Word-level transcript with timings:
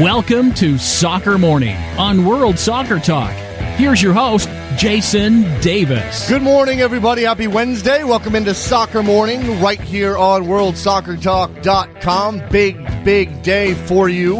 Welcome 0.00 0.54
to 0.54 0.78
Soccer 0.78 1.36
Morning 1.36 1.76
on 1.98 2.24
World 2.24 2.58
Soccer 2.58 2.98
Talk. 2.98 3.32
Here's 3.76 4.02
your 4.02 4.14
host, 4.14 4.48
Jason 4.78 5.42
Davis. 5.60 6.26
Good 6.30 6.40
morning, 6.40 6.80
everybody. 6.80 7.24
Happy 7.24 7.46
Wednesday. 7.46 8.02
Welcome 8.02 8.34
into 8.34 8.54
Soccer 8.54 9.02
Morning 9.02 9.60
right 9.60 9.78
here 9.78 10.16
on 10.16 10.44
WorldSoccerTalk.com. 10.44 12.42
Big, 12.48 13.04
big 13.04 13.42
day 13.42 13.74
for 13.74 14.08
you 14.08 14.38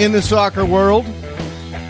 in 0.00 0.10
the 0.10 0.20
soccer 0.20 0.64
world. 0.64 1.06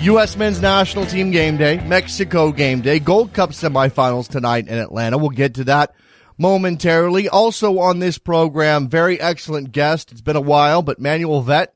U.S. 0.03 0.37
men's 0.37 0.61
national 0.61 1.07
team 1.07 1.31
game 1.31 1.57
day, 1.57 1.83
Mexico 1.87 2.53
game 2.53 2.83
day, 2.83 2.99
Gold 2.99 3.33
Cup 3.33 3.53
semifinals 3.53 4.29
tonight 4.29 4.69
in 4.69 4.77
Atlanta. 4.77 5.17
We'll 5.17 5.31
get 5.31 5.55
to 5.55 5.65
that 5.65 5.95
momentarily. 6.37 7.31
Also 7.31 7.79
on 7.79 8.01
this 8.01 8.19
program, 8.19 8.91
very 8.91 9.19
excellent 9.19 9.73
guest. 9.73 10.13
It's 10.13 10.21
been 10.21 10.37
a 10.37 10.41
while, 10.43 10.83
but 10.83 10.99
Manuel 10.99 11.43
Veth 11.43 11.69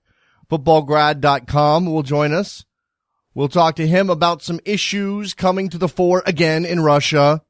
futbolgrad.com 0.53 1.86
will 1.86 2.03
join 2.03 2.33
us. 2.33 2.67
We'll 3.34 3.48
talk 3.48 3.77
to 3.77 3.86
him 3.86 4.11
about 4.11 4.42
some 4.42 4.61
issues 4.67 5.33
coming 5.33 5.70
to 5.70 5.78
the 5.78 5.89
fore 5.89 6.22
again 6.27 6.67
in 6.67 6.81
Russia. 6.81 7.42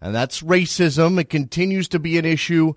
And 0.00 0.14
that's 0.14 0.42
racism. 0.42 1.18
It 1.18 1.28
continues 1.28 1.88
to 1.88 1.98
be 1.98 2.16
an 2.16 2.24
issue 2.24 2.74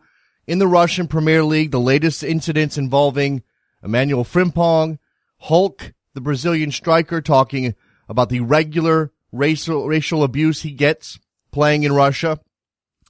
in 0.47 0.57
the 0.57 0.67
Russian 0.67 1.07
Premier 1.07 1.43
League. 1.43 1.69
The 1.69 1.79
latest 1.79 2.23
incidents 2.23 2.77
involving 2.77 3.43
Emmanuel 3.83 4.23
Frimpong, 4.23 4.97
Hulk, 5.41 5.93
the 6.15 6.21
Brazilian 6.21 6.71
striker, 6.71 7.21
talking 7.21 7.75
about 8.09 8.29
the 8.29 8.39
regular 8.39 9.11
racial, 9.31 9.87
racial 9.87 10.23
abuse 10.23 10.63
he 10.63 10.71
gets 10.71 11.19
playing 11.51 11.83
in 11.83 11.93
Russia. 11.93 12.39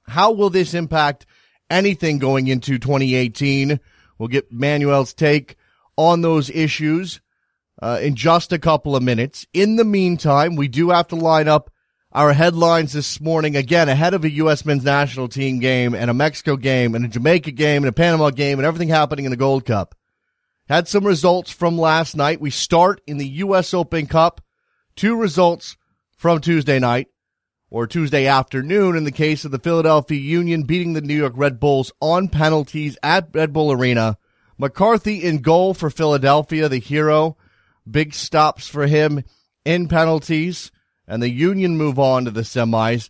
How 0.07 0.31
will 0.31 0.49
this 0.49 0.73
impact 0.73 1.25
anything 1.69 2.17
going 2.17 2.47
into 2.47 2.77
2018? 2.77 3.79
We'll 4.17 4.27
get 4.27 4.51
Manuel's 4.51 5.13
take 5.13 5.56
on 5.97 6.21
those 6.21 6.49
issues 6.49 7.19
uh, 7.81 7.99
in 8.01 8.15
just 8.15 8.53
a 8.53 8.59
couple 8.59 8.95
of 8.95 9.03
minutes. 9.03 9.45
In 9.53 9.75
the 9.75 9.83
meantime, 9.83 10.55
we 10.55 10.67
do 10.67 10.89
have 10.91 11.07
to 11.09 11.15
line 11.15 11.47
up 11.47 11.71
our 12.11 12.33
headlines 12.33 12.93
this 12.93 13.19
morning 13.19 13.55
again 13.55 13.89
ahead 13.89 14.13
of 14.13 14.23
a 14.23 14.31
U.S. 14.31 14.65
men's 14.65 14.83
national 14.83 15.27
team 15.27 15.59
game 15.59 15.93
and 15.93 16.09
a 16.09 16.13
Mexico 16.13 16.55
game 16.55 16.95
and 16.95 17.05
a 17.05 17.09
Jamaica 17.09 17.51
game 17.51 17.83
and 17.83 17.89
a 17.89 17.93
Panama 17.93 18.29
game 18.29 18.57
and 18.59 18.65
everything 18.65 18.89
happening 18.89 19.25
in 19.25 19.31
the 19.31 19.37
Gold 19.37 19.65
Cup. 19.65 19.93
Had 20.67 20.87
some 20.87 21.05
results 21.05 21.51
from 21.51 21.77
last 21.77 22.15
night. 22.15 22.41
We 22.41 22.49
start 22.49 23.01
in 23.07 23.17
the 23.17 23.27
U.S. 23.27 23.73
Open 23.73 24.07
Cup. 24.07 24.41
Two 24.95 25.15
results 25.15 25.77
from 26.17 26.41
Tuesday 26.41 26.79
night 26.79 27.07
or 27.69 27.85
Tuesday 27.85 28.25
afternoon 28.25 28.95
in 28.95 29.03
the 29.03 29.11
case 29.11 29.45
of 29.45 29.51
the 29.51 29.59
Philadelphia 29.59 30.19
Union 30.19 30.63
beating 30.63 30.93
the 30.93 31.01
New 31.01 31.15
York 31.15 31.33
Red 31.35 31.59
Bulls 31.59 31.91
on 32.01 32.29
penalties 32.29 32.97
at 33.03 33.29
Red 33.33 33.53
Bull 33.53 33.71
Arena. 33.71 34.17
McCarthy 34.57 35.23
in 35.23 35.39
goal 35.39 35.73
for 35.73 35.89
Philadelphia, 35.89 36.67
the 36.69 36.79
hero. 36.79 37.37
Big 37.89 38.13
stops 38.13 38.67
for 38.67 38.87
him 38.87 39.23
in 39.65 39.87
penalties. 39.87 40.71
And 41.07 41.21
the 41.21 41.29
Union 41.29 41.77
move 41.77 41.99
on 41.99 42.25
to 42.25 42.31
the 42.31 42.41
semis. 42.41 43.09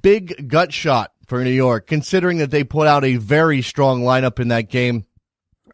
Big 0.00 0.48
gut 0.48 0.72
shot 0.72 1.12
for 1.26 1.42
New 1.42 1.50
York, 1.50 1.86
considering 1.86 2.38
that 2.38 2.50
they 2.50 2.64
put 2.64 2.86
out 2.86 3.04
a 3.04 3.16
very 3.16 3.60
strong 3.60 4.02
lineup 4.02 4.38
in 4.38 4.48
that 4.48 4.70
game 4.70 5.04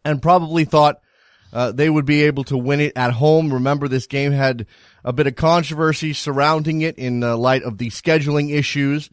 and 0.04 0.22
probably 0.22 0.64
thought 0.64 1.00
uh, 1.52 1.72
they 1.72 1.90
would 1.90 2.06
be 2.06 2.24
able 2.24 2.44
to 2.44 2.56
win 2.56 2.80
it 2.80 2.92
at 2.96 3.12
home. 3.12 3.52
Remember, 3.52 3.88
this 3.88 4.06
game 4.06 4.32
had 4.32 4.66
a 5.04 5.12
bit 5.12 5.26
of 5.26 5.36
controversy 5.36 6.12
surrounding 6.12 6.82
it 6.82 6.98
in 6.98 7.22
uh, 7.22 7.36
light 7.36 7.62
of 7.62 7.78
the 7.78 7.88
scheduling 7.88 8.52
issues. 8.52 9.10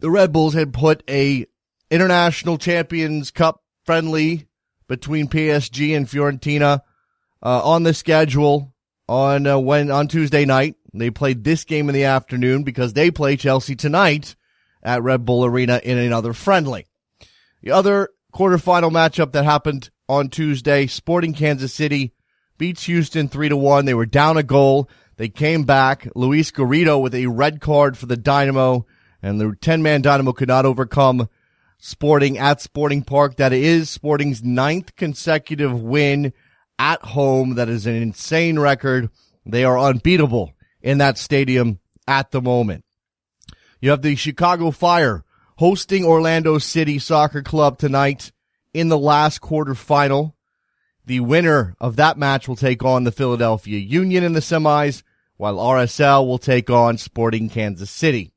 The 0.00 0.10
Red 0.10 0.32
Bulls 0.32 0.54
had 0.54 0.72
put 0.72 1.02
a 1.08 1.46
International 1.90 2.58
Champions 2.58 3.30
Cup 3.30 3.62
friendly 3.84 4.47
between 4.88 5.28
PSG 5.28 5.96
and 5.96 6.08
Fiorentina 6.08 6.80
uh, 7.42 7.62
on 7.62 7.84
the 7.84 7.94
schedule 7.94 8.74
on 9.08 9.46
uh, 9.46 9.58
when 9.58 9.90
on 9.90 10.08
Tuesday 10.08 10.44
night. 10.44 10.74
They 10.94 11.10
played 11.10 11.44
this 11.44 11.64
game 11.64 11.88
in 11.88 11.94
the 11.94 12.04
afternoon 12.04 12.64
because 12.64 12.94
they 12.94 13.10
play 13.10 13.36
Chelsea 13.36 13.76
tonight 13.76 14.34
at 14.82 15.02
Red 15.02 15.24
Bull 15.24 15.44
Arena 15.44 15.80
in 15.84 15.98
another 15.98 16.32
friendly. 16.32 16.86
The 17.62 17.72
other 17.72 18.08
quarterfinal 18.32 18.90
matchup 18.90 19.32
that 19.32 19.44
happened 19.44 19.90
on 20.08 20.28
Tuesday, 20.28 20.86
Sporting 20.86 21.34
Kansas 21.34 21.74
City 21.74 22.14
beats 22.56 22.84
Houston 22.84 23.28
3 23.28 23.50
to 23.50 23.56
1. 23.56 23.84
They 23.84 23.94
were 23.94 24.06
down 24.06 24.36
a 24.36 24.42
goal. 24.42 24.88
They 25.16 25.28
came 25.28 25.64
back. 25.64 26.08
Luis 26.14 26.50
Garrido 26.50 27.00
with 27.00 27.14
a 27.14 27.26
red 27.26 27.60
card 27.60 27.98
for 27.98 28.06
the 28.06 28.16
Dynamo 28.16 28.86
and 29.22 29.40
the 29.40 29.56
10 29.60 29.82
man 29.82 30.00
Dynamo 30.02 30.32
could 30.32 30.48
not 30.48 30.64
overcome 30.64 31.28
Sporting 31.78 32.36
at 32.38 32.60
Sporting 32.60 33.02
Park. 33.02 33.36
That 33.36 33.52
is 33.52 33.88
Sporting's 33.88 34.42
ninth 34.42 34.96
consecutive 34.96 35.80
win 35.80 36.32
at 36.78 37.00
home. 37.02 37.54
That 37.54 37.68
is 37.68 37.86
an 37.86 37.94
insane 37.94 38.58
record. 38.58 39.10
They 39.46 39.64
are 39.64 39.78
unbeatable 39.78 40.52
in 40.82 40.98
that 40.98 41.18
stadium 41.18 41.78
at 42.06 42.30
the 42.32 42.42
moment. 42.42 42.84
You 43.80 43.90
have 43.90 44.02
the 44.02 44.16
Chicago 44.16 44.70
Fire 44.70 45.24
hosting 45.56 46.04
Orlando 46.04 46.58
City 46.58 46.98
Soccer 46.98 47.42
Club 47.42 47.78
tonight 47.78 48.32
in 48.74 48.88
the 48.88 48.98
last 48.98 49.40
quarterfinal. 49.40 50.34
The 51.06 51.20
winner 51.20 51.74
of 51.80 51.96
that 51.96 52.18
match 52.18 52.48
will 52.48 52.56
take 52.56 52.84
on 52.84 53.04
the 53.04 53.12
Philadelphia 53.12 53.78
Union 53.78 54.24
in 54.24 54.34
the 54.34 54.40
semis, 54.40 55.02
while 55.36 55.56
RSL 55.56 56.26
will 56.26 56.38
take 56.38 56.68
on 56.70 56.98
Sporting 56.98 57.48
Kansas 57.48 57.90
City. 57.90 58.32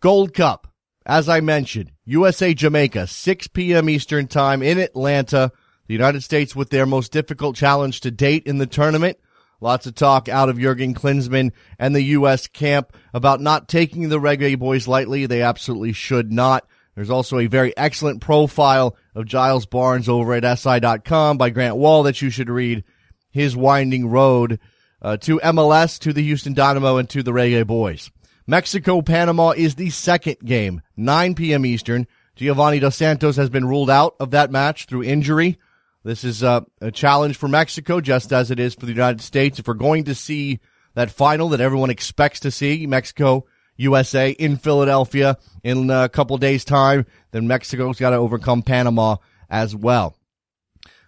Gold 0.00 0.34
Cup. 0.34 0.68
As 1.04 1.28
I 1.28 1.40
mentioned, 1.40 1.92
USA 2.08 2.54
Jamaica, 2.54 3.08
6 3.08 3.48
p.m. 3.48 3.90
Eastern 3.90 4.28
time 4.28 4.62
in 4.62 4.78
Atlanta. 4.78 5.50
The 5.88 5.94
United 5.94 6.22
States 6.22 6.54
with 6.54 6.70
their 6.70 6.86
most 6.86 7.10
difficult 7.10 7.56
challenge 7.56 8.00
to 8.02 8.12
date 8.12 8.46
in 8.46 8.58
the 8.58 8.66
tournament. 8.66 9.18
Lots 9.60 9.86
of 9.86 9.96
talk 9.96 10.28
out 10.28 10.48
of 10.48 10.58
Jurgen 10.58 10.94
Klinsmann 10.94 11.50
and 11.80 11.96
the 11.96 12.02
U.S. 12.02 12.46
camp 12.46 12.92
about 13.12 13.40
not 13.40 13.68
taking 13.68 14.08
the 14.08 14.20
Reggae 14.20 14.56
Boys 14.56 14.86
lightly. 14.86 15.26
They 15.26 15.42
absolutely 15.42 15.92
should 15.92 16.30
not. 16.30 16.64
There's 16.94 17.10
also 17.10 17.40
a 17.40 17.48
very 17.48 17.76
excellent 17.76 18.20
profile 18.20 18.96
of 19.16 19.26
Giles 19.26 19.66
Barnes 19.66 20.08
over 20.08 20.34
at 20.34 20.58
SI.com 20.58 21.38
by 21.38 21.50
Grant 21.50 21.76
Wahl 21.76 22.04
that 22.04 22.22
you 22.22 22.30
should 22.30 22.50
read. 22.50 22.84
His 23.30 23.56
winding 23.56 24.08
road 24.08 24.60
uh, 25.02 25.16
to 25.18 25.40
MLS, 25.40 25.98
to 26.00 26.12
the 26.12 26.22
Houston 26.22 26.54
Dynamo, 26.54 26.96
and 26.98 27.10
to 27.10 27.22
the 27.22 27.32
Reggae 27.32 27.66
Boys. 27.66 28.10
Mexico 28.46 29.02
Panama 29.02 29.50
is 29.50 29.74
the 29.74 29.90
second 29.90 30.36
game, 30.44 30.80
9 30.96 31.34
p.m. 31.34 31.66
Eastern. 31.66 32.06
Giovanni 32.36 32.78
Dos 32.78 32.94
Santos 32.94 33.36
has 33.36 33.50
been 33.50 33.66
ruled 33.66 33.90
out 33.90 34.14
of 34.20 34.30
that 34.30 34.52
match 34.52 34.86
through 34.86 35.02
injury. 35.02 35.58
This 36.04 36.22
is 36.22 36.44
uh, 36.44 36.60
a 36.80 36.92
challenge 36.92 37.36
for 37.36 37.48
Mexico, 37.48 38.00
just 38.00 38.32
as 38.32 38.52
it 38.52 38.60
is 38.60 38.74
for 38.74 38.86
the 38.86 38.92
United 38.92 39.20
States. 39.20 39.58
If 39.58 39.66
we're 39.66 39.74
going 39.74 40.04
to 40.04 40.14
see 40.14 40.60
that 40.94 41.10
final 41.10 41.48
that 41.48 41.60
everyone 41.60 41.90
expects 41.90 42.38
to 42.40 42.52
see, 42.52 42.86
Mexico, 42.86 43.46
USA 43.76 44.30
in 44.30 44.56
Philadelphia 44.56 45.38
in 45.64 45.90
a 45.90 46.08
couple 46.08 46.38
days 46.38 46.64
time, 46.64 47.04
then 47.32 47.48
Mexico's 47.48 47.98
got 47.98 48.10
to 48.10 48.16
overcome 48.16 48.62
Panama 48.62 49.16
as 49.50 49.74
well. 49.74 50.16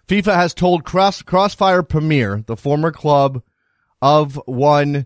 FIFA 0.07 0.35
has 0.35 0.53
told 0.53 0.83
Cross, 0.83 1.21
Crossfire 1.21 1.83
Premier, 1.83 2.43
the 2.45 2.57
former 2.57 2.91
club 2.91 3.43
of 4.01 4.35
one 4.45 5.05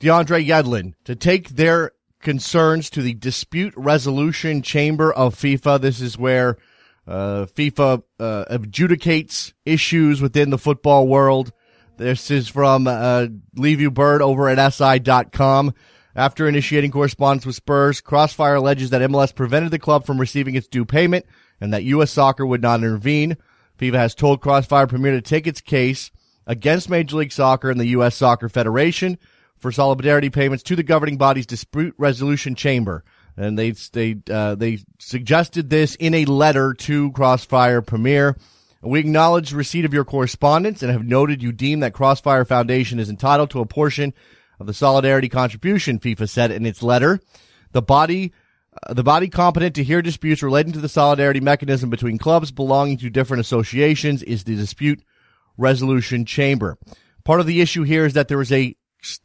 DeAndre 0.00 0.46
Yedlin 0.46 0.94
to 1.04 1.14
take 1.14 1.50
their 1.50 1.92
concerns 2.20 2.90
to 2.90 3.02
the 3.02 3.14
dispute 3.14 3.74
resolution 3.76 4.62
chamber 4.62 5.12
of 5.12 5.34
FIFA. 5.34 5.80
This 5.80 6.00
is 6.00 6.18
where 6.18 6.56
uh, 7.06 7.46
FIFA 7.46 8.02
uh, 8.18 8.44
adjudicates 8.50 9.52
issues 9.64 10.22
within 10.22 10.50
the 10.50 10.58
football 10.58 11.06
world. 11.06 11.52
This 11.98 12.30
is 12.30 12.48
from 12.48 12.86
uh, 12.86 13.26
Liviu 13.56 13.92
Bird 13.92 14.22
over 14.22 14.48
at 14.48 14.72
SI.com. 14.72 15.74
After 16.16 16.48
initiating 16.48 16.90
correspondence 16.90 17.46
with 17.46 17.56
Spurs, 17.56 18.00
Crossfire 18.00 18.56
alleges 18.56 18.90
that 18.90 19.02
MLS 19.02 19.34
prevented 19.34 19.70
the 19.70 19.78
club 19.78 20.06
from 20.06 20.18
receiving 20.18 20.54
its 20.54 20.66
due 20.66 20.84
payment 20.84 21.26
and 21.60 21.72
that 21.72 21.84
U.S. 21.84 22.10
Soccer 22.10 22.44
would 22.44 22.62
not 22.62 22.80
intervene. 22.80 23.36
FIFA 23.78 23.94
has 23.94 24.14
told 24.14 24.40
Crossfire 24.40 24.86
Premier 24.86 25.12
to 25.12 25.20
take 25.20 25.46
its 25.46 25.60
case 25.60 26.10
against 26.46 26.90
Major 26.90 27.16
League 27.16 27.32
Soccer 27.32 27.70
and 27.70 27.78
the 27.78 27.88
U.S. 27.88 28.16
Soccer 28.16 28.48
Federation 28.48 29.18
for 29.60 29.70
solidarity 29.70 30.30
payments 30.30 30.62
to 30.64 30.76
the 30.76 30.82
governing 30.82 31.18
body's 31.18 31.46
dispute 31.46 31.94
resolution 31.98 32.54
chamber. 32.54 33.04
And 33.36 33.58
they 33.58 33.70
they 33.70 34.16
uh, 34.30 34.56
they 34.56 34.80
suggested 34.98 35.70
this 35.70 35.94
in 35.94 36.14
a 36.14 36.24
letter 36.24 36.74
to 36.74 37.12
Crossfire 37.12 37.80
Premier. 37.80 38.36
We 38.82 38.98
acknowledge 38.98 39.52
receipt 39.52 39.84
of 39.84 39.92
your 39.92 40.04
correspondence 40.04 40.82
and 40.82 40.90
have 40.90 41.04
noted 41.04 41.42
you 41.42 41.52
deem 41.52 41.80
that 41.80 41.92
Crossfire 41.92 42.46
Foundation 42.46 42.98
is 42.98 43.10
entitled 43.10 43.50
to 43.50 43.60
a 43.60 43.66
portion 43.66 44.14
of 44.58 44.66
the 44.66 44.74
solidarity 44.74 45.28
contribution, 45.28 45.98
FIFA 45.98 46.28
said 46.28 46.50
in 46.50 46.64
its 46.64 46.82
letter. 46.82 47.20
The 47.72 47.82
body, 47.82 48.32
uh, 48.86 48.94
the 48.94 49.02
body 49.02 49.28
competent 49.28 49.74
to 49.76 49.84
hear 49.84 50.00
disputes 50.00 50.42
relating 50.42 50.72
to 50.72 50.80
the 50.80 50.88
solidarity 50.88 51.40
mechanism 51.40 51.90
between 51.90 52.18
clubs 52.18 52.50
belonging 52.50 52.98
to 52.98 53.10
different 53.10 53.42
associations 53.42 54.22
is 54.22 54.44
the 54.44 54.56
dispute 54.56 55.02
resolution 55.58 56.24
chamber. 56.24 56.78
Part 57.24 57.40
of 57.40 57.46
the 57.46 57.60
issue 57.60 57.82
here 57.82 58.06
is 58.06 58.14
that 58.14 58.28
there 58.28 58.40
is 58.40 58.50
a, 58.50 58.76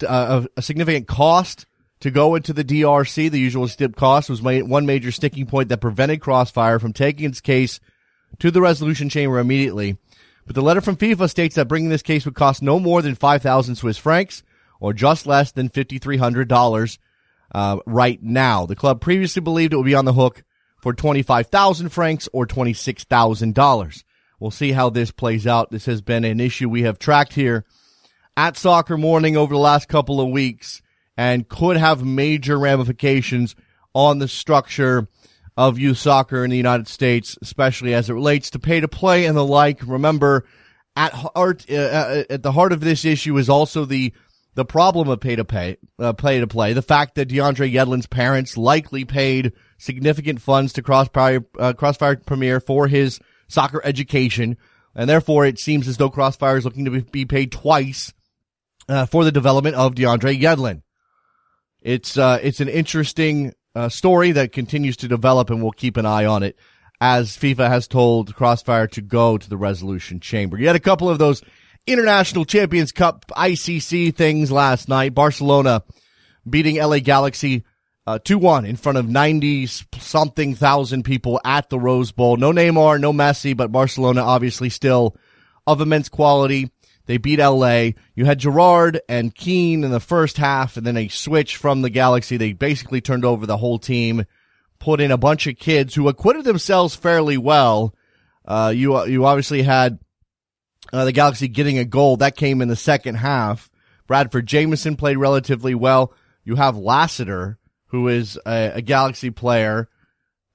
uh, 0.08 0.46
a 0.56 0.62
significant 0.62 1.08
cost 1.08 1.66
to 2.02 2.12
go 2.12 2.36
into 2.36 2.54
the 2.54 2.64
DRC. 2.64 3.32
The 3.32 3.40
usual 3.40 3.68
stip 3.68 3.96
cost 3.96 4.30
was 4.30 4.42
one 4.42 4.86
major 4.86 5.12
sticking 5.12 5.46
point 5.46 5.70
that 5.70 5.82
prevented 5.82 6.22
Crossfire 6.22 6.80
from 6.80 6.94
taking 6.94 7.26
its 7.26 7.42
case 7.42 7.80
to 8.40 8.52
the 8.52 8.62
resolution 8.62 9.10
chamber 9.10 9.40
immediately. 9.40 9.98
But 10.46 10.56
the 10.56 10.62
letter 10.62 10.82
from 10.82 10.98
FIFA 10.98 11.30
states 11.30 11.56
that 11.56 11.68
bringing 11.68 11.90
this 11.90 12.04
case 12.04 12.26
would 12.26 12.36
cost 12.36 12.62
no 12.62 12.80
more 12.80 13.02
than 13.02 13.16
5,000 13.16 13.76
Swiss 13.76 13.98
francs, 13.98 14.44
or 14.80 14.94
just 14.94 15.26
less 15.26 15.52
than 15.52 15.70
$5,300 15.70 16.98
uh, 17.54 17.78
right 17.86 18.22
now. 18.22 18.66
The 18.66 18.76
club 18.76 19.02
previously 19.02 19.42
believed 19.42 19.74
it 19.74 19.78
would 19.78 19.86
be 19.86 19.96
on 19.96 20.06
the 20.06 20.14
hook 20.14 20.44
for 20.82 20.94
25,000 20.94 21.90
francs 21.90 22.30
or 22.32 22.46
$26,000. 22.46 24.04
We'll 24.40 24.52
see 24.52 24.74
how 24.74 24.90
this 24.90 25.12
plays 25.12 25.48
out. 25.48 25.72
This 25.72 25.86
has 25.86 26.02
been 26.02 26.26
an 26.26 26.40
issue 26.40 26.70
we 26.70 26.84
have 26.84 27.00
tracked 27.00 27.34
here 27.34 27.66
at 28.38 28.58
Soccer 28.58 28.98
Morning 28.98 29.38
over 29.38 29.54
the 29.54 29.60
last 29.60 29.88
couple 29.88 30.20
of 30.20 30.30
weeks 30.30 30.82
and 31.18 31.48
could 31.48 31.78
have 31.78 32.04
major 32.04 32.60
ramifications 32.60 33.56
on 33.94 34.20
the 34.20 34.28
structure 34.28 35.08
of 35.58 35.80
youth 35.80 35.98
soccer 35.98 36.44
in 36.44 36.52
the 36.52 36.58
United 36.58 36.88
States, 36.88 37.38
especially 37.42 37.94
as 37.94 38.10
it 38.10 38.14
relates 38.14 38.50
to 38.50 38.60
pay 38.60 38.82
to 38.82 38.88
play 38.88 39.26
and 39.26 39.38
the 39.38 39.46
like. 39.46 39.80
Remember, 39.86 40.46
at 40.96 41.14
heart, 41.14 41.66
uh, 41.70 41.76
uh 41.76 42.24
at 42.30 42.44
the 42.44 42.52
heart 42.52 42.74
of 42.74 42.82
this 42.82 43.06
issue 43.06 43.38
is 43.38 43.50
also 43.50 43.86
the 43.86 44.14
the 44.56 44.66
problem 44.66 45.10
of 45.10 45.20
pay 45.20 45.36
to 45.36 45.44
pay, 45.44 45.78
uh, 46.00 46.14
pay 46.14 46.40
to 46.40 46.48
play, 46.48 46.72
the 46.72 46.82
fact 46.82 47.16
that 47.16 47.28
DeAndre 47.28 47.72
Yedlin's 47.72 48.08
parents 48.08 48.58
likely 48.58 49.04
paid 49.04 49.52
significant 49.78 50.42
funds 50.42 50.72
to 50.74 50.82
Crossfire, 50.82 51.46
uh, 51.60 51.74
Crossfire 51.74 52.16
Premier 52.16 52.62
for 52.62 52.88
his 52.88 53.20
soccer 53.50 53.82
education, 53.84 54.56
and 54.96 55.10
therefore 55.10 55.46
it 55.46 55.60
seems 55.60 55.90
as 55.90 55.98
though 55.98 56.10
Crossfire 56.10 56.56
is 56.56 56.64
looking 56.64 56.86
to 56.86 57.02
be 57.02 57.26
paid 57.26 57.52
twice 57.52 58.14
uh, 58.88 59.06
for 59.06 59.24
the 59.24 59.32
development 59.32 59.76
of 59.76 59.96
DeAndre 59.96 60.40
Yedlin. 60.40 60.82
It's 61.82 62.18
uh, 62.18 62.40
it's 62.42 62.60
an 62.60 62.70
interesting 62.70 63.54
uh, 63.76 63.90
story 63.90 64.32
that 64.32 64.52
continues 64.52 64.98
to 64.98 65.08
develop, 65.08 65.50
and 65.50 65.62
we'll 65.62 65.72
keep 65.72 65.98
an 65.98 66.06
eye 66.06 66.26
on 66.26 66.44
it 66.44 66.58
as 67.02 67.38
FIFA 67.38 67.68
has 67.68 67.88
told 67.88 68.36
Crossfire 68.36 68.88
to 68.88 69.02
go 69.02 69.38
to 69.38 69.50
the 69.50 69.58
resolution 69.58 70.20
chamber. 70.20 70.58
You 70.58 70.68
had 70.68 70.76
a 70.76 70.80
couple 70.80 71.10
of 71.10 71.20
those 71.20 71.44
International 71.86 72.46
Champions 72.46 72.92
Cup 72.92 73.26
ICC 73.36 74.16
things 74.16 74.52
last 74.52 74.88
night. 74.88 75.14
Barcelona 75.14 75.84
beating 76.50 76.78
LA 76.78 77.00
Galaxy 77.00 77.64
uh, 78.08 78.20
2-1 78.20 78.68
in 78.68 78.76
front 78.76 78.98
of 78.98 79.10
90 79.10 79.68
something 79.98 80.56
thousand 80.56 81.04
people 81.04 81.40
at 81.44 81.70
the 81.70 81.80
Rose 81.80 82.12
Bowl. 82.12 82.38
No 82.38 82.52
Neymar, 82.52 83.00
no 83.00 83.12
Messi, 83.12 83.56
but 83.56 83.72
Barcelona 83.72 84.22
obviously 84.22 84.70
still 84.70 85.16
of 85.68 85.82
immense 85.82 86.10
quality. 86.10 86.72
They 87.06 87.18
beat 87.18 87.40
LA. 87.40 87.90
You 88.16 88.26
had 88.26 88.40
Gerrard 88.40 89.02
and 89.08 89.34
Keane 89.34 89.84
in 89.84 89.92
the 89.92 90.00
first 90.00 90.38
half 90.38 90.78
and 90.78 90.86
then 90.86 90.98
a 90.98 91.08
switch 91.08 91.58
from 91.58 91.82
the 91.82 91.90
Galaxy. 91.90 92.38
They 92.38 92.54
basically 92.54 93.02
turned 93.02 93.26
over 93.26 93.46
the 93.46 93.58
whole 93.58 93.80
team, 93.80 94.26
put 94.80 95.00
in 95.00 95.12
a 95.12 95.18
bunch 95.18 95.48
of 95.48 95.58
kids 95.58 95.96
who 95.96 96.08
acquitted 96.08 96.46
themselves 96.46 96.96
fairly 96.96 97.38
well. 97.38 97.96
Uh, 98.44 98.74
you, 98.76 99.06
you 99.06 99.26
obviously 99.26 99.64
had 99.64 100.00
uh, 100.94 101.06
the 101.06 101.12
Galaxy 101.12 101.48
getting 101.48 101.78
a 101.78 101.86
goal. 101.86 102.18
That 102.18 102.36
came 102.36 102.62
in 102.62 102.68
the 102.68 102.76
second 102.76 103.16
half. 103.16 103.70
Bradford 104.08 104.46
Jamieson 104.46 104.96
played 104.96 105.18
relatively 105.18 105.76
well. 105.76 106.14
You 106.44 106.56
have 106.56 106.78
Lassiter, 106.78 107.58
who 107.88 108.08
is 108.08 108.40
a, 108.46 108.74
a 108.76 108.82
Galaxy 108.82 109.32
player, 109.32 109.90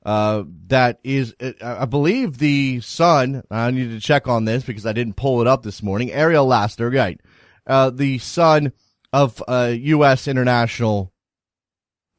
uh, 0.05 0.45
that 0.69 0.99
is, 1.05 1.35
uh, 1.41 1.53
I 1.63 1.85
believe 1.85 2.39
the 2.39 2.81
son, 2.81 3.43
I 3.51 3.71
need 3.71 3.91
to 3.91 4.01
check 4.01 4.29
on 4.29 4.45
this 4.45 4.65
because 4.65 4.87
I 4.87 4.93
didn't 4.93 5.17
pull 5.17 5.41
it 5.41 5.47
up 5.47 5.63
this 5.63 5.83
morning. 5.83 6.11
Ariel 6.11 6.47
Lassiter, 6.47 6.91
right. 6.91 7.21
Uh, 7.67 7.91
the 7.91 8.19
son 8.19 8.73
of, 9.13 9.43
uh, 9.47 9.75
U.S. 9.77 10.27
international 10.27 11.13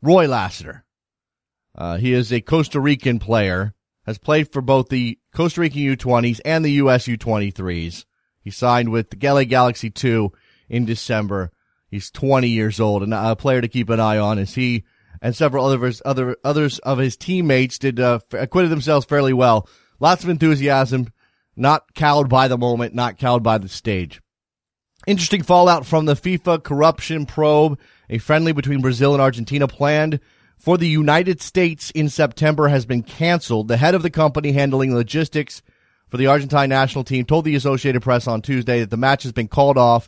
Roy 0.01 0.28
Lassiter. 0.28 0.86
Uh, 1.75 1.98
he 1.98 2.13
is 2.13 2.31
a 2.31 2.42
Costa 2.42 2.80
Rican 2.80 3.18
player, 3.18 3.74
has 4.06 4.18
played 4.18 4.51
for 4.51 4.62
both 4.62 4.89
the 4.89 5.18
Costa 5.33 5.62
Rican 5.62 5.81
U20s 5.81 6.42
and 6.44 6.66
the 6.66 6.72
US 6.74 7.07
U23s. 7.07 8.06
He 8.44 8.51
signed 8.51 8.89
with 8.89 9.10
the 9.10 9.28
LA 9.28 9.44
Galaxy 9.45 9.89
2 9.89 10.31
in 10.69 10.86
December. 10.86 11.51
He's 11.88 12.12
20 12.12 12.48
years 12.48 12.80
old 12.80 13.04
and 13.04 13.13
a 13.13 13.36
player 13.36 13.62
to 13.62 13.68
keep 13.68 13.89
an 13.89 14.00
eye 14.00 14.18
on 14.18 14.39
as 14.39 14.56
he 14.56 14.83
and 15.21 15.35
several 15.35 15.65
others, 15.65 16.01
other, 16.06 16.35
others 16.44 16.79
of 16.79 16.97
his 16.97 17.15
teammates 17.15 17.77
did, 17.77 18.00
uh, 18.00 18.19
acquitted 18.31 18.71
themselves 18.71 19.06
fairly 19.06 19.33
well. 19.33 19.68
Lots 20.00 20.23
of 20.23 20.29
enthusiasm, 20.29 21.13
not 21.56 21.94
cowed 21.94 22.27
by 22.27 22.47
the 22.47 22.57
moment, 22.57 22.95
not 22.95 23.18
cowed 23.18 23.44
by 23.44 23.57
the 23.57 23.69
stage. 23.69 24.21
Interesting 25.07 25.44
fallout 25.44 25.85
from 25.85 26.06
the 26.06 26.15
FIFA 26.15 26.63
corruption 26.63 27.25
probe. 27.25 27.80
A 28.09 28.18
friendly 28.18 28.51
between 28.51 28.81
Brazil 28.81 29.13
and 29.13 29.21
Argentina 29.21 29.68
planned 29.68 30.19
for 30.57 30.78
the 30.78 30.87
United 30.87 31.42
States 31.42 31.90
in 31.92 32.07
September 32.07 32.68
has 32.68 32.85
been 32.85 33.01
canceled. 33.01 33.68
The 33.68 33.78
head 33.78 33.95
of 33.95 34.04
the 34.04 34.11
company 34.11 34.51
handling 34.51 34.94
logistics 34.94 35.63
for 36.07 36.18
the 36.18 36.28
Argentine 36.28 36.69
national 36.69 37.04
team 37.04 37.25
told 37.25 37.45
the 37.45 37.56
Associated 37.56 38.01
Press 38.01 38.28
on 38.28 38.42
Tuesday 38.42 38.81
that 38.81 38.92
the 38.92 38.97
match 38.97 39.23
has 39.23 39.31
been 39.31 39.47
called 39.47 39.78
off 39.78 40.07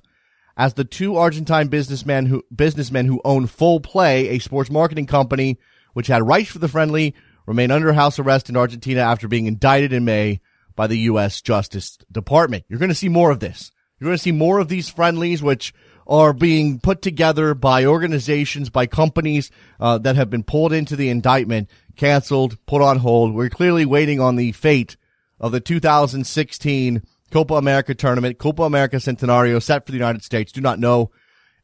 as 0.55 0.73
the 0.73 0.83
two 0.83 1.15
Argentine 1.15 1.67
businessmen 1.67 2.27
who, 2.27 2.43
businessmen 2.55 3.05
who 3.05 3.21
own 3.25 3.47
Full 3.47 3.79
Play, 3.79 4.29
a 4.29 4.39
sports 4.39 4.69
marketing 4.69 5.07
company 5.07 5.57
which 5.93 6.07
had 6.07 6.27
rights 6.27 6.51
for 6.51 6.59
the 6.59 6.67
friendly, 6.67 7.13
remain 7.45 7.71
under 7.71 7.93
house 7.93 8.19
arrest 8.19 8.49
in 8.49 8.57
Argentina 8.57 9.01
after 9.01 9.27
being 9.27 9.45
indicted 9.45 9.93
in 9.93 10.05
May 10.05 10.41
by 10.75 10.87
the 10.87 10.97
U.S. 10.99 11.41
Justice 11.41 11.97
Department. 12.11 12.65
You're 12.67 12.79
going 12.79 12.89
to 12.89 12.95
see 12.95 13.09
more 13.09 13.31
of 13.31 13.39
this. 13.39 13.71
You're 13.99 14.07
going 14.07 14.17
to 14.17 14.23
see 14.23 14.31
more 14.31 14.59
of 14.59 14.69
these 14.69 14.89
friendlies, 14.89 15.43
which 15.43 15.73
are 16.07 16.33
being 16.33 16.79
put 16.79 17.01
together 17.01 17.53
by 17.53 17.85
organizations, 17.85 18.69
by 18.69 18.85
companies 18.85 19.51
uh, 19.79 19.97
that 19.99 20.15
have 20.15 20.29
been 20.29 20.43
pulled 20.43 20.73
into 20.73 20.95
the 20.95 21.09
indictment, 21.09 21.69
canceled, 21.95 22.57
put 22.65 22.81
on 22.81 22.97
hold. 22.97 23.33
We're 23.33 23.49
clearly 23.49 23.85
waiting 23.85 24.19
on 24.19 24.35
the 24.35 24.51
fate 24.51 24.97
of 25.39 25.51
the 25.51 25.59
2016 25.59 27.03
Copa 27.33 27.55
America 27.55 27.95
tournament, 27.95 28.37
Copa 28.37 28.61
America 28.61 28.97
Centenario 28.97 29.61
set 29.61 29.87
for 29.87 29.91
the 29.91 29.97
United 29.97 30.23
States. 30.23 30.51
Do 30.51 30.61
not 30.61 30.77
know 30.77 31.09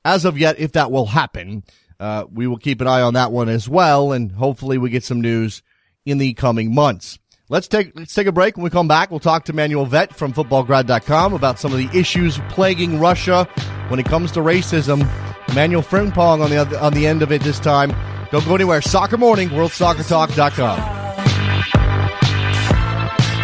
as 0.03 0.25
of 0.25 0.35
yet 0.35 0.57
if 0.57 0.71
that 0.71 0.91
will 0.91 1.05
happen. 1.05 1.63
Uh, 1.99 2.25
we 2.31 2.47
will 2.47 2.57
keep 2.57 2.81
an 2.81 2.87
eye 2.87 3.01
on 3.01 3.13
that 3.13 3.31
one 3.31 3.49
as 3.49 3.69
well, 3.69 4.11
and 4.11 4.31
hopefully 4.31 4.79
we 4.79 4.89
get 4.89 5.03
some 5.03 5.21
news 5.21 5.61
in 6.07 6.17
the 6.17 6.33
coming 6.33 6.73
months. 6.73 7.19
Let's 7.49 7.67
take 7.67 7.91
let's 7.95 8.15
take 8.15 8.25
a 8.25 8.31
break. 8.31 8.57
When 8.57 8.63
we 8.63 8.71
come 8.71 8.87
back, 8.87 9.11
we'll 9.11 9.19
talk 9.19 9.45
to 9.45 9.53
Manuel 9.53 9.85
Veth 9.85 10.15
from 10.15 10.33
futbolgrad.com 10.33 11.33
about 11.33 11.59
some 11.59 11.71
of 11.71 11.77
the 11.77 11.89
issues 11.97 12.39
plaguing 12.49 12.99
Russia 12.99 13.45
when 13.89 13.99
it 13.99 14.07
comes 14.07 14.31
to 14.31 14.39
racism. 14.39 15.07
Manuel 15.53 15.83
Frimpong 15.83 16.41
on 16.43 16.49
the 16.49 16.57
other, 16.57 16.79
on 16.79 16.93
the 16.93 17.05
end 17.05 17.21
of 17.21 17.31
it 17.31 17.43
this 17.43 17.59
time. 17.59 17.93
Don't 18.31 18.45
go 18.45 18.55
anywhere. 18.55 18.81
Soccer 18.81 19.17
Morning, 19.17 19.49
WorldSoccerTalk.com. 19.49 20.77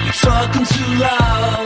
You're 0.04 0.14
talking 0.14 0.66
too 0.66 1.00
loud. 1.00 1.65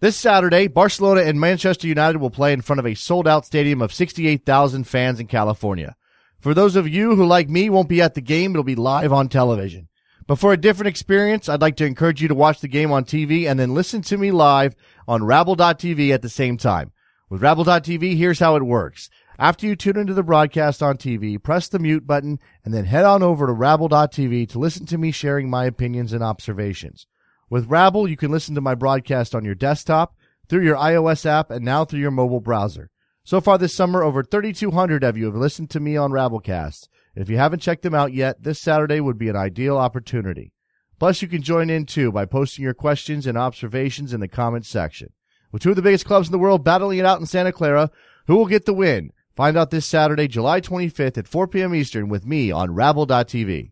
This 0.00 0.16
Saturday, 0.16 0.68
Barcelona 0.68 1.22
and 1.22 1.40
Manchester 1.40 1.88
United 1.88 2.18
will 2.18 2.30
play 2.30 2.52
in 2.52 2.60
front 2.62 2.78
of 2.78 2.86
a 2.86 2.94
sold 2.94 3.26
out 3.26 3.44
stadium 3.44 3.82
of 3.82 3.92
68,000 3.92 4.84
fans 4.84 5.18
in 5.18 5.26
California. 5.26 5.96
For 6.38 6.54
those 6.54 6.76
of 6.76 6.86
you 6.86 7.16
who, 7.16 7.26
like 7.26 7.48
me, 7.48 7.68
won't 7.68 7.88
be 7.88 8.00
at 8.00 8.14
the 8.14 8.20
game, 8.20 8.52
it'll 8.52 8.62
be 8.62 8.76
live 8.76 9.12
on 9.12 9.28
television. 9.28 9.88
But 10.28 10.38
for 10.38 10.52
a 10.52 10.56
different 10.56 10.86
experience, 10.86 11.48
I'd 11.48 11.60
like 11.60 11.74
to 11.78 11.84
encourage 11.84 12.22
you 12.22 12.28
to 12.28 12.34
watch 12.36 12.60
the 12.60 12.68
game 12.68 12.92
on 12.92 13.06
TV 13.06 13.50
and 13.50 13.58
then 13.58 13.74
listen 13.74 14.00
to 14.02 14.16
me 14.16 14.30
live 14.30 14.76
on 15.08 15.24
Rabble.tv 15.24 16.14
at 16.14 16.22
the 16.22 16.28
same 16.28 16.58
time. 16.58 16.92
With 17.28 17.42
Rabble.tv, 17.42 18.16
here's 18.16 18.38
how 18.38 18.54
it 18.54 18.62
works. 18.62 19.10
After 19.36 19.66
you 19.66 19.74
tune 19.74 19.96
into 19.96 20.14
the 20.14 20.22
broadcast 20.22 20.80
on 20.80 20.96
TV, 20.96 21.42
press 21.42 21.66
the 21.66 21.80
mute 21.80 22.06
button 22.06 22.38
and 22.64 22.72
then 22.72 22.84
head 22.84 23.04
on 23.04 23.24
over 23.24 23.48
to 23.48 23.52
Rabble.tv 23.52 24.48
to 24.50 24.58
listen 24.60 24.86
to 24.86 24.96
me 24.96 25.10
sharing 25.10 25.50
my 25.50 25.64
opinions 25.64 26.12
and 26.12 26.22
observations. 26.22 27.08
With 27.50 27.66
Rabble, 27.66 28.08
you 28.08 28.16
can 28.16 28.30
listen 28.30 28.54
to 28.54 28.60
my 28.60 28.74
broadcast 28.74 29.34
on 29.34 29.44
your 29.44 29.54
desktop, 29.54 30.14
through 30.48 30.64
your 30.64 30.76
iOS 30.76 31.24
app, 31.24 31.50
and 31.50 31.64
now 31.64 31.84
through 31.84 32.00
your 32.00 32.10
mobile 32.10 32.40
browser. 32.40 32.90
So 33.24 33.40
far 33.40 33.58
this 33.58 33.74
summer, 33.74 34.02
over 34.02 34.22
3,200 34.22 35.04
of 35.04 35.16
you 35.16 35.26
have 35.26 35.34
listened 35.34 35.70
to 35.70 35.80
me 35.80 35.96
on 35.96 36.10
Rabblecast. 36.10 36.88
If 37.14 37.28
you 37.28 37.36
haven't 37.36 37.60
checked 37.60 37.82
them 37.82 37.94
out 37.94 38.12
yet, 38.12 38.42
this 38.42 38.60
Saturday 38.60 39.00
would 39.00 39.18
be 39.18 39.28
an 39.28 39.36
ideal 39.36 39.76
opportunity. 39.76 40.52
Plus, 40.98 41.22
you 41.22 41.28
can 41.28 41.42
join 41.42 41.70
in 41.70 41.86
too 41.86 42.10
by 42.10 42.24
posting 42.24 42.64
your 42.64 42.74
questions 42.74 43.26
and 43.26 43.38
observations 43.38 44.12
in 44.12 44.20
the 44.20 44.28
comments 44.28 44.68
section. 44.68 45.12
With 45.52 45.62
two 45.62 45.70
of 45.70 45.76
the 45.76 45.82
biggest 45.82 46.04
clubs 46.04 46.28
in 46.28 46.32
the 46.32 46.38
world 46.38 46.64
battling 46.64 46.98
it 46.98 47.06
out 47.06 47.20
in 47.20 47.26
Santa 47.26 47.52
Clara, 47.52 47.90
who 48.26 48.36
will 48.36 48.46
get 48.46 48.66
the 48.66 48.74
win? 48.74 49.12
Find 49.36 49.56
out 49.56 49.70
this 49.70 49.86
Saturday, 49.86 50.28
July 50.28 50.60
25th 50.60 51.16
at 51.16 51.28
4 51.28 51.48
p.m. 51.48 51.74
Eastern 51.74 52.08
with 52.08 52.26
me 52.26 52.50
on 52.50 52.74
Rabble.tv. 52.74 53.70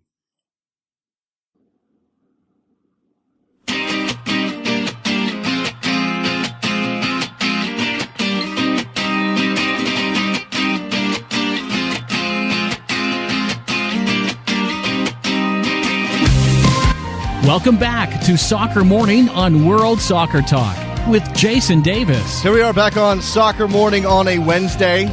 Welcome 17.46 17.76
back 17.76 18.20
to 18.22 18.36
Soccer 18.36 18.82
Morning 18.82 19.28
on 19.28 19.66
World 19.66 20.00
Soccer 20.00 20.42
Talk 20.42 20.76
with 21.06 21.22
Jason 21.32 21.80
Davis. 21.80 22.42
Here 22.42 22.52
we 22.52 22.60
are 22.60 22.72
back 22.72 22.96
on 22.96 23.22
Soccer 23.22 23.68
Morning 23.68 24.04
on 24.04 24.26
a 24.26 24.40
Wednesday, 24.40 25.04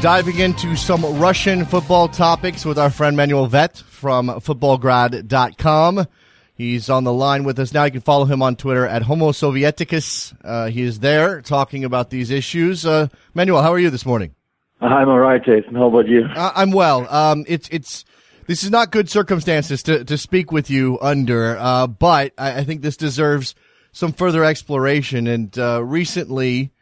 diving 0.00 0.38
into 0.38 0.76
some 0.76 1.02
Russian 1.18 1.64
football 1.64 2.06
topics 2.06 2.64
with 2.64 2.78
our 2.78 2.90
friend 2.90 3.16
Manuel 3.16 3.48
Veth 3.48 3.82
from 3.82 4.28
futbolgrad.com. 4.28 6.06
He's 6.54 6.88
on 6.88 7.02
the 7.02 7.12
line 7.12 7.42
with 7.42 7.58
us 7.58 7.74
now. 7.74 7.82
You 7.82 7.90
can 7.90 8.02
follow 8.02 8.26
him 8.26 8.40
on 8.40 8.54
Twitter 8.54 8.86
at 8.86 9.02
Homo 9.02 9.32
Sovieticus. 9.32 10.36
Uh, 10.44 10.66
he 10.66 10.82
is 10.82 11.00
there 11.00 11.42
talking 11.42 11.82
about 11.82 12.10
these 12.10 12.30
issues. 12.30 12.86
Uh, 12.86 13.08
Manuel, 13.34 13.62
how 13.62 13.72
are 13.72 13.80
you 13.80 13.90
this 13.90 14.06
morning? 14.06 14.32
I'm 14.80 15.08
all 15.08 15.18
right, 15.18 15.44
Jason. 15.44 15.74
How 15.74 15.88
about 15.88 16.06
you? 16.06 16.24
Uh, 16.24 16.52
I'm 16.54 16.70
well. 16.70 17.12
Um, 17.12 17.44
it's 17.48 17.68
it's 17.70 18.04
this 18.48 18.64
is 18.64 18.70
not 18.70 18.90
good 18.90 19.10
circumstances 19.10 19.82
to, 19.84 20.04
to 20.04 20.16
speak 20.16 20.50
with 20.50 20.70
you 20.70 20.98
under, 21.02 21.56
uh, 21.58 21.86
but 21.86 22.32
I, 22.38 22.60
I, 22.60 22.64
think 22.64 22.80
this 22.80 22.96
deserves 22.96 23.54
some 23.92 24.14
further 24.14 24.42
exploration. 24.42 25.26
And 25.26 25.56
uh, 25.58 25.84
recently, 25.84 26.72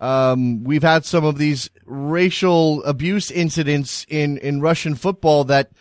um, 0.00 0.62
we've 0.62 0.84
had 0.84 1.04
some 1.04 1.24
of 1.24 1.36
these 1.36 1.68
racial 1.84 2.82
abuse 2.84 3.32
incidents 3.32 4.06
in, 4.08 4.38
in 4.38 4.60
Russian 4.60 4.94
football 4.94 5.42
that 5.44 5.72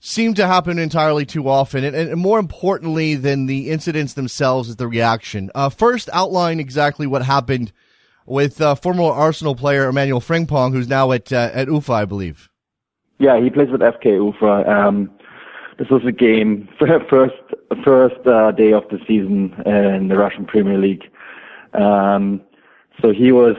seem 0.00 0.34
to 0.34 0.48
happen 0.48 0.80
entirely 0.80 1.24
too 1.24 1.48
often. 1.48 1.84
And, 1.84 1.94
and 1.94 2.20
more 2.20 2.40
importantly 2.40 3.14
than 3.14 3.46
the 3.46 3.70
incidents 3.70 4.14
themselves 4.14 4.68
is 4.68 4.76
the 4.76 4.88
reaction. 4.88 5.48
Uh, 5.54 5.68
first, 5.68 6.10
outline 6.12 6.58
exactly 6.58 7.06
what 7.06 7.22
happened 7.22 7.70
with 8.26 8.60
uh, 8.60 8.74
former 8.74 9.04
Arsenal 9.04 9.54
player 9.54 9.88
Emmanuel 9.88 10.20
Frimpong, 10.20 10.72
who's 10.72 10.88
now 10.88 11.12
at 11.12 11.32
uh, 11.32 11.50
at 11.52 11.68
Ufa, 11.68 11.92
I 11.92 12.04
believe. 12.04 12.50
Yeah, 13.18 13.40
he 13.40 13.50
plays 13.50 13.70
with 13.70 13.80
FK 13.80 14.14
Ufa. 14.14 14.70
Um, 14.70 15.10
this 15.78 15.88
was 15.88 16.02
a 16.06 16.12
game 16.12 16.68
first 17.10 17.34
first 17.84 18.26
uh, 18.26 18.52
day 18.52 18.72
of 18.72 18.84
the 18.90 18.98
season 19.06 19.54
in 19.66 20.08
the 20.08 20.16
Russian 20.16 20.44
Premier 20.44 20.78
League. 20.78 21.04
Um, 21.74 22.40
so 23.00 23.12
he 23.12 23.32
was 23.32 23.56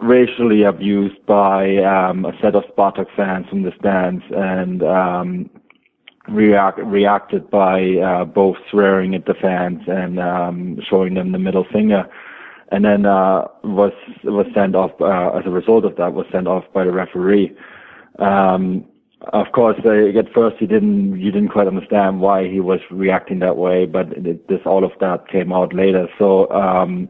racially 0.00 0.64
abused 0.64 1.24
by 1.26 1.76
um, 1.78 2.24
a 2.24 2.32
set 2.40 2.54
of 2.54 2.64
Spartak 2.64 3.06
fans 3.16 3.48
from 3.48 3.62
the 3.62 3.72
stands 3.78 4.24
and 4.34 4.82
um, 4.82 5.50
react, 6.28 6.78
reacted 6.78 7.48
by 7.50 7.96
uh, 7.98 8.24
both 8.24 8.56
swearing 8.70 9.14
at 9.14 9.26
the 9.26 9.34
fans 9.34 9.80
and 9.86 10.18
um, 10.18 10.78
showing 10.88 11.14
them 11.14 11.32
the 11.32 11.38
middle 11.38 11.66
finger. 11.72 12.04
And 12.70 12.84
then 12.84 13.04
uh, 13.04 13.46
was 13.64 13.92
was 14.24 14.46
sent 14.54 14.74
off 14.74 14.92
uh, 15.00 15.38
as 15.38 15.44
a 15.44 15.50
result 15.50 15.84
of 15.84 15.96
that 15.96 16.14
was 16.14 16.26
sent 16.32 16.48
off 16.48 16.64
by 16.72 16.84
the 16.84 16.92
referee. 16.92 17.54
Um, 18.18 18.84
of 19.32 19.52
course, 19.52 19.78
uh, 19.84 20.18
at 20.18 20.32
first 20.32 20.56
he 20.58 20.66
didn't, 20.66 21.20
you 21.20 21.30
didn't 21.30 21.50
quite 21.50 21.68
understand 21.68 22.20
why 22.20 22.48
he 22.48 22.60
was 22.60 22.80
reacting 22.90 23.38
that 23.38 23.56
way, 23.56 23.86
but 23.86 24.12
it, 24.12 24.48
this, 24.48 24.60
all 24.66 24.84
of 24.84 24.92
that 25.00 25.28
came 25.28 25.52
out 25.52 25.72
later. 25.72 26.08
So, 26.18 26.50
um, 26.50 27.08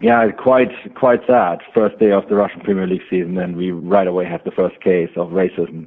yeah, 0.00 0.28
quite, 0.32 0.70
quite 0.94 1.20
sad. 1.26 1.60
First 1.72 1.98
day 1.98 2.10
of 2.10 2.28
the 2.28 2.34
Russian 2.34 2.60
Premier 2.62 2.86
League 2.86 3.02
season, 3.08 3.38
and 3.38 3.56
we 3.56 3.70
right 3.70 4.06
away 4.06 4.24
have 4.24 4.42
the 4.44 4.50
first 4.50 4.80
case 4.80 5.10
of 5.14 5.28
racism 5.28 5.86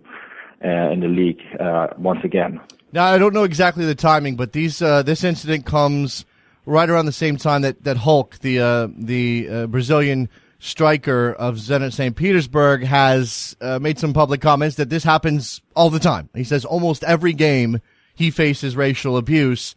uh, 0.64 0.92
in 0.92 1.02
the 1.02 1.08
league 1.08 1.42
uh, 1.60 1.88
once 1.98 2.24
again. 2.24 2.62
Now, 2.94 3.06
I 3.06 3.18
don't 3.18 3.34
know 3.34 3.44
exactly 3.44 3.86
the 3.86 3.96
timing, 3.96 4.36
but 4.36 4.54
these, 4.54 4.82
uh, 4.82 5.04
this 5.04 5.24
incident 5.24 5.66
comes 5.66 6.26
right 6.66 6.90
around 6.90 7.08
the 7.08 7.12
same 7.12 7.38
time 7.38 7.64
that, 7.64 7.84
that 7.84 7.98
Hulk, 7.98 8.38
the, 8.40 8.60
uh, 8.60 8.88
the 8.96 9.50
uh, 9.50 9.68
Brazilian 9.68 10.30
striker 10.64 11.34
of 11.34 11.56
Zenit 11.58 11.92
St. 11.92 12.16
Petersburg, 12.16 12.84
has 12.86 13.56
uh, 13.60 13.80
made 13.80 14.00
some 14.00 14.14
public 14.14 14.40
comments 14.40 14.78
that 14.78 14.90
this 14.90 15.04
happens 15.04 15.62
all 15.76 15.90
the 15.90 16.00
time. 16.00 16.30
He 16.34 16.46
says 16.46 16.64
almost 16.64 17.04
every 17.04 17.34
game 17.34 17.82
he 18.16 18.32
faces 18.32 18.78
racial 18.78 19.18
abuse. 19.18 19.76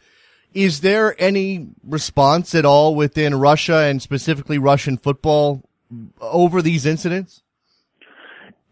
Is 0.54 0.80
there 0.80 1.20
any 1.20 1.68
response 1.82 2.54
at 2.54 2.64
all 2.64 2.94
within 2.94 3.34
Russia 3.34 3.78
and 3.78 4.00
specifically 4.00 4.58
Russian 4.58 4.96
football 4.96 5.62
over 6.20 6.62
these 6.62 6.86
incidents? 6.86 7.42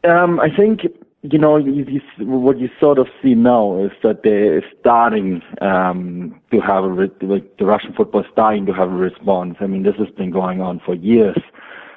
Um, 0.05 0.39
I 0.39 0.55
think 0.55 0.83
you 1.23 1.39
know 1.39 1.57
you, 1.57 1.85
you, 1.85 2.01
what 2.27 2.59
you 2.59 2.69
sort 2.79 2.99
of 2.99 3.09
see 3.23 3.35
now 3.35 3.85
is 3.85 3.91
that 4.03 4.23
they're 4.23 4.63
starting 4.79 5.43
um, 5.61 6.41
to 6.53 6.61
have 6.61 6.85
a 6.85 7.11
like 7.23 7.57
the 7.59 7.65
Russian 7.65 7.93
football 7.95 8.21
is 8.21 8.27
starting 8.33 8.67
to 8.67 8.73
have 8.73 8.89
a 8.89 8.97
response. 8.97 9.57
I 9.61 9.67
mean, 9.67 9.83
this 9.83 9.97
has 9.97 10.11
been 10.11 10.31
going 10.31 10.61
on 10.61 10.81
for 10.87 10.95
years. 10.95 11.39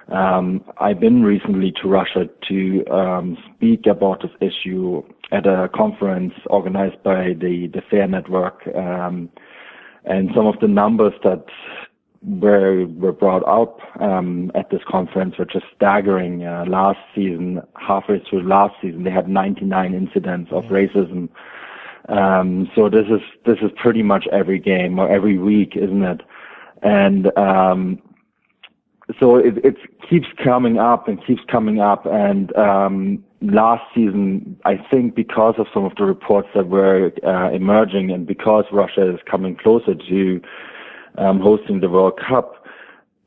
Um, 0.09 0.63
I've 0.77 0.99
been 0.99 1.23
recently 1.23 1.73
to 1.81 1.87
Russia 1.87 2.29
to 2.47 2.85
um, 2.87 3.37
speak 3.55 3.87
about 3.87 4.21
this 4.21 4.31
issue 4.39 5.03
at 5.31 5.45
a 5.45 5.69
conference 5.73 6.33
organized 6.45 7.03
by 7.03 7.33
the, 7.33 7.69
the 7.73 7.81
Fare 7.89 8.07
Network. 8.07 8.67
Um, 8.73 9.29
and 10.05 10.29
some 10.33 10.47
of 10.47 10.59
the 10.61 10.67
numbers 10.67 11.13
that 11.23 11.45
were, 12.23 12.85
were 12.87 13.11
brought 13.11 13.45
up 13.45 13.79
um, 14.01 14.51
at 14.55 14.69
this 14.69 14.81
conference 14.87 15.37
were 15.37 15.45
just 15.45 15.65
staggering. 15.75 16.45
Uh, 16.45 16.65
last 16.67 16.99
season, 17.13 17.61
halfway 17.75 18.23
through 18.29 18.47
last 18.47 18.75
season, 18.81 19.03
they 19.03 19.11
had 19.11 19.27
99 19.27 19.93
incidents 19.93 20.51
of 20.53 20.63
racism. 20.65 21.27
Um, 22.07 22.71
so 22.73 22.89
this 22.89 23.07
is 23.07 23.19
this 23.45 23.57
is 23.61 23.69
pretty 23.75 24.01
much 24.01 24.27
every 24.31 24.59
game 24.59 24.97
or 24.97 25.09
every 25.09 25.37
week, 25.37 25.75
isn't 25.75 26.03
it? 26.03 26.21
And 26.81 27.37
um, 27.37 28.01
so 29.19 29.37
it, 29.37 29.57
it 29.63 29.77
keeps 30.09 30.27
coming 30.43 30.77
up 30.77 31.07
and 31.07 31.23
keeps 31.25 31.41
coming 31.49 31.79
up. 31.79 32.05
And 32.05 32.55
um, 32.57 33.23
last 33.41 33.83
season, 33.95 34.59
I 34.65 34.75
think 34.91 35.15
because 35.15 35.55
of 35.57 35.67
some 35.73 35.85
of 35.85 35.95
the 35.95 36.03
reports 36.03 36.49
that 36.55 36.67
were 36.67 37.11
uh, 37.25 37.51
emerging 37.51 38.11
and 38.11 38.27
because 38.27 38.65
Russia 38.71 39.13
is 39.13 39.19
coming 39.29 39.55
closer 39.55 39.95
to 39.95 40.41
um, 41.17 41.39
hosting 41.39 41.79
the 41.79 41.89
World 41.89 42.19
Cup, 42.27 42.65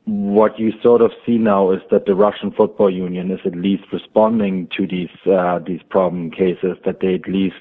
what 0.05 0.59
you 0.59 0.71
sort 0.81 1.01
of 1.01 1.11
see 1.25 1.37
now 1.37 1.71
is 1.71 1.81
that 1.91 2.05
the 2.05 2.15
Russian 2.15 2.51
Football 2.51 2.91
Union 2.91 3.31
is 3.31 3.39
at 3.45 3.55
least 3.55 3.83
responding 3.93 4.67
to 4.75 4.87
these 4.87 5.09
uh, 5.31 5.59
these 5.59 5.81
problem 5.89 6.31
cases. 6.31 6.77
That 6.85 7.01
they 7.01 7.15
at 7.15 7.27
least 7.27 7.55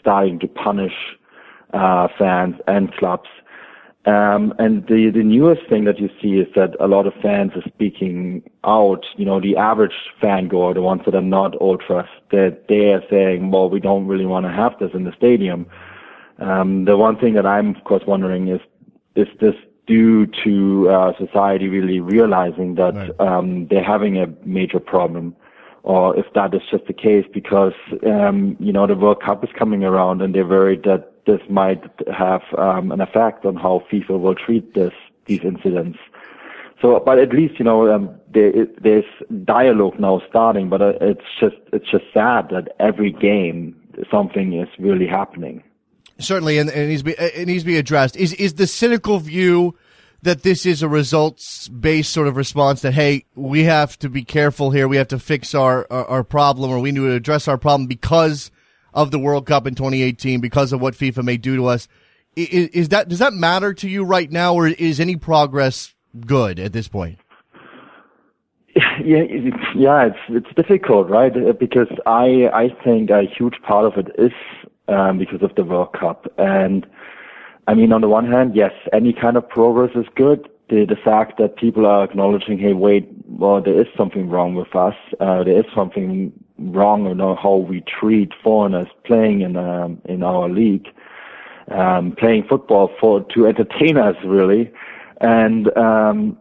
starting 0.00 0.40
to 0.40 0.48
punish 0.48 0.92
uh, 1.72 2.08
fans 2.18 2.56
and 2.66 2.92
clubs 2.94 3.28
um, 4.06 4.52
and 4.58 4.86
the, 4.86 5.10
the 5.14 5.22
newest 5.22 5.62
thing 5.68 5.84
that 5.84 5.98
you 5.98 6.10
see 6.20 6.34
is 6.34 6.46
that 6.54 6.76
a 6.78 6.86
lot 6.86 7.06
of 7.06 7.14
fans 7.22 7.52
are 7.56 7.66
speaking 7.66 8.42
out. 8.64 9.04
You 9.16 9.24
know, 9.24 9.40
the 9.40 9.56
average 9.56 9.94
fan 10.20 10.48
goer, 10.48 10.74
the 10.74 10.82
ones 10.82 11.02
that 11.06 11.14
are 11.14 11.22
not 11.22 11.58
ultras, 11.60 12.06
that 12.30 12.68
they 12.68 12.92
are 12.92 13.02
saying, 13.10 13.50
well, 13.50 13.70
we 13.70 13.80
don't 13.80 14.06
really 14.06 14.26
want 14.26 14.44
to 14.44 14.52
have 14.52 14.78
this 14.78 14.90
in 14.92 15.04
the 15.04 15.12
stadium. 15.16 15.66
Um, 16.38 16.84
the 16.84 16.98
one 16.98 17.18
thing 17.18 17.32
that 17.34 17.46
I'm, 17.46 17.74
of 17.74 17.84
course, 17.84 18.02
wondering 18.06 18.48
is, 18.48 18.60
is 19.16 19.28
this 19.40 19.54
due 19.86 20.26
to 20.44 20.90
uh, 20.90 21.12
society 21.18 21.68
really 21.68 22.00
realizing 22.00 22.74
that 22.74 22.94
right. 22.94 23.20
um, 23.20 23.68
they're 23.68 23.84
having 23.84 24.18
a 24.18 24.26
major 24.44 24.80
problem? 24.80 25.34
Or 25.82 26.14
if 26.18 26.26
that 26.34 26.54
is 26.54 26.62
just 26.70 26.86
the 26.86 26.94
case 26.94 27.26
because, 27.32 27.74
um, 28.06 28.56
you 28.58 28.72
know, 28.72 28.86
the 28.86 28.96
World 28.96 29.22
Cup 29.22 29.44
is 29.44 29.50
coming 29.58 29.84
around 29.84 30.20
and 30.20 30.34
they're 30.34 30.46
worried 30.46 30.82
that 30.84 31.13
this 31.26 31.40
might 31.48 31.82
have 32.12 32.42
um, 32.58 32.92
an 32.92 33.00
effect 33.00 33.44
on 33.44 33.56
how 33.56 33.82
FIFA 33.90 34.20
will 34.20 34.34
treat 34.34 34.74
this 34.74 34.92
these 35.26 35.40
incidents. 35.42 35.98
so, 36.82 37.00
but 37.04 37.18
at 37.18 37.30
least 37.30 37.58
you 37.58 37.64
know 37.64 37.92
um, 37.92 38.14
there, 38.32 38.66
there's 38.80 39.04
dialogue 39.44 39.98
now 39.98 40.20
starting. 40.28 40.68
But 40.68 40.82
uh, 40.82 40.92
it's 41.00 41.24
just 41.40 41.56
it's 41.72 41.90
just 41.90 42.04
sad 42.12 42.48
that 42.50 42.74
every 42.78 43.10
game 43.10 43.76
something 44.10 44.54
is 44.54 44.68
really 44.78 45.06
happening. 45.06 45.62
Certainly, 46.18 46.58
and, 46.58 46.70
and 46.70 46.82
it, 46.82 46.86
needs 46.88 47.02
to 47.02 47.06
be, 47.06 47.12
it 47.18 47.46
needs 47.46 47.62
to 47.64 47.66
be 47.66 47.76
addressed. 47.76 48.16
Is 48.16 48.32
is 48.34 48.54
the 48.54 48.66
cynical 48.66 49.18
view 49.18 49.76
that 50.24 50.42
this 50.42 50.64
is 50.64 50.82
a 50.82 50.88
results 50.88 51.68
based 51.68 52.12
sort 52.12 52.26
of 52.26 52.36
response 52.36 52.80
that 52.80 52.94
hey, 52.94 53.24
we 53.34 53.64
have 53.64 53.98
to 53.98 54.08
be 54.08 54.24
careful 54.24 54.70
here, 54.70 54.88
we 54.88 54.96
have 54.96 55.08
to 55.08 55.18
fix 55.18 55.54
our, 55.54 55.86
our, 55.90 56.06
our 56.06 56.24
problem, 56.24 56.70
or 56.70 56.78
we 56.78 56.92
need 56.92 57.00
to 57.00 57.12
address 57.12 57.46
our 57.46 57.58
problem 57.58 57.86
because 57.86 58.50
of 58.94 59.10
the 59.10 59.18
World 59.18 59.46
Cup 59.46 59.66
in 59.66 59.74
2018, 59.74 60.40
because 60.40 60.72
of 60.72 60.80
what 60.80 60.94
FIFA 60.94 61.24
may 61.24 61.36
do 61.36 61.56
to 61.56 61.66
us. 61.66 61.88
Is, 62.36 62.68
is 62.68 62.88
that 62.88 63.08
does 63.08 63.18
that 63.18 63.34
matter 63.34 63.74
to 63.74 63.88
you 63.88 64.04
right 64.04 64.30
now, 64.30 64.54
or 64.54 64.66
is 64.66 64.98
any 64.98 65.16
progress 65.16 65.94
good 66.26 66.58
at 66.58 66.72
this 66.72 66.88
point? 66.88 67.18
Yeah, 69.04 69.22
yeah, 69.76 70.06
it's 70.06 70.18
it's 70.28 70.54
difficult, 70.56 71.10
right? 71.10 71.32
Because 71.58 71.88
I 72.06 72.48
I 72.54 72.68
think 72.82 73.10
a 73.10 73.22
huge 73.22 73.54
part 73.62 73.84
of 73.84 73.98
it 73.98 74.14
is 74.18 74.32
um, 74.88 75.18
because 75.18 75.42
of 75.42 75.54
the 75.56 75.64
World 75.64 75.92
Cup. 75.98 76.32
And 76.38 76.86
I 77.66 77.74
mean, 77.74 77.92
on 77.92 78.00
the 78.00 78.08
one 78.08 78.30
hand, 78.30 78.54
yes, 78.54 78.72
any 78.92 79.12
kind 79.12 79.36
of 79.36 79.48
progress 79.48 79.90
is 79.94 80.06
good. 80.14 80.48
The, 80.70 80.86
the 80.86 80.96
fact 80.96 81.38
that 81.38 81.56
people 81.56 81.86
are 81.86 82.04
acknowledging, 82.04 82.58
hey, 82.58 82.72
wait, 82.72 83.08
well, 83.26 83.60
there 83.62 83.78
is 83.78 83.86
something 83.96 84.28
wrong 84.30 84.54
with 84.54 84.74
us. 84.74 84.94
Uh, 85.20 85.44
there 85.44 85.58
is 85.58 85.66
something 85.74 86.32
wrong 86.58 87.06
in 87.06 87.18
how 87.18 87.56
we 87.56 87.82
treat 87.82 88.32
foreigners 88.42 88.88
playing 89.04 89.40
in 89.40 89.56
um, 89.56 90.00
in 90.04 90.22
our 90.22 90.48
league, 90.48 90.88
um, 91.70 92.12
playing 92.12 92.44
football 92.48 92.90
for 93.00 93.24
to 93.34 93.46
entertain 93.46 93.96
us, 93.96 94.16
really. 94.24 94.72
And 95.20 95.76
um, 95.76 96.38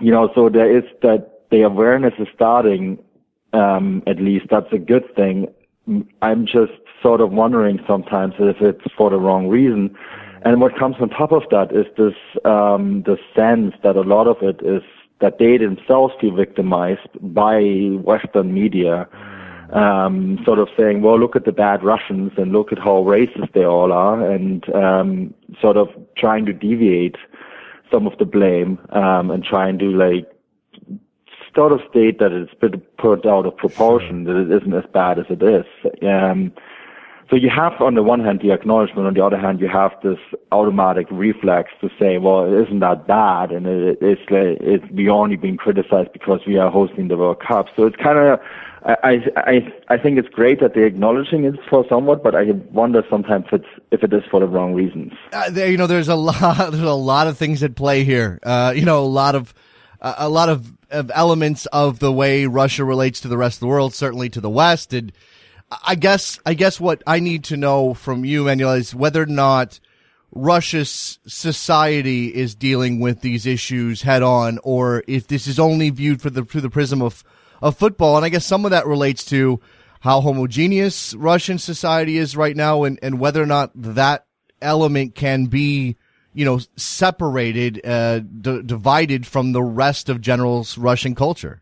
you 0.00 0.10
know, 0.10 0.30
so 0.34 0.48
there 0.48 0.76
is 0.76 0.84
that 1.02 1.48
the 1.50 1.62
awareness 1.62 2.14
is 2.18 2.28
starting. 2.34 2.98
Um, 3.54 4.02
at 4.06 4.18
least 4.18 4.46
that's 4.50 4.72
a 4.72 4.78
good 4.78 5.14
thing. 5.14 5.46
I'm 6.22 6.46
just 6.46 6.72
sort 7.02 7.20
of 7.20 7.32
wondering 7.32 7.80
sometimes 7.86 8.34
if 8.38 8.62
it's 8.62 8.94
for 8.96 9.10
the 9.10 9.18
wrong 9.18 9.48
reason. 9.48 9.94
And 10.44 10.60
what 10.60 10.78
comes 10.78 10.96
on 11.00 11.10
top 11.10 11.32
of 11.32 11.42
that 11.50 11.70
is 11.72 11.86
this 11.96 12.14
um, 12.44 13.02
the 13.02 13.18
sense 13.36 13.74
that 13.82 13.96
a 13.96 14.00
lot 14.00 14.26
of 14.26 14.42
it 14.42 14.60
is 14.64 14.82
that 15.22 15.38
they 15.38 15.56
themselves 15.56 16.12
feel 16.20 16.34
victimized 16.34 17.08
by 17.20 17.60
Western 18.02 18.52
media, 18.52 19.08
um, 19.72 20.38
sort 20.44 20.58
of 20.58 20.68
saying, 20.76 21.00
"Well, 21.00 21.18
look 21.18 21.34
at 21.34 21.46
the 21.46 21.52
bad 21.52 21.82
Russians 21.82 22.32
and 22.36 22.52
look 22.52 22.72
at 22.72 22.78
how 22.78 23.02
racist 23.04 23.52
they 23.54 23.64
all 23.64 23.92
are," 23.92 24.20
and 24.30 24.68
um, 24.74 25.32
sort 25.60 25.78
of 25.78 25.88
trying 26.16 26.44
to 26.46 26.52
deviate 26.52 27.16
some 27.90 28.06
of 28.06 28.18
the 28.18 28.26
blame 28.26 28.78
um, 28.90 29.30
and 29.30 29.42
trying 29.44 29.78
to 29.78 29.86
like 29.86 30.26
sort 31.54 31.72
of 31.72 31.80
state 31.90 32.18
that 32.18 32.32
it's 32.32 32.54
been 32.54 32.80
put 32.98 33.26
out 33.26 33.46
of 33.46 33.56
proportion, 33.56 34.24
that 34.24 34.36
it 34.36 34.50
isn't 34.50 34.74
as 34.74 34.84
bad 34.92 35.18
as 35.18 35.26
it 35.28 35.42
is. 35.42 35.66
Um, 36.02 36.52
so 37.32 37.36
you 37.38 37.48
have, 37.48 37.80
on 37.80 37.94
the 37.94 38.02
one 38.02 38.20
hand, 38.20 38.40
the 38.42 38.50
acknowledgement. 38.50 39.06
On 39.06 39.14
the 39.14 39.24
other 39.24 39.38
hand, 39.38 39.58
you 39.58 39.66
have 39.66 39.92
this 40.02 40.18
automatic 40.50 41.06
reflex 41.10 41.70
to 41.80 41.88
say, 41.98 42.18
"Well, 42.18 42.44
it 42.44 42.66
isn't 42.66 42.80
that 42.80 43.06
bad," 43.06 43.52
and 43.52 43.66
it, 43.66 43.96
it's 44.02 44.20
it's 44.28 44.84
we 44.92 45.08
only 45.08 45.36
being 45.36 45.56
criticized 45.56 46.12
because 46.12 46.40
we 46.46 46.58
are 46.58 46.70
hosting 46.70 47.08
the 47.08 47.16
World 47.16 47.40
Cup. 47.40 47.68
So 47.74 47.86
it's 47.86 47.96
kind 47.96 48.18
of, 48.18 48.38
I 48.84 49.32
I 49.38 49.72
I 49.88 49.96
think 49.96 50.18
it's 50.18 50.28
great 50.28 50.60
that 50.60 50.74
they're 50.74 50.84
acknowledging 50.84 51.44
it 51.44 51.54
for 51.70 51.86
somewhat, 51.88 52.22
but 52.22 52.34
I 52.34 52.50
wonder 52.70 53.02
sometimes 53.08 53.46
if 53.46 53.52
it's 53.54 53.68
if 53.92 54.04
it 54.04 54.12
is 54.12 54.24
for 54.30 54.40
the 54.40 54.46
wrong 54.46 54.74
reasons. 54.74 55.14
Uh, 55.32 55.48
there, 55.48 55.70
you 55.70 55.78
know, 55.78 55.86
there's 55.86 56.08
a 56.08 56.14
lot 56.30 56.70
there's 56.70 56.82
a 56.82 56.92
lot 56.92 57.28
of 57.28 57.38
things 57.38 57.62
at 57.62 57.74
play 57.76 58.04
here. 58.04 58.40
Uh, 58.42 58.74
you 58.76 58.84
know, 58.84 58.98
a 58.98 59.08
lot 59.08 59.34
of 59.34 59.54
a 60.02 60.28
lot 60.28 60.50
of, 60.50 60.70
of 60.90 61.10
elements 61.14 61.64
of 61.66 61.98
the 62.00 62.12
way 62.12 62.44
Russia 62.44 62.84
relates 62.84 63.20
to 63.20 63.28
the 63.28 63.38
rest 63.38 63.56
of 63.56 63.60
the 63.60 63.68
world, 63.68 63.94
certainly 63.94 64.28
to 64.28 64.40
the 64.40 64.50
West, 64.50 64.92
and 64.92 65.12
I 65.84 65.94
guess 65.94 66.38
I 66.44 66.54
guess 66.54 66.80
what 66.80 67.02
I 67.06 67.20
need 67.20 67.44
to 67.44 67.56
know 67.56 67.94
from 67.94 68.24
you, 68.24 68.44
Manuel, 68.44 68.72
is 68.72 68.94
whether 68.94 69.22
or 69.22 69.26
not 69.26 69.80
Russia's 70.32 71.18
society 71.26 72.34
is 72.34 72.54
dealing 72.54 73.00
with 73.00 73.20
these 73.20 73.46
issues 73.46 74.02
head 74.02 74.22
on, 74.22 74.58
or 74.62 75.04
if 75.06 75.28
this 75.28 75.46
is 75.46 75.58
only 75.58 75.90
viewed 75.90 76.20
for 76.20 76.30
the 76.30 76.44
through 76.44 76.62
the 76.62 76.70
prism 76.70 77.02
of 77.02 77.22
of 77.60 77.76
football. 77.76 78.16
And 78.16 78.24
I 78.24 78.28
guess 78.28 78.46
some 78.46 78.64
of 78.64 78.70
that 78.72 78.86
relates 78.86 79.24
to 79.26 79.60
how 80.00 80.20
homogeneous 80.20 81.14
Russian 81.14 81.58
society 81.58 82.18
is 82.18 82.36
right 82.36 82.56
now, 82.56 82.84
and 82.84 82.98
and 83.02 83.20
whether 83.20 83.42
or 83.42 83.46
not 83.46 83.70
that 83.74 84.26
element 84.60 85.14
can 85.14 85.46
be 85.46 85.96
you 86.34 86.44
know 86.44 86.60
separated, 86.76 87.80
uh, 87.86 88.20
d- 88.20 88.62
divided 88.64 89.26
from 89.26 89.52
the 89.52 89.62
rest 89.62 90.08
of 90.08 90.20
general 90.20 90.66
Russian 90.76 91.14
culture. 91.14 91.61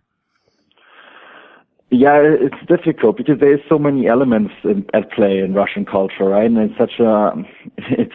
Yeah, 1.92 2.20
it's 2.22 2.66
difficult 2.68 3.16
because 3.16 3.40
there's 3.40 3.60
so 3.68 3.76
many 3.76 4.06
elements 4.06 4.54
in, 4.62 4.86
at 4.94 5.10
play 5.10 5.38
in 5.38 5.54
Russian 5.54 5.84
culture, 5.84 6.24
right? 6.24 6.44
And 6.46 6.56
it's 6.56 6.78
such 6.78 7.00
a, 7.00 7.32
it's, 7.78 8.14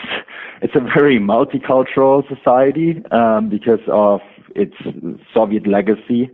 it's 0.62 0.76
a 0.76 0.80
very 0.80 1.20
multicultural 1.20 2.24
society, 2.34 3.04
um, 3.12 3.50
because 3.50 3.82
of 3.90 4.22
its 4.56 4.76
Soviet 5.34 5.68
legacy. 5.68 6.30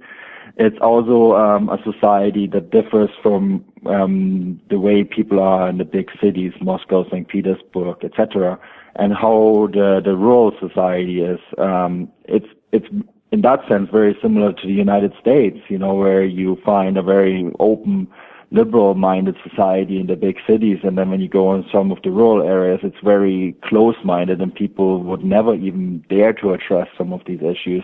It's 0.57 0.77
also, 0.81 1.33
um, 1.33 1.69
a 1.69 1.79
society 1.83 2.45
that 2.53 2.69
differs 2.69 3.09
from, 3.23 3.65
um, 3.87 4.61
the 4.69 4.77
way 4.77 5.03
people 5.03 5.39
are 5.39 5.67
in 5.67 5.79
the 5.79 5.85
big 5.85 6.09
cities, 6.21 6.53
Moscow, 6.61 7.05
St. 7.09 7.27
Petersburg, 7.27 8.03
etc., 8.03 8.59
and 8.97 9.13
how 9.13 9.67
the, 9.71 10.01
the 10.03 10.15
rural 10.15 10.51
society 10.59 11.21
is. 11.21 11.39
Um, 11.57 12.11
it's, 12.25 12.45
it's 12.71 12.85
in 13.31 13.41
that 13.41 13.65
sense 13.67 13.89
very 13.89 14.17
similar 14.21 14.51
to 14.53 14.67
the 14.67 14.73
United 14.73 15.13
States, 15.19 15.57
you 15.69 15.77
know, 15.77 15.93
where 15.93 16.23
you 16.23 16.57
find 16.65 16.97
a 16.97 17.01
very 17.01 17.49
open, 17.59 18.07
liberal-minded 18.51 19.37
society 19.47 19.99
in 19.99 20.07
the 20.07 20.17
big 20.17 20.37
cities, 20.45 20.79
and 20.83 20.97
then 20.97 21.09
when 21.09 21.21
you 21.21 21.29
go 21.29 21.55
in 21.55 21.65
some 21.71 21.91
of 21.91 21.99
the 22.03 22.11
rural 22.11 22.45
areas, 22.45 22.81
it's 22.83 22.99
very 23.03 23.55
close-minded, 23.63 24.41
and 24.41 24.53
people 24.53 25.01
would 25.03 25.23
never 25.23 25.55
even 25.55 26.03
dare 26.09 26.33
to 26.33 26.53
address 26.53 26.89
some 26.97 27.13
of 27.13 27.21
these 27.25 27.41
issues. 27.41 27.83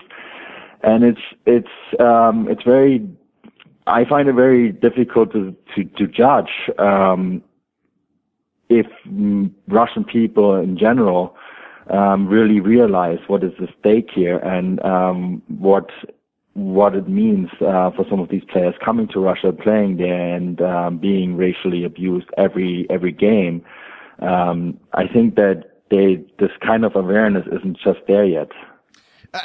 And 0.83 1.03
it's 1.03 1.21
it's 1.45 1.99
um, 1.99 2.47
it's 2.49 2.63
very, 2.63 3.07
I 3.87 4.05
find 4.05 4.27
it 4.27 4.33
very 4.33 4.71
difficult 4.71 5.31
to 5.31 5.55
to, 5.75 5.83
to 5.85 6.07
judge 6.07 6.51
um, 6.77 7.41
if 8.69 8.85
mm, 9.07 9.49
Russian 9.69 10.03
people 10.03 10.55
in 10.55 10.77
general 10.77 11.35
um, 11.89 12.27
really 12.27 12.59
realize 12.59 13.19
what 13.27 13.43
is 13.43 13.53
the 13.59 13.67
stake 13.79 14.09
here 14.13 14.37
and 14.37 14.83
um, 14.83 15.41
what 15.47 15.89
what 16.53 16.95
it 16.95 17.07
means 17.07 17.49
uh, 17.61 17.91
for 17.91 18.03
some 18.09 18.19
of 18.19 18.29
these 18.29 18.43
players 18.51 18.73
coming 18.83 19.07
to 19.09 19.19
Russia, 19.19 19.51
playing 19.51 19.97
there, 19.97 20.35
and 20.35 20.59
um, 20.59 20.97
being 20.97 21.37
racially 21.37 21.83
abused 21.83 22.27
every 22.35 22.87
every 22.89 23.11
game. 23.11 23.63
Um, 24.19 24.79
I 24.93 25.07
think 25.07 25.35
that 25.35 25.81
they 25.91 26.25
this 26.39 26.51
kind 26.65 26.83
of 26.83 26.95
awareness 26.95 27.45
isn't 27.47 27.77
just 27.77 27.99
there 28.07 28.25
yet. 28.25 28.49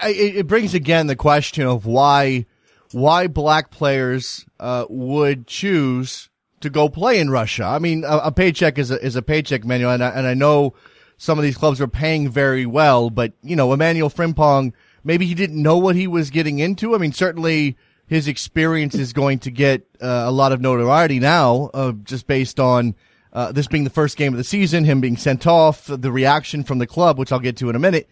It 0.04 0.46
brings 0.46 0.74
again 0.74 1.06
the 1.06 1.16
question 1.16 1.66
of 1.66 1.84
why 1.84 2.46
why 2.92 3.26
black 3.26 3.70
players 3.70 4.46
uh, 4.58 4.86
would 4.88 5.46
choose 5.46 6.30
to 6.60 6.70
go 6.70 6.88
play 6.88 7.18
in 7.18 7.28
Russia. 7.28 7.64
I 7.64 7.78
mean, 7.78 8.04
a, 8.04 8.18
a 8.18 8.32
paycheck 8.32 8.78
is 8.78 8.90
a, 8.90 9.04
is 9.04 9.16
a 9.16 9.22
paycheck, 9.22 9.64
menu, 9.64 9.88
and 9.88 10.02
I, 10.02 10.08
and 10.10 10.26
I 10.26 10.34
know 10.34 10.74
some 11.22 11.38
of 11.38 11.44
these 11.44 11.56
clubs 11.56 11.80
are 11.80 11.86
paying 11.86 12.28
very 12.28 12.66
well, 12.66 13.08
but 13.08 13.32
you 13.44 13.54
know, 13.54 13.72
Emmanuel 13.72 14.10
Frimpong, 14.10 14.72
maybe 15.04 15.24
he 15.24 15.34
didn't 15.34 15.62
know 15.62 15.78
what 15.78 15.94
he 15.94 16.08
was 16.08 16.30
getting 16.30 16.58
into. 16.58 16.96
I 16.96 16.98
mean, 16.98 17.12
certainly 17.12 17.76
his 18.08 18.26
experience 18.26 18.96
is 18.96 19.12
going 19.12 19.38
to 19.38 19.52
get 19.52 19.86
uh, 20.00 20.24
a 20.26 20.32
lot 20.32 20.50
of 20.50 20.60
notoriety 20.60 21.20
now, 21.20 21.70
uh, 21.74 21.92
just 21.92 22.26
based 22.26 22.58
on 22.58 22.96
uh, 23.32 23.52
this 23.52 23.68
being 23.68 23.84
the 23.84 23.90
first 23.90 24.16
game 24.16 24.32
of 24.32 24.36
the 24.36 24.42
season, 24.42 24.84
him 24.84 25.00
being 25.00 25.16
sent 25.16 25.46
off, 25.46 25.86
the 25.86 26.10
reaction 26.10 26.64
from 26.64 26.78
the 26.78 26.88
club, 26.88 27.20
which 27.20 27.30
I'll 27.30 27.38
get 27.38 27.56
to 27.58 27.70
in 27.70 27.76
a 27.76 27.78
minute. 27.78 28.08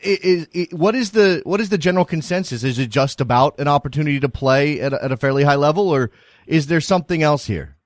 Is, 0.00 0.46
is, 0.52 0.68
what 0.70 0.94
is 0.94 1.10
the 1.10 1.42
what 1.42 1.60
is 1.60 1.68
the 1.68 1.78
general 1.78 2.04
consensus? 2.04 2.62
Is 2.62 2.78
it 2.78 2.90
just 2.90 3.20
about 3.20 3.58
an 3.58 3.66
opportunity 3.66 4.20
to 4.20 4.28
play 4.28 4.78
at 4.78 4.92
a, 4.92 5.02
at 5.02 5.10
a 5.10 5.16
fairly 5.16 5.42
high 5.42 5.56
level, 5.56 5.88
or 5.88 6.12
is 6.46 6.68
there 6.68 6.80
something 6.80 7.24
else 7.24 7.46
here? 7.46 7.76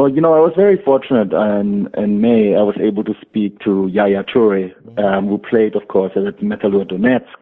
Well, 0.00 0.08
you 0.08 0.22
know, 0.22 0.32
I 0.32 0.40
was 0.40 0.54
very 0.56 0.82
fortunate 0.82 1.30
in, 1.34 1.86
in 1.94 2.22
May. 2.22 2.56
I 2.56 2.62
was 2.62 2.74
able 2.80 3.04
to 3.04 3.12
speak 3.20 3.58
to 3.64 3.86
Yaya 3.92 4.24
Toure, 4.24 4.72
um, 4.98 5.28
who 5.28 5.36
played, 5.36 5.76
of 5.76 5.88
course, 5.88 6.12
at 6.16 6.38
Metalurg 6.38 6.90
Donetsk 6.90 7.38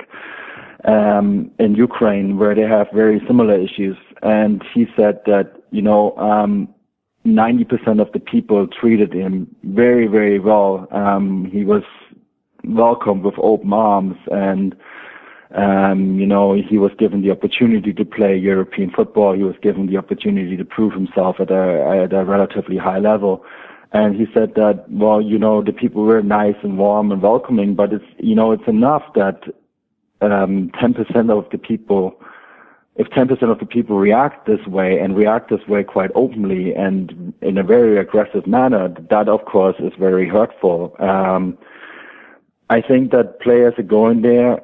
um, 0.85 1.53
in 1.61 1.77
Ukraine, 1.77 2.37
where 2.37 2.57
they 2.57 2.63
have 2.63 2.89
very 2.93 3.23
similar 3.29 3.55
issues. 3.57 3.97
And 4.23 4.61
he 4.75 4.89
said 4.97 5.21
that, 5.27 5.53
you 5.71 5.81
know, 5.81 6.17
um, 6.17 6.67
90% 7.25 8.01
of 8.01 8.11
the 8.11 8.19
people 8.19 8.67
treated 8.67 9.13
him 9.13 9.55
very, 9.63 10.09
very 10.09 10.41
well. 10.41 10.89
Um, 10.91 11.49
he 11.53 11.63
was 11.63 11.85
welcomed 12.65 13.23
with 13.23 13.39
open 13.41 13.73
arms 13.73 14.17
and 14.33 14.75
um, 15.55 16.19
you 16.19 16.27
know, 16.27 16.53
he 16.53 16.77
was 16.77 16.93
given 16.99 17.23
the 17.23 17.31
opportunity 17.31 17.93
to 17.95 18.05
play 18.05 18.37
European 18.37 18.91
football. 18.91 19.33
He 19.33 19.43
was 19.43 19.57
given 19.63 19.87
the 19.87 19.97
opportunity 19.97 20.57
to 20.57 20.65
prove 20.65 20.93
himself 20.93 21.37
at 21.41 21.51
a, 21.51 22.03
at 22.05 22.13
a 22.13 22.25
relatively 22.25 22.77
high 22.77 22.99
level. 22.99 23.45
And 23.93 24.15
he 24.15 24.27
said 24.35 24.55
that, 24.57 24.85
well, 24.91 25.23
you 25.23 25.39
know, 25.39 25.63
the 25.63 25.73
people 25.73 26.03
were 26.03 26.23
nice 26.23 26.57
and 26.63 26.77
warm 26.77 27.11
and 27.11 27.23
welcoming, 27.23 27.75
but 27.75 27.93
it's, 27.95 28.05
you 28.19 28.35
know, 28.35 28.53
it's 28.53 28.69
enough 28.69 29.03
that 29.15 29.45
um, 30.21 30.71
10% 30.75 31.31
of 31.31 31.49
the 31.51 31.57
people, 31.57 32.21
if 32.97 33.07
10% 33.09 33.51
of 33.51 33.59
the 33.59 33.65
people 33.65 33.99
react 33.99 34.47
this 34.47 34.67
way 34.67 34.99
and 34.99 35.17
react 35.17 35.49
this 35.49 35.67
way 35.67 35.83
quite 35.83 36.11
openly 36.15 36.75
and 36.75 37.33
in 37.41 37.57
a 37.57 37.63
very 37.63 37.99
aggressive 37.99 38.47
manner, 38.47 38.95
that 39.09 39.29
of 39.31 39.47
course 39.47 39.77
is 39.79 39.93
very 39.99 40.29
hurtful. 40.29 40.95
Um, 40.99 41.57
I 42.69 42.83
think 42.83 43.13
that 43.13 43.41
players 43.41 43.73
are 43.79 43.83
going 43.83 44.21
there 44.21 44.61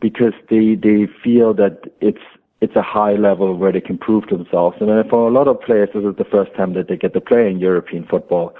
because 0.00 0.34
they 0.50 0.74
they 0.74 1.06
feel 1.22 1.54
that 1.54 1.84
it's 2.00 2.22
it's 2.60 2.76
a 2.76 2.82
high 2.82 3.14
level 3.14 3.54
where 3.56 3.72
they 3.72 3.80
can 3.80 3.98
prove 3.98 4.26
themselves. 4.26 4.76
And 4.80 5.08
for 5.08 5.28
a 5.28 5.30
lot 5.30 5.46
of 5.46 5.60
players, 5.60 5.90
this 5.94 6.04
is 6.04 6.16
the 6.16 6.24
first 6.24 6.54
time 6.54 6.74
that 6.74 6.88
they 6.88 6.96
get 6.96 7.12
to 7.14 7.20
play 7.20 7.48
in 7.48 7.60
European 7.60 8.04
football. 8.04 8.54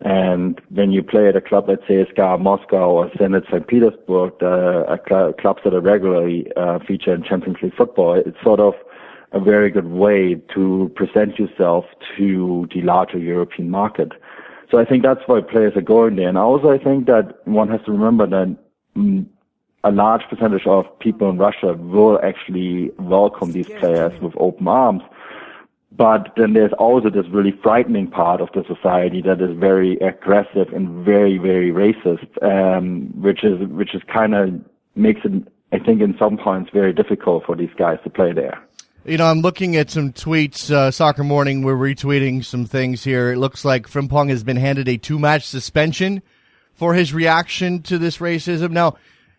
And 0.00 0.60
when 0.70 0.90
you 0.90 1.02
play 1.02 1.28
at 1.28 1.36
a 1.36 1.40
club, 1.40 1.66
let's 1.68 1.86
say 1.88 2.04
CSKA 2.04 2.40
Moscow 2.40 2.90
or 2.90 3.10
Zenit 3.10 3.46
St. 3.46 3.66
Petersburg, 3.66 4.42
uh, 4.42 4.96
cl- 5.08 5.32
clubs 5.32 5.60
that 5.64 5.74
are 5.74 5.80
regularly 5.80 6.46
uh, 6.56 6.80
feature 6.80 7.14
in 7.14 7.22
Champions 7.22 7.58
League 7.62 7.74
football, 7.76 8.14
it's 8.14 8.36
sort 8.42 8.60
of 8.60 8.74
a 9.32 9.40
very 9.40 9.70
good 9.70 9.86
way 9.86 10.34
to 10.54 10.90
present 10.96 11.38
yourself 11.38 11.84
to 12.16 12.68
the 12.74 12.82
larger 12.82 13.18
European 13.18 13.70
market. 13.70 14.12
So 14.70 14.78
I 14.78 14.84
think 14.84 15.02
that's 15.02 15.22
why 15.26 15.40
players 15.40 15.76
are 15.76 15.82
going 15.82 16.16
there. 16.16 16.28
And 16.28 16.38
also 16.38 16.70
I 16.70 16.78
think 16.78 17.06
that 17.06 17.46
one 17.46 17.68
has 17.68 17.80
to 17.86 17.92
remember 17.92 18.26
that 18.26 18.56
mm, 18.96 19.26
a 19.86 19.92
large 19.92 20.22
percentage 20.28 20.66
of 20.66 20.84
people 20.98 21.30
in 21.30 21.38
Russia 21.38 21.74
will 21.74 22.18
actually 22.22 22.90
welcome 22.98 23.52
these 23.52 23.68
players 23.78 24.20
with 24.20 24.34
open 24.36 24.66
arms. 24.66 25.02
But 25.92 26.32
then 26.36 26.54
there's 26.54 26.72
also 26.72 27.08
this 27.08 27.26
really 27.30 27.54
frightening 27.62 28.10
part 28.10 28.40
of 28.40 28.48
the 28.52 28.64
society 28.66 29.22
that 29.22 29.40
is 29.40 29.56
very 29.56 29.96
aggressive 29.98 30.72
and 30.74 31.04
very, 31.04 31.38
very 31.38 31.70
racist, 31.70 32.26
um, 32.42 33.12
which 33.22 33.44
is 33.44 33.66
which 33.68 33.94
is 33.94 34.02
kind 34.12 34.34
of 34.34 34.60
makes 34.96 35.20
it, 35.24 35.46
I 35.72 35.78
think, 35.78 36.02
in 36.02 36.16
some 36.18 36.36
points, 36.36 36.70
very 36.72 36.92
difficult 36.92 37.46
for 37.46 37.54
these 37.54 37.70
guys 37.78 37.98
to 38.02 38.10
play 38.10 38.32
there. 38.32 38.60
You 39.04 39.18
know, 39.18 39.26
I'm 39.26 39.40
looking 39.40 39.76
at 39.76 39.88
some 39.88 40.12
tweets. 40.12 40.68
Uh, 40.68 40.90
Soccer 40.90 41.22
Morning, 41.22 41.62
we're 41.62 41.76
retweeting 41.76 42.44
some 42.44 42.66
things 42.66 43.04
here. 43.04 43.32
It 43.32 43.38
looks 43.38 43.64
like 43.64 43.88
Frimpong 43.88 44.30
has 44.30 44.42
been 44.42 44.56
handed 44.56 44.88
a 44.88 44.96
two 44.96 45.20
match 45.20 45.46
suspension 45.46 46.22
for 46.74 46.92
his 46.94 47.14
reaction 47.14 47.82
to 47.82 47.98
this 47.98 48.18
racism. 48.18 48.72
Now, 48.72 48.96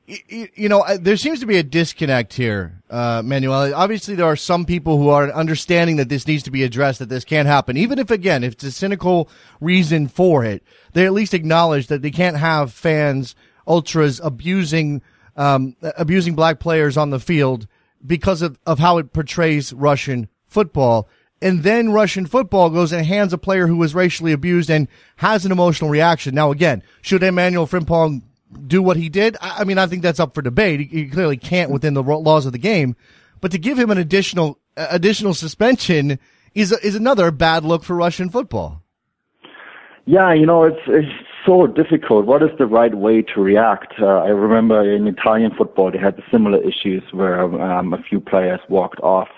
you 0.07 0.69
know, 0.69 0.81
uh, 0.81 0.97
there 0.99 1.17
seems 1.17 1.41
to 1.41 1.45
be 1.45 1.57
a 1.57 1.63
disconnect 1.63 2.33
here, 2.33 2.81
uh, 2.89 3.21
Manuel. 3.23 3.75
Obviously, 3.75 4.15
there 4.15 4.25
are 4.25 4.37
some 4.37 4.65
people 4.65 4.97
who 4.97 5.09
are 5.09 5.29
understanding 5.31 5.97
that 5.97 6.07
this 6.07 6.25
needs 6.25 6.43
to 6.43 6.51
be 6.51 6.63
addressed, 6.63 6.99
that 6.99 7.09
this 7.09 7.25
can't 7.25 7.47
happen. 7.47 7.75
Even 7.75 7.99
if, 7.99 8.09
again, 8.09 8.43
if 8.43 8.53
it's 8.53 8.63
a 8.63 8.71
cynical 8.71 9.29
reason 9.59 10.07
for 10.07 10.45
it, 10.45 10.63
they 10.93 11.05
at 11.05 11.11
least 11.11 11.33
acknowledge 11.33 11.87
that 11.87 12.01
they 12.01 12.11
can't 12.11 12.37
have 12.37 12.71
fans, 12.71 13.35
ultras 13.67 14.21
abusing, 14.23 15.01
um, 15.35 15.75
abusing 15.97 16.35
black 16.35 16.59
players 16.59 16.95
on 16.95 17.09
the 17.09 17.19
field 17.19 17.67
because 18.05 18.41
of, 18.41 18.57
of 18.65 18.79
how 18.79 18.97
it 18.99 19.11
portrays 19.11 19.73
Russian 19.73 20.29
football. 20.47 21.09
And 21.41 21.63
then 21.63 21.91
Russian 21.91 22.25
football 22.25 22.69
goes 22.69 22.93
and 22.93 23.05
hands 23.05 23.33
a 23.33 23.37
player 23.37 23.67
who 23.67 23.75
was 23.75 23.93
racially 23.93 24.31
abused 24.31 24.69
and 24.69 24.87
has 25.17 25.45
an 25.45 25.51
emotional 25.51 25.89
reaction. 25.89 26.33
Now, 26.33 26.51
again, 26.51 26.81
should 27.01 27.23
Emmanuel 27.23 27.67
Frimpong 27.67 28.21
do 28.65 28.81
what 28.81 28.97
he 28.97 29.09
did? 29.09 29.37
I 29.41 29.63
mean, 29.63 29.77
I 29.77 29.87
think 29.87 30.01
that's 30.01 30.19
up 30.19 30.33
for 30.33 30.41
debate. 30.41 30.89
He 30.91 31.07
clearly 31.07 31.37
can't 31.37 31.71
within 31.71 31.93
the 31.93 32.03
laws 32.03 32.45
of 32.45 32.51
the 32.51 32.57
game, 32.57 32.95
but 33.41 33.51
to 33.51 33.57
give 33.57 33.77
him 33.77 33.91
an 33.91 33.97
additional 33.97 34.59
additional 34.75 35.33
suspension 35.33 36.19
is 36.53 36.71
is 36.71 36.95
another 36.95 37.31
bad 37.31 37.63
look 37.65 37.83
for 37.83 37.95
Russian 37.95 38.29
football. 38.29 38.83
Yeah, 40.05 40.33
you 40.33 40.45
know, 40.45 40.63
it's 40.63 40.81
it's 40.87 41.11
so 41.45 41.67
difficult. 41.67 42.25
What 42.25 42.43
is 42.43 42.49
the 42.57 42.65
right 42.65 42.95
way 42.95 43.21
to 43.21 43.41
react? 43.41 43.93
Uh, 43.99 44.05
I 44.05 44.29
remember 44.29 44.93
in 44.93 45.07
Italian 45.07 45.51
football 45.57 45.91
they 45.91 45.97
had 45.97 46.21
similar 46.31 46.61
issues 46.61 47.03
where 47.11 47.41
um, 47.41 47.93
a 47.93 48.01
few 48.01 48.19
players 48.19 48.59
walked 48.69 48.99
off 49.01 49.29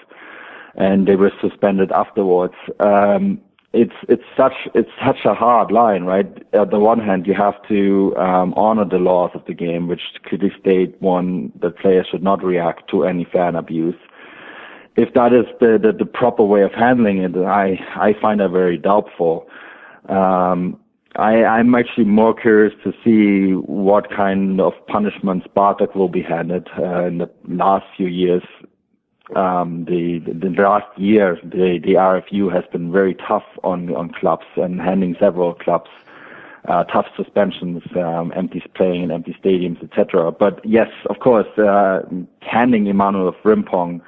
and 0.75 1.07
they 1.07 1.15
were 1.15 1.31
suspended 1.41 1.91
afterwards. 1.91 2.53
Um, 2.79 3.41
it's 3.71 3.93
it's 4.07 4.23
such 4.35 4.53
it's 4.73 4.89
such 5.05 5.25
a 5.25 5.33
hard 5.35 5.71
line, 5.71 6.03
right? 6.03 6.25
At 6.53 6.71
the 6.71 6.79
one 6.79 6.99
hand, 6.99 7.27
you 7.27 7.35
have 7.35 7.55
to 7.67 8.15
um, 8.17 8.53
honor 8.55 8.85
the 8.85 8.97
laws 8.97 9.31
of 9.35 9.45
the 9.45 9.53
game, 9.53 9.87
which 9.87 10.01
clearly 10.25 10.51
state 10.59 10.99
one 11.01 11.51
that 11.61 11.77
players 11.77 12.07
should 12.09 12.23
not 12.23 12.43
react 12.43 12.89
to 12.89 13.05
any 13.05 13.25
fan 13.25 13.55
abuse. 13.55 13.95
If 14.95 15.13
that 15.13 15.33
is 15.33 15.45
the, 15.59 15.79
the, 15.81 15.93
the 15.97 16.05
proper 16.05 16.43
way 16.43 16.63
of 16.63 16.73
handling 16.73 17.19
it, 17.19 17.37
I 17.37 17.79
I 17.95 18.15
find 18.19 18.39
that 18.39 18.49
very 18.49 18.77
doubtful. 18.77 19.47
Um, 20.07 20.79
I, 21.15 21.43
I'm 21.43 21.75
actually 21.75 22.05
more 22.05 22.33
curious 22.33 22.73
to 22.83 22.93
see 23.03 23.53
what 23.53 24.09
kind 24.09 24.61
of 24.61 24.73
punishments 24.87 25.47
Spartak 25.47 25.95
will 25.95 26.09
be 26.09 26.21
handed. 26.21 26.67
Uh, 26.77 27.05
in 27.05 27.17
the 27.19 27.29
last 27.47 27.85
few 27.97 28.07
years, 28.07 28.43
um, 29.35 29.85
the, 29.85 30.19
the 30.19 30.49
last 30.61 30.87
year, 30.97 31.37
the, 31.43 31.79
the 31.83 31.93
RFU 31.93 32.53
has 32.53 32.63
been 32.71 32.91
very 32.91 33.15
tough 33.15 33.45
on, 33.63 33.95
on 33.95 34.13
clubs 34.13 34.45
and 34.55 34.81
handing 34.81 35.15
several 35.19 35.53
clubs 35.53 35.89
uh, 36.67 36.83
tough 36.85 37.07
suspensions, 37.15 37.81
um, 37.95 38.33
empty 38.35 38.63
playing 38.75 39.03
in 39.03 39.11
empty 39.11 39.35
stadiums, 39.43 39.81
etc. 39.83 40.31
But 40.31 40.63
yes, 40.65 40.89
of 41.09 41.19
course, 41.19 41.47
uh, 41.57 42.01
handing 42.41 42.87
Emmanuel 42.87 43.33
Frimpong 43.43 44.01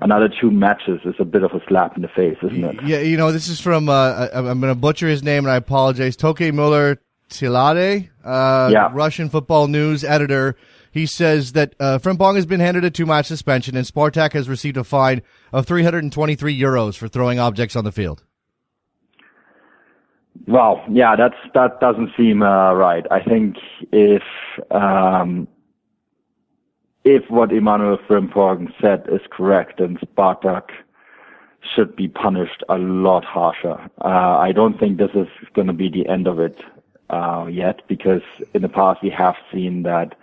another 0.00 0.28
two 0.28 0.50
matches 0.50 1.00
is 1.04 1.14
a 1.18 1.24
bit 1.24 1.42
of 1.42 1.52
a 1.52 1.60
slap 1.66 1.96
in 1.96 2.02
the 2.02 2.08
face, 2.08 2.36
isn't 2.42 2.64
it? 2.64 2.82
Yeah, 2.84 3.00
you 3.00 3.16
know, 3.16 3.32
this 3.32 3.48
is 3.48 3.60
from, 3.60 3.88
uh, 3.88 4.28
I'm 4.32 4.60
going 4.60 4.72
to 4.72 4.74
butcher 4.74 5.08
his 5.08 5.22
name 5.22 5.44
and 5.44 5.50
I 5.50 5.56
apologize. 5.56 6.16
Toke 6.16 6.38
Møller 6.38 6.98
Theilade, 7.30 8.08
uh, 8.24 8.70
yeah. 8.72 8.90
Russian 8.92 9.28
football 9.28 9.66
news 9.66 10.04
editor. 10.04 10.56
He 10.90 11.06
says 11.06 11.52
that 11.52 11.74
uh, 11.78 11.98
Frimpong 11.98 12.36
has 12.36 12.46
been 12.46 12.60
handed 12.60 12.84
a 12.84 12.90
two-match 12.90 13.26
suspension, 13.26 13.76
and 13.76 13.86
Spartak 13.86 14.32
has 14.32 14.48
received 14.48 14.76
a 14.76 14.84
fine 14.84 15.22
of 15.52 15.66
323 15.66 16.58
euros 16.58 16.96
for 16.96 17.08
throwing 17.08 17.38
objects 17.38 17.76
on 17.76 17.84
the 17.84 17.92
field. 17.92 18.24
Well, 20.46 20.82
yeah, 20.90 21.16
that's 21.16 21.36
that 21.54 21.80
doesn't 21.80 22.10
seem 22.16 22.42
uh, 22.42 22.72
right. 22.72 23.04
I 23.10 23.22
think 23.22 23.56
if 23.92 24.22
um, 24.70 25.46
if 27.04 27.28
what 27.28 27.52
Emmanuel 27.52 27.98
Frimpong 28.08 28.72
said 28.80 29.06
is 29.10 29.20
correct, 29.30 29.78
then 29.78 29.98
Spartak 29.98 30.70
should 31.74 31.94
be 31.96 32.08
punished 32.08 32.62
a 32.68 32.78
lot 32.78 33.24
harsher. 33.24 33.78
Uh, 34.00 34.38
I 34.38 34.52
don't 34.52 34.78
think 34.78 34.98
this 34.98 35.10
is 35.14 35.28
going 35.54 35.66
to 35.66 35.72
be 35.72 35.90
the 35.90 36.08
end 36.08 36.26
of 36.26 36.38
it 36.38 36.58
uh, 37.10 37.46
yet, 37.50 37.82
because 37.88 38.22
in 38.54 38.62
the 38.62 38.68
past 38.68 39.02
we 39.02 39.10
have 39.10 39.34
seen 39.52 39.82
that 39.82 40.14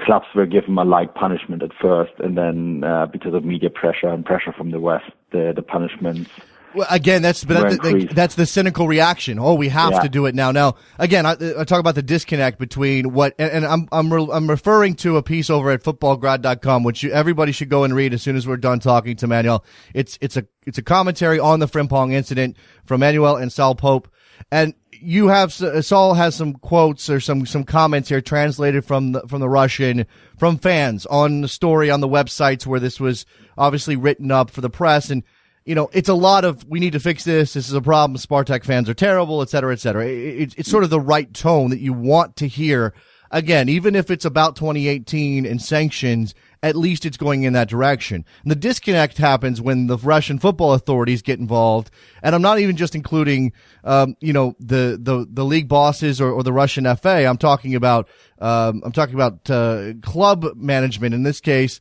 clubs 0.00 0.26
were 0.34 0.46
given 0.46 0.76
a 0.78 0.84
light 0.84 1.14
punishment 1.14 1.62
at 1.62 1.70
first, 1.80 2.12
and 2.18 2.36
then 2.36 2.84
uh, 2.84 3.06
because 3.06 3.34
of 3.34 3.44
media 3.44 3.70
pressure 3.70 4.08
and 4.08 4.24
pressure 4.24 4.52
from 4.52 4.70
the 4.70 4.80
West, 4.80 5.10
the 5.32 5.52
the 5.54 5.62
punishments. 5.62 6.30
Well, 6.74 6.86
again, 6.90 7.22
that's 7.22 7.42
that, 7.42 7.80
the, 7.82 8.08
that's 8.12 8.34
the 8.34 8.44
cynical 8.44 8.86
reaction. 8.86 9.38
Oh, 9.38 9.54
we 9.54 9.68
have 9.70 9.92
yeah. 9.92 10.00
to 10.00 10.08
do 10.08 10.26
it 10.26 10.34
now. 10.34 10.50
Now, 10.52 10.74
again, 10.98 11.24
I, 11.24 11.32
I, 11.32 11.64
talk 11.64 11.80
about 11.80 11.94
the 11.94 12.02
disconnect 12.02 12.58
between 12.58 13.12
what, 13.12 13.34
and, 13.38 13.50
and 13.50 13.66
I'm 13.66 13.88
I'm 13.90 14.12
re, 14.12 14.28
I'm 14.30 14.48
referring 14.48 14.94
to 14.96 15.16
a 15.16 15.22
piece 15.22 15.48
over 15.48 15.70
at 15.70 15.82
futbolgrad.com, 15.82 16.82
which 16.84 17.02
you, 17.02 17.10
everybody 17.10 17.52
should 17.52 17.70
go 17.70 17.84
and 17.84 17.94
read 17.94 18.12
as 18.12 18.22
soon 18.22 18.36
as 18.36 18.46
we're 18.46 18.58
done 18.58 18.80
talking 18.80 19.16
to 19.16 19.26
Manuel. 19.26 19.64
It's 19.94 20.18
it's 20.20 20.36
a 20.36 20.46
it's 20.66 20.78
a 20.78 20.82
commentary 20.82 21.38
on 21.38 21.60
the 21.60 21.66
Frimpong 21.66 22.12
incident 22.12 22.56
from 22.84 23.00
Manuel 23.00 23.36
and 23.36 23.50
Saul 23.50 23.74
Pope, 23.74 24.08
and 24.52 24.74
you 25.00 25.28
have 25.28 25.60
uh, 25.62 25.82
Saul 25.82 26.14
has 26.14 26.34
some 26.34 26.54
quotes 26.54 27.08
or 27.08 27.20
some 27.20 27.46
some 27.46 27.64
comments 27.64 28.08
here 28.08 28.20
translated 28.20 28.84
from 28.84 29.12
the 29.12 29.20
from 29.28 29.40
the 29.40 29.48
Russian 29.48 30.06
from 30.36 30.58
fans 30.58 31.06
on 31.06 31.42
the 31.42 31.48
story 31.48 31.90
on 31.90 32.00
the 32.00 32.08
websites 32.08 32.66
where 32.66 32.80
this 32.80 33.00
was 33.00 33.26
obviously 33.56 33.96
written 33.96 34.30
up 34.30 34.50
for 34.50 34.60
the 34.60 34.70
press. 34.70 35.10
And 35.10 35.22
you 35.64 35.74
know 35.74 35.90
it's 35.92 36.08
a 36.08 36.14
lot 36.14 36.44
of 36.44 36.64
we 36.68 36.80
need 36.80 36.92
to 36.92 37.00
fix 37.00 37.24
this. 37.24 37.54
This 37.54 37.68
is 37.68 37.74
a 37.74 37.82
problem. 37.82 38.18
Spartak 38.18 38.64
fans 38.64 38.88
are 38.88 38.94
terrible 38.94 39.42
et 39.42 39.50
cetera 39.50 39.72
et 39.72 39.80
cetera. 39.80 40.06
It, 40.06 40.54
it's 40.56 40.70
sort 40.70 40.84
of 40.84 40.90
the 40.90 41.00
right 41.00 41.32
tone 41.32 41.70
that 41.70 41.80
you 41.80 41.92
want 41.92 42.36
to 42.36 42.48
hear. 42.48 42.94
Again 43.30 43.68
even 43.68 43.94
if 43.94 44.10
it's 44.10 44.24
about 44.24 44.56
2018 44.56 45.44
and 45.44 45.60
sanctions 45.60 46.34
at 46.62 46.76
least 46.76 47.06
it's 47.06 47.16
going 47.16 47.44
in 47.44 47.52
that 47.52 47.68
direction. 47.68 48.24
And 48.42 48.50
the 48.50 48.56
disconnect 48.56 49.18
happens 49.18 49.60
when 49.60 49.86
the 49.86 49.96
Russian 49.96 50.38
football 50.38 50.72
authorities 50.72 51.22
get 51.22 51.38
involved, 51.38 51.90
and 52.22 52.34
I'm 52.34 52.42
not 52.42 52.58
even 52.58 52.76
just 52.76 52.94
including, 52.94 53.52
um, 53.84 54.16
you 54.20 54.32
know, 54.32 54.54
the 54.58 54.98
the 55.00 55.26
the 55.30 55.44
league 55.44 55.68
bosses 55.68 56.20
or, 56.20 56.30
or 56.30 56.42
the 56.42 56.52
Russian 56.52 56.84
FA. 56.96 57.26
I'm 57.26 57.38
talking 57.38 57.74
about 57.74 58.08
um, 58.38 58.82
I'm 58.84 58.92
talking 58.92 59.14
about 59.14 59.48
uh, 59.50 59.94
club 60.02 60.46
management. 60.56 61.14
In 61.14 61.22
this 61.22 61.40
case, 61.40 61.80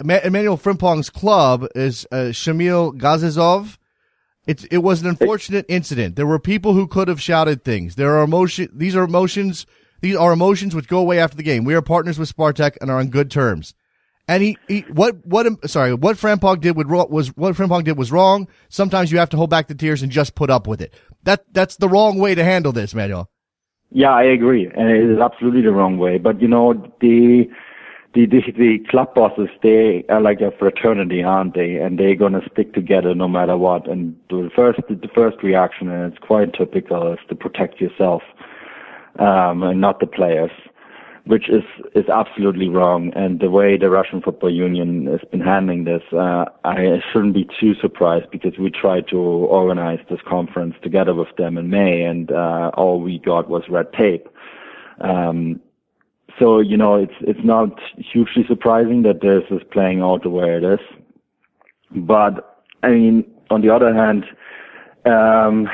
Emmanuel 0.00 0.58
Frimpong's 0.58 1.10
club 1.10 1.66
is 1.74 2.06
uh, 2.10 2.32
Shamil 2.32 2.98
Gazizov. 2.98 3.76
It, 4.46 4.66
it 4.72 4.78
was 4.78 5.02
an 5.02 5.08
unfortunate 5.08 5.66
incident. 5.68 6.16
There 6.16 6.26
were 6.26 6.38
people 6.38 6.72
who 6.72 6.86
could 6.86 7.08
have 7.08 7.20
shouted 7.20 7.62
things. 7.62 7.96
There 7.96 8.16
are 8.16 8.24
emotion. 8.24 8.70
These 8.72 8.96
are 8.96 9.04
emotions. 9.04 9.66
These 10.00 10.16
are 10.16 10.32
emotions 10.32 10.74
which 10.74 10.88
go 10.88 10.98
away 10.98 11.18
after 11.18 11.36
the 11.36 11.42
game. 11.42 11.64
We 11.64 11.74
are 11.74 11.82
partners 11.82 12.18
with 12.18 12.34
Spartak 12.34 12.78
and 12.80 12.90
are 12.90 12.98
on 12.98 13.08
good 13.08 13.30
terms. 13.30 13.74
And 14.30 14.44
he, 14.44 14.58
he 14.68 14.82
what 14.82 15.26
what 15.26 15.68
sorry 15.68 15.92
what 15.92 16.16
Frimpong 16.16 16.60
did 16.60 16.76
was 16.76 17.36
what 17.36 17.56
Frimpong 17.56 17.82
did 17.82 17.98
was 17.98 18.12
wrong. 18.12 18.46
Sometimes 18.68 19.10
you 19.10 19.18
have 19.18 19.30
to 19.30 19.36
hold 19.36 19.50
back 19.50 19.66
the 19.66 19.74
tears 19.74 20.02
and 20.02 20.12
just 20.12 20.36
put 20.36 20.50
up 20.50 20.68
with 20.68 20.80
it. 20.80 20.94
That 21.24 21.52
that's 21.52 21.74
the 21.78 21.88
wrong 21.88 22.16
way 22.16 22.36
to 22.36 22.44
handle 22.44 22.70
this, 22.70 22.94
Manuel. 22.94 23.28
Yeah, 23.90 24.12
I 24.12 24.22
agree, 24.22 24.66
and 24.66 24.88
it 24.88 25.10
is 25.10 25.18
absolutely 25.18 25.62
the 25.62 25.72
wrong 25.72 25.98
way. 25.98 26.18
But 26.18 26.40
you 26.40 26.46
know 26.46 26.74
the 27.00 27.50
the, 28.14 28.26
the 28.26 28.40
the 28.56 28.78
club 28.88 29.16
bosses 29.16 29.48
they 29.64 30.04
are 30.08 30.20
like 30.20 30.40
a 30.40 30.52
fraternity, 30.52 31.24
aren't 31.24 31.54
they? 31.56 31.78
And 31.78 31.98
they're 31.98 32.14
gonna 32.14 32.42
stick 32.52 32.72
together 32.72 33.16
no 33.16 33.26
matter 33.26 33.56
what. 33.56 33.90
And 33.90 34.14
the 34.28 34.48
first 34.54 34.78
the 34.88 35.10
first 35.12 35.42
reaction, 35.42 35.90
and 35.90 36.12
it's 36.12 36.22
quite 36.24 36.54
typical, 36.54 37.12
is 37.12 37.18
to 37.30 37.34
protect 37.34 37.80
yourself 37.80 38.22
um, 39.18 39.64
and 39.64 39.80
not 39.80 39.98
the 39.98 40.06
players, 40.06 40.52
which 41.26 41.48
is 41.48 41.62
is 41.94 42.08
absolutely 42.08 42.68
wrong. 42.68 43.12
And 43.14 43.40
the 43.40 43.50
way 43.50 43.76
the 43.76 43.90
Russian 43.90 44.20
Football 44.22 44.52
Union 44.52 45.06
has 45.06 45.20
been 45.30 45.40
handling 45.40 45.84
this, 45.84 46.02
uh, 46.12 46.46
I 46.64 47.00
shouldn't 47.12 47.34
be 47.34 47.48
too 47.58 47.74
surprised 47.80 48.30
because 48.30 48.58
we 48.58 48.70
tried 48.70 49.08
to 49.08 49.16
organize 49.16 50.00
this 50.08 50.20
conference 50.26 50.74
together 50.82 51.14
with 51.14 51.34
them 51.36 51.58
in 51.58 51.70
May, 51.70 52.02
and 52.02 52.30
uh, 52.30 52.70
all 52.74 53.00
we 53.00 53.18
got 53.18 53.48
was 53.48 53.62
red 53.68 53.92
tape. 53.92 54.28
Um, 55.00 55.60
so 56.38 56.60
you 56.60 56.76
know, 56.76 56.96
it's 56.96 57.14
it's 57.20 57.44
not 57.44 57.78
hugely 57.96 58.44
surprising 58.48 59.02
that 59.02 59.20
this 59.20 59.44
is 59.50 59.62
playing 59.70 60.00
out 60.00 60.22
the 60.22 60.30
way 60.30 60.56
it 60.56 60.64
is. 60.64 60.80
But 61.90 62.62
I 62.82 62.90
mean, 62.90 63.24
on 63.50 63.60
the 63.62 63.70
other 63.70 63.92
hand, 63.92 64.24
um, 65.04 65.68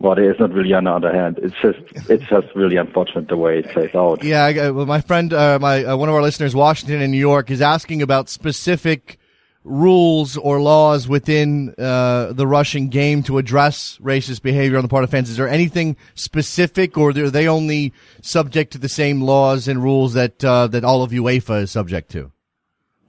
well, 0.00 0.12
it 0.12 0.24
is 0.24 0.36
not 0.38 0.52
really 0.52 0.72
on 0.72 0.84
the 0.84 0.92
other 0.92 1.12
hand. 1.12 1.38
It's 1.42 1.54
just 1.60 1.78
it's 2.08 2.24
just 2.30 2.46
really 2.54 2.76
unfortunate 2.76 3.28
the 3.28 3.36
way 3.36 3.58
it 3.58 3.70
plays 3.70 3.94
out. 3.94 4.22
Yeah, 4.22 4.70
well, 4.70 4.86
my 4.86 5.00
friend, 5.00 5.32
uh, 5.32 5.58
my 5.60 5.84
uh, 5.84 5.96
one 5.96 6.08
of 6.08 6.14
our 6.14 6.22
listeners, 6.22 6.54
Washington 6.54 7.02
in 7.02 7.10
New 7.10 7.18
York, 7.18 7.50
is 7.50 7.60
asking 7.60 8.02
about 8.02 8.28
specific 8.28 9.18
rules 9.64 10.36
or 10.36 10.60
laws 10.60 11.08
within 11.08 11.74
uh, 11.78 12.32
the 12.32 12.46
Russian 12.46 12.88
game 12.88 13.22
to 13.24 13.38
address 13.38 13.98
racist 14.02 14.42
behavior 14.42 14.78
on 14.78 14.82
the 14.82 14.88
part 14.88 15.04
of 15.04 15.10
fans? 15.10 15.28
Is 15.28 15.36
there 15.36 15.48
anything 15.48 15.96
specific, 16.14 16.96
or 16.96 17.10
are 17.10 17.30
they 17.30 17.48
only 17.48 17.92
subject 18.22 18.72
to 18.72 18.78
the 18.78 18.88
same 18.88 19.20
laws 19.20 19.68
and 19.68 19.82
rules 19.82 20.14
that 20.14 20.44
uh, 20.44 20.68
that 20.68 20.84
all 20.84 21.02
of 21.02 21.10
UEFA 21.10 21.62
is 21.62 21.70
subject 21.70 22.10
to? 22.12 22.30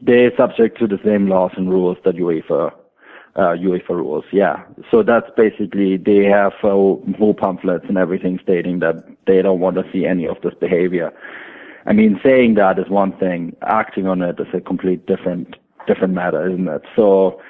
They're 0.02 0.36
subject 0.38 0.80
to 0.80 0.88
the 0.88 1.00
same 1.04 1.28
laws 1.28 1.52
and 1.56 1.70
rules 1.70 1.98
that 2.06 2.16
UEFA 2.16 2.74
uh, 3.36 3.54
UEFA 3.56 3.90
rules. 3.90 4.26
Yeah, 4.32 4.64
so 4.92 5.04
that's 5.04 5.30
basically 5.36 5.98
they 5.98 6.26
have 6.26 6.54
uh, 6.64 6.70
whole 7.18 7.36
pamphlets 7.38 7.86
and 7.88 7.98
everything 7.98 8.40
stating 8.42 8.80
that 8.80 9.04
they 9.28 9.42
don't 9.42 9.60
want 9.60 9.76
to 9.78 9.84
see 9.92 10.06
any 10.06 10.28
of 10.28 10.38
this 10.42 10.54
behavior. 10.60 11.12
I 11.86 11.94
mean, 11.94 12.20
saying 12.24 12.56
that 12.56 12.78
is 12.78 12.90
one 12.90 13.18
thing. 13.18 13.56
Acting 13.64 14.08
on 14.08 14.22
it 14.22 14.40
is 14.40 14.48
a 14.54 14.62
complete 14.62 15.06
different 15.06 15.56
different 15.88 16.14
matter, 16.14 16.48
isn't 16.48 16.68
it? 16.68 16.84
So, 16.96 17.42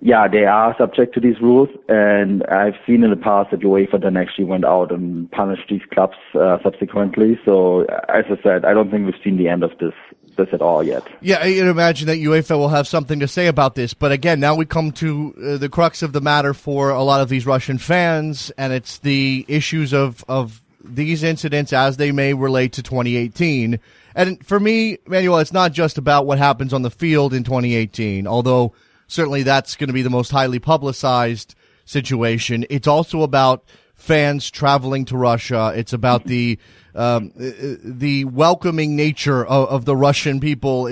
yeah, 0.00 0.26
they 0.26 0.46
are 0.46 0.74
subject 0.78 1.14
to 1.14 1.20
these 1.20 1.40
rules, 1.40 1.68
and 1.88 2.42
I've 2.46 2.74
seen 2.86 3.04
in 3.04 3.10
the 3.10 3.16
past 3.16 3.50
that 3.50 3.60
UEFA 3.60 4.00
then 4.02 4.16
actually 4.16 4.44
went 4.44 4.64
out 4.64 4.90
and 4.90 5.30
punished 5.30 5.68
these 5.68 5.82
clubs 5.92 6.16
uh, 6.34 6.58
subsequently. 6.62 7.38
So, 7.44 7.82
as 8.08 8.24
I 8.30 8.42
said, 8.42 8.64
I 8.64 8.72
don't 8.72 8.90
think 8.90 9.04
we've 9.04 9.22
seen 9.22 9.36
the 9.36 9.48
end 9.48 9.62
of 9.62 9.72
this 9.78 9.92
this 10.36 10.48
at 10.52 10.62
all 10.62 10.82
yet. 10.82 11.06
Yeah, 11.20 11.38
I 11.40 11.46
imagine 11.46 12.06
that 12.08 12.18
UEFA 12.18 12.58
will 12.58 12.68
have 12.68 12.86
something 12.86 13.20
to 13.20 13.28
say 13.28 13.46
about 13.46 13.74
this. 13.74 13.94
But 13.94 14.12
again, 14.12 14.40
now 14.40 14.54
we 14.54 14.66
come 14.66 14.92
to 14.92 15.34
uh, 15.36 15.56
the 15.58 15.68
crux 15.68 16.02
of 16.02 16.12
the 16.12 16.20
matter 16.20 16.54
for 16.54 16.90
a 16.90 17.02
lot 17.02 17.20
of 17.20 17.28
these 17.28 17.46
Russian 17.46 17.78
fans, 17.78 18.50
and 18.58 18.72
it's 18.72 18.98
the 18.98 19.44
issues 19.48 19.92
of 19.92 20.24
of 20.28 20.60
these 20.84 21.22
incidents 21.22 21.72
as 21.72 21.96
they 21.96 22.10
may 22.10 22.34
relate 22.34 22.72
to 22.72 22.82
2018 22.82 23.78
and 24.14 24.44
for 24.44 24.60
me, 24.60 24.98
Manuel, 25.06 25.38
it's 25.38 25.52
not 25.52 25.72
just 25.72 25.98
about 25.98 26.26
what 26.26 26.38
happens 26.38 26.72
on 26.72 26.82
the 26.82 26.90
field 26.90 27.32
in 27.32 27.44
2018, 27.44 28.26
although 28.26 28.74
certainly 29.06 29.42
that's 29.42 29.76
going 29.76 29.88
to 29.88 29.94
be 29.94 30.02
the 30.02 30.10
most 30.10 30.30
highly 30.30 30.58
publicized 30.58 31.54
situation. 31.84 32.66
It's 32.68 32.86
also 32.86 33.22
about 33.22 33.64
fans 34.02 34.50
traveling 34.50 35.04
to 35.06 35.16
Russia. 35.16 35.72
It's 35.76 35.92
about 35.92 36.24
the 36.24 36.58
um, 36.94 37.32
the 37.36 38.24
welcoming 38.26 38.96
nature 38.96 39.46
of, 39.46 39.68
of 39.68 39.84
the 39.84 39.96
Russian 39.96 40.40
people 40.40 40.90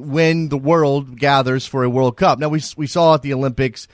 when 0.00 0.48
the 0.48 0.56
world 0.56 1.18
gathers 1.18 1.66
for 1.66 1.84
a 1.84 1.90
World 1.90 2.16
Cup. 2.16 2.38
Now 2.38 2.48
we 2.48 2.62
we 2.76 2.86
saw 2.86 3.14
at 3.14 3.22
the 3.22 3.34
Olympics, 3.34 3.88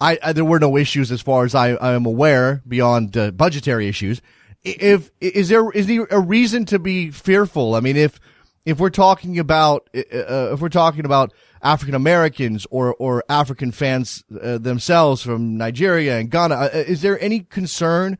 I, 0.00 0.18
I 0.22 0.32
there 0.32 0.44
were 0.44 0.60
no 0.60 0.76
issues 0.76 1.12
as 1.12 1.20
far 1.20 1.44
as 1.44 1.54
I, 1.54 1.70
I 1.74 1.92
am 1.92 2.06
aware 2.06 2.62
beyond 2.66 3.16
uh, 3.16 3.32
budgetary 3.32 3.88
issues 3.88 4.22
if 4.64 5.10
is 5.20 5.48
there 5.50 5.70
is 5.70 5.86
there 5.86 6.06
a 6.10 6.20
reason 6.20 6.64
to 6.66 6.78
be 6.78 7.10
fearful? 7.10 7.74
I 7.74 7.80
mean, 7.80 7.96
if 7.96 8.18
if 8.64 8.80
we're 8.80 8.90
talking 8.90 9.38
about 9.38 9.88
uh, 9.94 9.98
uh, 9.98 10.50
if 10.54 10.60
we're 10.60 10.70
talking 10.70 11.04
about 11.04 11.32
African 11.64 11.94
Americans 11.94 12.66
or 12.70 12.94
or 12.94 13.24
African 13.28 13.72
fans 13.72 14.22
uh, 14.40 14.58
themselves 14.58 15.22
from 15.22 15.56
Nigeria 15.56 16.18
and 16.18 16.30
Ghana, 16.30 16.54
uh, 16.54 16.68
is 16.72 17.02
there 17.02 17.20
any 17.20 17.40
concern 17.40 18.18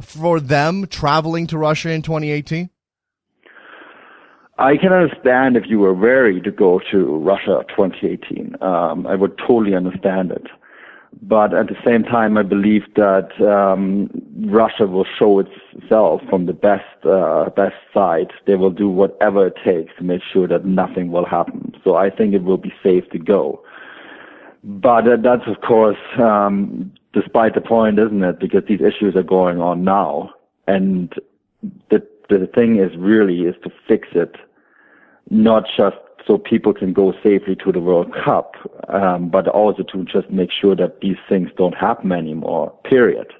for 0.00 0.40
them 0.40 0.86
traveling 0.86 1.46
to 1.46 1.58
Russia 1.58 1.90
in 1.90 2.02
2018? 2.02 2.68
I 4.58 4.76
can 4.76 4.92
understand 4.92 5.56
if 5.56 5.64
you 5.68 5.78
were 5.78 5.94
wary 5.94 6.40
to 6.42 6.50
go 6.50 6.80
to 6.90 7.16
Russia 7.16 7.64
2018. 7.70 8.56
Um, 8.60 9.06
I 9.06 9.14
would 9.14 9.38
totally 9.38 9.74
understand 9.74 10.32
it. 10.32 10.46
But 11.22 11.52
at 11.54 11.66
the 11.66 11.76
same 11.84 12.02
time, 12.04 12.38
I 12.38 12.42
believe 12.42 12.82
that 12.94 13.30
um, 13.40 14.10
Russia 14.46 14.86
will 14.86 15.06
show 15.18 15.40
itself 15.40 16.22
from 16.30 16.46
the 16.46 16.52
best 16.52 16.84
uh, 17.04 17.50
best 17.50 17.76
side. 17.92 18.32
They 18.46 18.54
will 18.54 18.70
do 18.70 18.88
whatever 18.88 19.48
it 19.48 19.56
takes 19.64 19.92
to 19.98 20.04
make 20.04 20.22
sure 20.32 20.46
that 20.48 20.64
nothing 20.64 21.10
will 21.10 21.26
happen. 21.26 21.74
So 21.84 21.96
I 21.96 22.10
think 22.10 22.34
it 22.34 22.44
will 22.44 22.56
be 22.56 22.72
safe 22.82 23.08
to 23.10 23.18
go. 23.18 23.62
But 24.64 25.08
uh, 25.08 25.16
that's 25.22 25.46
of 25.46 25.60
course 25.62 25.98
um, 26.18 26.92
despite 27.12 27.54
the 27.54 27.60
point, 27.60 27.98
isn't 27.98 28.22
it? 28.22 28.38
Because 28.38 28.62
these 28.68 28.80
issues 28.80 29.16
are 29.16 29.22
going 29.22 29.60
on 29.60 29.84
now, 29.84 30.30
and 30.66 31.12
the 31.90 32.06
the 32.28 32.48
thing 32.54 32.78
is 32.78 32.96
really 32.96 33.40
is 33.42 33.56
to 33.64 33.70
fix 33.88 34.08
it, 34.14 34.36
not 35.30 35.64
just 35.76 35.96
so 36.26 36.38
people 36.38 36.72
can 36.74 36.92
go 36.92 37.12
safely 37.22 37.56
to 37.64 37.72
the 37.72 37.80
World 37.80 38.14
Cup, 38.24 38.54
um, 38.88 39.28
but 39.30 39.48
also 39.48 39.82
to 39.82 40.04
just 40.04 40.30
make 40.30 40.50
sure 40.52 40.76
that 40.76 41.00
these 41.00 41.16
things 41.28 41.50
don't 41.56 41.74
happen 41.74 42.12
anymore. 42.12 42.72
Period. 42.84 43.32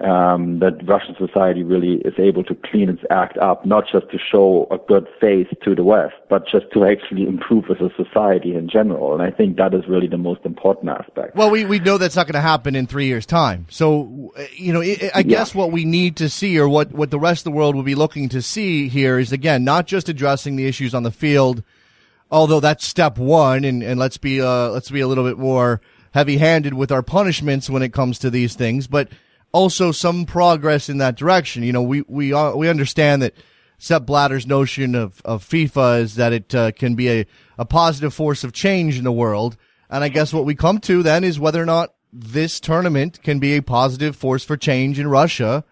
Um, 0.00 0.58
that 0.58 0.80
Russian 0.88 1.14
society 1.16 1.62
really 1.62 1.98
is 2.04 2.14
able 2.18 2.42
to 2.44 2.56
clean 2.68 2.88
its 2.88 3.02
act 3.10 3.38
up, 3.38 3.64
not 3.64 3.84
just 3.90 4.10
to 4.10 4.18
show 4.18 4.66
a 4.72 4.78
good 4.88 5.06
face 5.20 5.46
to 5.62 5.76
the 5.76 5.84
West, 5.84 6.14
but 6.28 6.48
just 6.50 6.66
to 6.72 6.84
actually 6.84 7.28
improve 7.28 7.66
as 7.70 7.76
a 7.80 7.90
society 7.94 8.56
in 8.56 8.68
general. 8.68 9.14
And 9.14 9.22
I 9.22 9.30
think 9.30 9.56
that 9.58 9.72
is 9.72 9.86
really 9.88 10.08
the 10.08 10.18
most 10.18 10.40
important 10.44 10.88
aspect. 10.88 11.36
Well, 11.36 11.48
we, 11.48 11.64
we 11.64 11.78
know 11.78 11.96
that's 11.96 12.16
not 12.16 12.26
going 12.26 12.34
to 12.34 12.40
happen 12.40 12.74
in 12.74 12.88
three 12.88 13.06
years' 13.06 13.24
time. 13.24 13.66
So, 13.70 14.34
you 14.56 14.72
know, 14.72 14.80
I 14.80 15.22
guess 15.22 15.54
yeah. 15.54 15.60
what 15.60 15.70
we 15.70 15.84
need 15.84 16.16
to 16.16 16.28
see 16.28 16.58
or 16.58 16.68
what, 16.68 16.90
what 16.90 17.12
the 17.12 17.20
rest 17.20 17.46
of 17.46 17.52
the 17.52 17.56
world 17.56 17.76
will 17.76 17.84
be 17.84 17.94
looking 17.94 18.28
to 18.30 18.42
see 18.42 18.88
here 18.88 19.20
is, 19.20 19.30
again, 19.30 19.62
not 19.62 19.86
just 19.86 20.08
addressing 20.08 20.56
the 20.56 20.66
issues 20.66 20.92
on 20.92 21.04
the 21.04 21.12
field– 21.12 21.62
although 22.30 22.60
that's 22.60 22.86
step 22.86 23.18
one, 23.18 23.64
and, 23.64 23.82
and 23.82 23.98
let's 23.98 24.16
be 24.16 24.40
uh, 24.40 24.68
let's 24.68 24.90
be 24.90 25.00
a 25.00 25.08
little 25.08 25.24
bit 25.24 25.38
more 25.38 25.80
heavy-handed 26.12 26.74
with 26.74 26.92
our 26.92 27.02
punishments 27.02 27.68
when 27.68 27.82
it 27.82 27.92
comes 27.92 28.18
to 28.20 28.30
these 28.30 28.54
things, 28.54 28.86
but 28.86 29.08
also 29.52 29.92
some 29.92 30.26
progress 30.26 30.88
in 30.88 30.98
that 30.98 31.16
direction. 31.16 31.62
You 31.62 31.72
know, 31.72 31.82
we 31.82 32.02
we 32.02 32.32
we 32.54 32.68
understand 32.68 33.22
that 33.22 33.34
Sepp 33.78 34.06
Blatter's 34.06 34.46
notion 34.46 34.94
of, 34.94 35.20
of 35.24 35.44
FIFA 35.44 36.00
is 36.00 36.14
that 36.16 36.32
it 36.32 36.54
uh, 36.54 36.72
can 36.72 36.94
be 36.94 37.10
a, 37.10 37.26
a 37.58 37.64
positive 37.64 38.14
force 38.14 38.44
of 38.44 38.52
change 38.52 38.98
in 38.98 39.04
the 39.04 39.12
world, 39.12 39.56
and 39.90 40.04
I 40.04 40.08
guess 40.08 40.32
what 40.32 40.44
we 40.44 40.54
come 40.54 40.78
to 40.80 41.02
then 41.02 41.24
is 41.24 41.38
whether 41.38 41.62
or 41.62 41.66
not 41.66 41.94
this 42.12 42.60
tournament 42.60 43.22
can 43.22 43.38
be 43.38 43.56
a 43.56 43.62
positive 43.62 44.14
force 44.14 44.44
for 44.44 44.56
change 44.56 45.00
in 45.00 45.08
Russia 45.08 45.64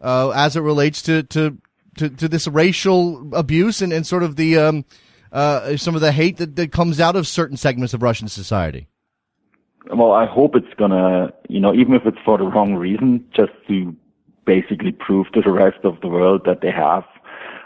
uh, 0.00 0.30
as 0.30 0.56
it 0.56 0.60
relates 0.60 1.02
to, 1.02 1.24
to 1.24 1.58
to, 1.96 2.08
to 2.08 2.28
this 2.28 2.46
racial 2.46 3.34
abuse 3.34 3.82
and, 3.82 3.92
and 3.92 4.06
sort 4.06 4.22
of 4.22 4.36
the 4.36 4.56
um, 4.56 4.84
uh, 5.32 5.76
some 5.76 5.94
of 5.94 6.00
the 6.00 6.12
hate 6.12 6.36
that, 6.38 6.56
that 6.56 6.72
comes 6.72 7.00
out 7.00 7.16
of 7.16 7.26
certain 7.26 7.56
segments 7.56 7.94
of 7.94 8.02
Russian 8.02 8.28
society? 8.28 8.88
Well, 9.92 10.12
I 10.12 10.26
hope 10.26 10.54
it's 10.54 10.74
gonna, 10.76 11.32
you 11.48 11.60
know, 11.60 11.74
even 11.74 11.94
if 11.94 12.06
it's 12.06 12.18
for 12.24 12.38
the 12.38 12.44
wrong 12.44 12.74
reason, 12.74 13.24
just 13.34 13.52
to 13.68 13.96
basically 14.44 14.92
prove 14.92 15.30
to 15.32 15.40
the 15.40 15.50
rest 15.50 15.78
of 15.84 16.00
the 16.00 16.08
world 16.08 16.42
that 16.44 16.60
they 16.60 16.70
have 16.70 17.04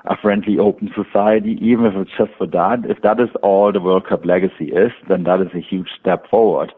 a 0.06 0.16
friendly, 0.16 0.58
open 0.58 0.90
society, 0.94 1.58
even 1.62 1.86
if 1.86 1.94
it's 1.94 2.10
just 2.16 2.32
for 2.36 2.46
that. 2.46 2.84
If 2.88 3.02
that 3.02 3.18
is 3.20 3.30
all 3.42 3.72
the 3.72 3.80
World 3.80 4.06
Cup 4.06 4.24
legacy 4.24 4.66
is, 4.66 4.92
then 5.08 5.24
that 5.24 5.40
is 5.40 5.48
a 5.54 5.60
huge 5.60 5.88
step 5.98 6.28
forward. 6.28 6.72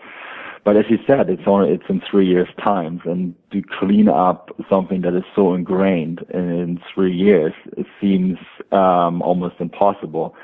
But 0.64 0.77
as 0.77 0.87
you 0.88 0.99
said, 1.07 1.31
it's 1.31 1.42
only 1.46 1.72
it's 1.72 1.88
in 1.88 2.03
three 2.09 2.27
years' 2.27 2.49
time, 2.62 3.01
and 3.05 3.35
to 3.53 3.62
clean 3.79 4.09
up 4.09 4.51
something 4.68 5.03
that 5.03 5.14
is 5.14 5.22
so 5.35 5.55
ingrained 5.55 6.25
in 6.35 6.81
three 6.92 7.14
years, 7.14 7.53
it 7.77 7.87
seems 8.01 8.38
um, 8.72 9.22
almost 9.22 9.57
impossible. 9.61 10.35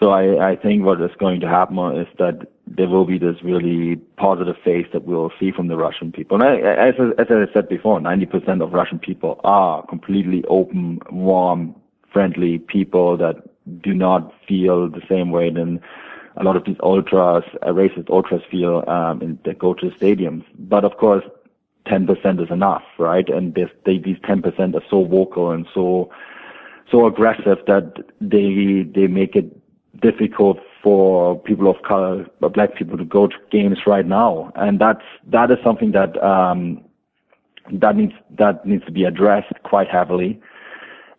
So 0.00 0.10
I, 0.10 0.50
I 0.52 0.56
think 0.56 0.84
what 0.84 1.00
is 1.00 1.10
going 1.18 1.40
to 1.40 1.48
happen 1.48 1.78
is 1.96 2.08
that 2.18 2.48
there 2.66 2.88
will 2.88 3.04
be 3.04 3.18
this 3.18 3.36
really 3.42 3.96
positive 4.16 4.56
face 4.64 4.86
that 4.92 5.04
we'll 5.04 5.32
see 5.38 5.52
from 5.52 5.68
the 5.68 5.76
Russian 5.76 6.10
people. 6.10 6.40
And 6.40 6.44
I, 6.44 6.56
as, 6.88 6.94
as 7.18 7.26
I 7.30 7.52
said 7.52 7.68
before, 7.68 8.00
90% 8.00 8.62
of 8.62 8.72
Russian 8.72 8.98
people 8.98 9.40
are 9.44 9.86
completely 9.86 10.44
open, 10.48 11.00
warm, 11.10 11.74
friendly 12.12 12.58
people 12.58 13.16
that 13.18 13.36
do 13.82 13.94
not 13.94 14.32
feel 14.48 14.88
the 14.88 15.02
same 15.08 15.30
way 15.30 15.50
than 15.50 15.80
a 16.36 16.42
lot 16.42 16.56
of 16.56 16.64
these 16.64 16.76
ultras, 16.82 17.44
uh, 17.62 17.68
racist 17.68 18.10
ultras 18.10 18.42
feel 18.50 18.82
um, 18.88 19.22
in, 19.22 19.38
that 19.44 19.58
go 19.58 19.74
to 19.74 19.90
stadiums. 19.90 20.44
But 20.58 20.84
of 20.84 20.96
course, 20.96 21.24
10% 21.86 22.42
is 22.42 22.50
enough, 22.50 22.82
right? 22.98 23.28
And 23.28 23.54
they, 23.54 23.98
these 23.98 24.18
10% 24.18 24.74
are 24.74 24.82
so 24.90 25.04
vocal 25.04 25.50
and 25.50 25.66
so 25.72 26.10
so 26.90 27.06
aggressive 27.06 27.58
that 27.66 27.94
they 28.20 28.84
they 28.94 29.06
make 29.06 29.34
it 29.34 29.46
difficult 30.04 30.58
for 30.82 31.38
people 31.40 31.68
of 31.70 31.76
color, 31.82 32.26
black 32.40 32.76
people, 32.76 32.98
to 32.98 33.04
go 33.04 33.26
to 33.26 33.36
games 33.50 33.78
right 33.86 34.06
now, 34.06 34.52
and 34.54 34.78
that's 34.78 35.06
that 35.26 35.50
is 35.50 35.56
something 35.64 35.92
that 35.92 36.22
um, 36.22 36.84
that 37.72 37.96
needs 37.96 38.12
that 38.38 38.66
needs 38.66 38.84
to 38.84 38.92
be 38.92 39.04
addressed 39.04 39.54
quite 39.62 39.88
heavily. 39.88 40.40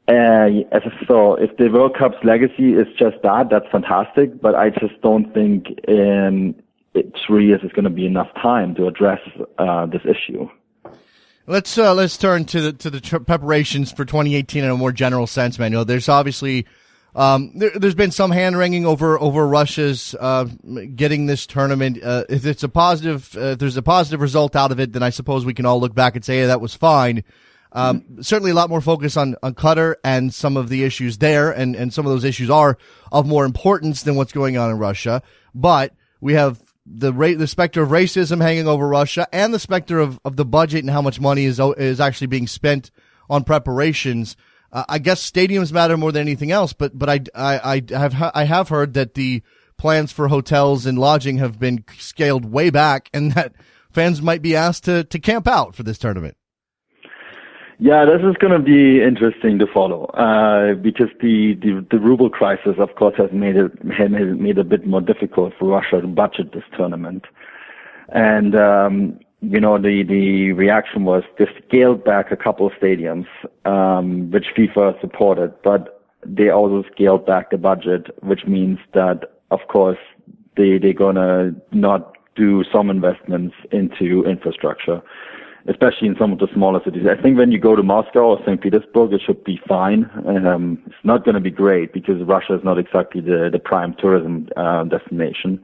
Uh, 0.07 0.49
so 1.07 1.33
if 1.35 1.57
the 1.57 1.67
World 1.69 1.95
Cup's 1.97 2.23
legacy 2.23 2.73
is 2.73 2.87
just 2.97 3.17
that, 3.23 3.49
that's 3.49 3.65
fantastic. 3.71 4.39
But 4.39 4.53
I 4.53 4.69
just 4.69 5.01
don't 5.01 5.33
think 5.33 5.79
in 5.87 6.53
three 7.25 7.47
years 7.47 7.61
is 7.63 7.71
going 7.71 7.85
to 7.85 7.89
be 7.89 8.05
enough 8.05 8.31
time 8.35 8.75
to 8.75 8.87
address 8.87 9.19
uh, 9.57 9.87
this 9.87 10.03
issue. 10.05 10.47
Let's 11.47 11.77
uh, 11.77 11.93
let's 11.93 12.17
turn 12.17 12.45
to 12.45 12.61
the 12.61 12.73
to 12.73 12.89
the 12.89 13.01
preparations 13.25 13.91
for 13.91 14.05
2018 14.05 14.63
in 14.63 14.69
a 14.69 14.77
more 14.77 14.91
general 14.91 15.27
sense, 15.27 15.57
Manuel. 15.57 15.85
There's 15.85 16.09
obviously 16.09 16.65
um, 17.15 17.53
there, 17.55 17.71
has 17.81 17.95
been 17.95 18.11
some 18.11 18.29
hand 18.29 18.57
wringing 18.57 18.85
over 18.85 19.19
over 19.19 19.47
Russia's 19.47 20.13
uh, 20.19 20.45
getting 20.95 21.25
this 21.25 21.47
tournament. 21.47 22.03
Uh, 22.03 22.25
if 22.27 22.45
it's 22.45 22.63
a 22.63 22.69
positive, 22.69 23.35
uh, 23.37 23.51
if 23.51 23.59
there's 23.59 23.77
a 23.77 23.81
positive 23.81 24.19
result 24.19 24.55
out 24.55 24.71
of 24.73 24.81
it, 24.81 24.91
then 24.91 25.01
I 25.01 25.11
suppose 25.11 25.45
we 25.45 25.53
can 25.53 25.65
all 25.65 25.79
look 25.79 25.95
back 25.95 26.15
and 26.15 26.25
say 26.25 26.39
hey, 26.39 26.47
that 26.47 26.59
was 26.59 26.75
fine. 26.75 27.23
Um, 27.71 28.01
mm-hmm. 28.01 28.21
Certainly, 28.21 28.51
a 28.51 28.55
lot 28.55 28.69
more 28.69 28.81
focus 28.81 29.15
on 29.15 29.35
on 29.41 29.55
Qatar 29.55 29.95
and 30.03 30.33
some 30.33 30.57
of 30.57 30.67
the 30.67 30.83
issues 30.83 31.19
there, 31.19 31.51
and 31.51 31.73
and 31.75 31.93
some 31.93 32.05
of 32.05 32.11
those 32.11 32.25
issues 32.25 32.49
are 32.49 32.77
of 33.13 33.25
more 33.25 33.45
importance 33.45 34.03
than 34.03 34.15
what's 34.15 34.33
going 34.33 34.57
on 34.57 34.69
in 34.69 34.77
Russia. 34.77 35.21
But 35.53 35.93
we 36.19 36.33
have 36.33 36.61
the 36.85 37.13
the 37.13 37.47
specter 37.47 37.81
of 37.81 37.89
racism 37.89 38.41
hanging 38.41 38.67
over 38.67 38.87
Russia 38.87 39.25
and 39.31 39.53
the 39.53 39.59
specter 39.59 39.99
of, 39.99 40.19
of 40.25 40.35
the 40.35 40.45
budget 40.45 40.83
and 40.83 40.89
how 40.89 41.01
much 41.01 41.21
money 41.21 41.45
is 41.45 41.61
is 41.77 42.01
actually 42.01 42.27
being 42.27 42.47
spent 42.47 42.91
on 43.29 43.45
preparations. 43.45 44.35
Uh, 44.75 44.83
I 44.89 44.99
guess 44.99 45.31
stadiums 45.31 45.71
matter 45.71 45.95
more 45.95 46.11
than 46.11 46.21
anything 46.21 46.51
else, 46.51 46.73
but 46.73 46.99
but 46.99 47.09
I, 47.09 47.21
I, 47.33 47.81
I 47.93 47.97
have 47.97 48.31
I 48.35 48.43
have 48.43 48.67
heard 48.67 48.93
that 48.95 49.13
the 49.13 49.41
plans 49.77 50.11
for 50.11 50.27
hotels 50.27 50.85
and 50.85 50.99
lodging 50.99 51.37
have 51.37 51.57
been 51.57 51.85
scaled 51.97 52.43
way 52.43 52.69
back, 52.69 53.09
and 53.13 53.31
that 53.31 53.53
fans 53.89 54.21
might 54.21 54.41
be 54.41 54.53
asked 54.53 54.83
to 54.83 55.05
to 55.05 55.17
camp 55.17 55.47
out 55.47 55.75
for 55.75 55.83
this 55.83 55.97
tournament. 55.97 56.35
Yeah, 57.79 58.05
this 58.05 58.21
is 58.21 58.35
going 58.37 58.53
to 58.53 58.59
be 58.59 59.01
interesting 59.01 59.59
to 59.59 59.67
follow 59.67 60.05
uh, 60.05 60.75
because 60.75 61.09
the, 61.19 61.55
the, 61.61 61.85
the 61.91 61.99
ruble 61.99 62.29
crisis, 62.29 62.75
of 62.77 62.95
course, 62.95 63.15
has 63.17 63.29
made 63.33 63.57
it 63.57 63.71
it 63.81 64.39
made 64.39 64.57
it 64.57 64.61
a 64.61 64.63
bit 64.65 64.85
more 64.85 65.01
difficult 65.01 65.53
for 65.57 65.69
Russia 65.69 66.01
to 66.01 66.07
budget 66.07 66.53
this 66.53 66.63
tournament, 66.77 67.25
and 68.09 68.55
um, 68.55 69.19
you 69.49 69.59
know 69.59 69.77
the 69.77 70.03
the 70.03 70.51
reaction 70.53 71.05
was 71.05 71.23
they 71.37 71.47
scaled 71.67 72.03
back 72.03 72.31
a 72.31 72.35
couple 72.35 72.67
of 72.67 72.73
stadiums, 72.73 73.27
um, 73.65 74.31
which 74.31 74.47
FIFA 74.57 74.99
supported, 75.01 75.53
but 75.63 76.01
they 76.25 76.49
also 76.49 76.83
scaled 76.91 77.25
back 77.25 77.51
the 77.51 77.57
budget, 77.57 78.07
which 78.23 78.45
means 78.45 78.79
that 78.93 79.23
of 79.51 79.59
course 79.67 79.99
they 80.57 80.77
they're 80.77 80.93
gonna 80.93 81.51
not 81.71 82.13
do 82.35 82.63
some 82.71 82.89
investments 82.89 83.55
into 83.71 84.23
infrastructure 84.25 85.01
especially 85.67 86.07
in 86.07 86.15
some 86.19 86.31
of 86.31 86.39
the 86.39 86.47
smaller 86.53 86.79
cities. 86.85 87.05
I 87.09 87.19
think 87.19 87.37
when 87.37 87.51
you 87.51 87.59
go 87.59 87.75
to 87.75 87.81
Moscow 87.81 88.35
or 88.35 88.39
St. 88.45 88.61
Petersburg, 88.61 89.13
it 89.13 89.21
should 89.25 89.43
be 89.43 89.59
fine. 89.67 90.09
Um, 90.27 90.81
it's 90.85 90.95
not 91.03 91.25
to 91.25 91.39
be 91.39 91.49
great 91.49 91.91
because 91.91 92.21
Russia 92.21 92.55
is 92.55 92.63
not 92.63 92.77
exactly 92.77 93.21
the, 93.21 93.49
the 93.51 93.59
prime 93.59 93.95
tourism 93.97 94.47
uh, 94.55 94.83
destination. 94.83 95.63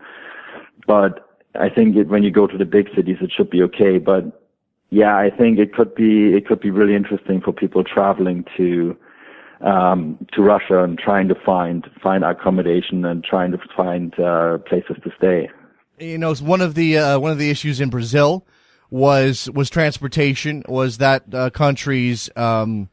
But 0.88 1.31
I 1.56 1.70
think 1.70 1.96
it, 1.96 2.08
when 2.08 2.24
you 2.24 2.32
go 2.32 2.48
to 2.48 2.58
the 2.58 2.66
big 2.66 2.88
cities, 2.96 3.18
it 3.22 3.32
should 3.36 3.50
be 3.50 3.62
okay. 3.64 3.98
But 3.98 4.42
yeah, 4.90 5.18
I 5.18 5.30
think 5.30 5.60
it 5.60 5.74
could 5.74 5.96
be 5.96 6.34
it 6.34 6.46
could 6.46 6.60
be 6.60 6.70
really 6.70 6.96
interesting 6.96 7.42
for 7.42 7.52
people 7.52 7.84
traveling 7.84 8.46
to 8.58 8.96
um, 9.62 10.18
to 10.34 10.42
Russia 10.42 10.84
and 10.84 10.98
trying 10.98 11.28
to 11.28 11.36
find 11.36 11.90
find 12.02 12.24
accommodation 12.24 13.06
and 13.06 13.24
trying 13.24 13.52
to 13.52 13.60
find 13.76 14.18
uh, 14.20 14.58
places 14.60 14.98
to 15.04 15.12
stay. 15.18 15.50
You 16.00 16.18
know, 16.18 16.34
one 16.36 16.62
of 16.62 16.76
the 16.76 16.98
uh, 16.98 17.20
one 17.20 17.32
of 17.32 17.38
the 17.38 17.50
issues 17.50 17.80
in 17.80 17.90
Brazil 17.90 18.46
was 18.90 19.50
was 19.52 19.70
transportation, 19.70 20.64
was 20.68 20.98
that 20.98 21.24
uh, 21.34 21.50
country's 21.50 22.30
um, 22.36 22.90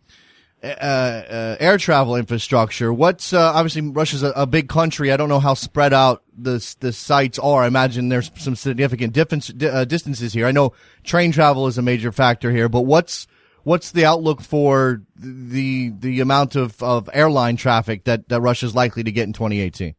uh, 0.62 0.66
uh, 0.66 1.56
air 1.60 1.78
travel 1.78 2.16
infrastructure. 2.16 2.92
What's 2.92 3.32
uh, 3.32 3.52
obviously 3.54 3.82
Russia's 3.82 4.24
a, 4.24 4.30
a, 4.30 4.46
big 4.46 4.68
country. 4.68 5.12
I 5.12 5.16
don't 5.16 5.28
know 5.28 5.38
how 5.38 5.54
spread 5.54 5.92
out 5.92 6.24
the 6.36 6.74
the 6.80 6.92
sites 6.92 7.38
are. 7.38 7.62
I 7.62 7.68
imagine 7.68 8.08
there's 8.08 8.32
some 8.36 8.56
significant 8.56 9.12
difference, 9.12 9.52
uh, 9.62 9.84
distances 9.84 10.32
here. 10.32 10.46
I 10.46 10.52
know 10.52 10.72
train 11.04 11.30
travel 11.30 11.68
is 11.68 11.78
a 11.78 11.82
major 11.82 12.10
factor 12.10 12.50
here, 12.50 12.68
but 12.68 12.80
what's 12.80 13.28
what's 13.62 13.92
the 13.92 14.04
outlook 14.04 14.40
for 14.40 15.02
the 15.14 15.90
the 15.90 16.18
amount 16.18 16.56
of, 16.56 16.82
of 16.82 17.08
airline 17.12 17.56
traffic 17.56 18.02
that, 18.04 18.28
that 18.28 18.40
Russia's 18.40 18.74
likely 18.74 19.04
to 19.04 19.12
get 19.12 19.28
in 19.28 19.32
2018? 19.32 19.94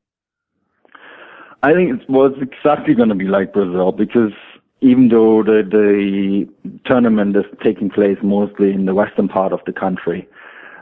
I 1.64 1.74
think 1.74 1.94
it's, 1.94 2.10
well, 2.10 2.26
it's 2.26 2.42
exactly 2.42 2.96
going 2.96 3.10
to 3.10 3.16
be 3.16 3.26
like 3.26 3.54
Brazil 3.54 3.92
because 3.92 4.34
even 4.82 5.10
though 5.10 5.44
the, 5.44 5.64
the 5.70 6.80
tournament 6.86 7.36
is 7.36 7.44
taking 7.64 7.90
place 7.90 8.18
mostly 8.24 8.72
in 8.72 8.86
the 8.86 8.94
western 8.94 9.28
part 9.28 9.52
of 9.52 9.60
the 9.66 9.74
country, 9.74 10.28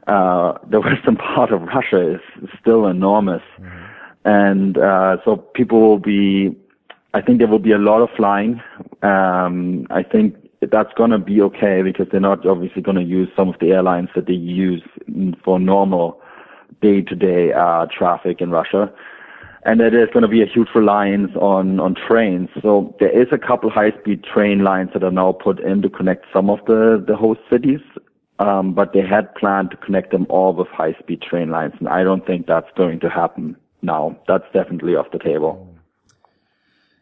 uh, 0.07 0.57
the 0.69 0.79
western 0.87 1.15
part 1.15 1.51
of 1.51 1.61
Russia 1.63 2.15
is 2.15 2.49
still 2.59 2.87
enormous. 2.87 3.43
Mm-hmm. 3.59 3.85
And 4.25 4.77
uh, 4.77 5.17
so 5.23 5.37
people 5.37 5.79
will 5.79 5.99
be, 5.99 6.55
I 7.13 7.21
think 7.21 7.39
there 7.39 7.47
will 7.47 7.59
be 7.59 7.71
a 7.71 7.77
lot 7.77 8.01
of 8.01 8.09
flying. 8.15 8.61
Um, 9.01 9.87
I 9.89 10.03
think 10.03 10.35
that's 10.61 10.91
going 10.93 11.11
to 11.11 11.19
be 11.19 11.41
okay 11.41 11.81
because 11.81 12.07
they're 12.11 12.19
not 12.19 12.45
obviously 12.45 12.81
going 12.81 12.97
to 12.97 13.03
use 13.03 13.29
some 13.35 13.47
of 13.49 13.55
the 13.59 13.71
airlines 13.71 14.09
that 14.15 14.27
they 14.27 14.33
use 14.33 14.83
for 15.43 15.59
normal 15.59 16.19
day-to-day 16.81 17.53
uh, 17.53 17.85
traffic 17.85 18.41
in 18.41 18.49
Russia 18.51 18.91
and 19.67 19.81
that 19.81 19.91
there's 19.91 20.09
going 20.11 20.23
to 20.23 20.29
be 20.29 20.41
a 20.41 20.45
huge 20.45 20.69
reliance 20.73 21.31
on 21.35 21.79
on 21.79 21.93
trains. 21.93 22.49
So 22.61 22.95
there 22.99 23.09
is 23.09 23.27
a 23.31 23.37
couple 23.37 23.69
high-speed 23.69 24.23
train 24.23 24.63
lines 24.63 24.91
that 24.93 25.03
are 25.03 25.11
now 25.11 25.33
put 25.33 25.59
in 25.59 25.81
to 25.81 25.89
connect 25.89 26.25
some 26.31 26.49
of 26.49 26.59
the 26.65 27.03
the 27.05 27.15
host 27.15 27.41
cities, 27.49 27.81
um, 28.39 28.73
but 28.73 28.93
they 28.93 29.01
had 29.01 29.33
planned 29.35 29.71
to 29.71 29.77
connect 29.77 30.11
them 30.11 30.25
all 30.29 30.53
with 30.53 30.67
high-speed 30.67 31.21
train 31.21 31.49
lines, 31.49 31.73
and 31.79 31.89
I 31.89 32.03
don't 32.03 32.25
think 32.25 32.47
that's 32.47 32.69
going 32.75 32.99
to 33.01 33.09
happen 33.09 33.55
now. 33.81 34.17
That's 34.27 34.45
definitely 34.53 34.95
off 34.95 35.11
the 35.11 35.19
table. 35.19 35.67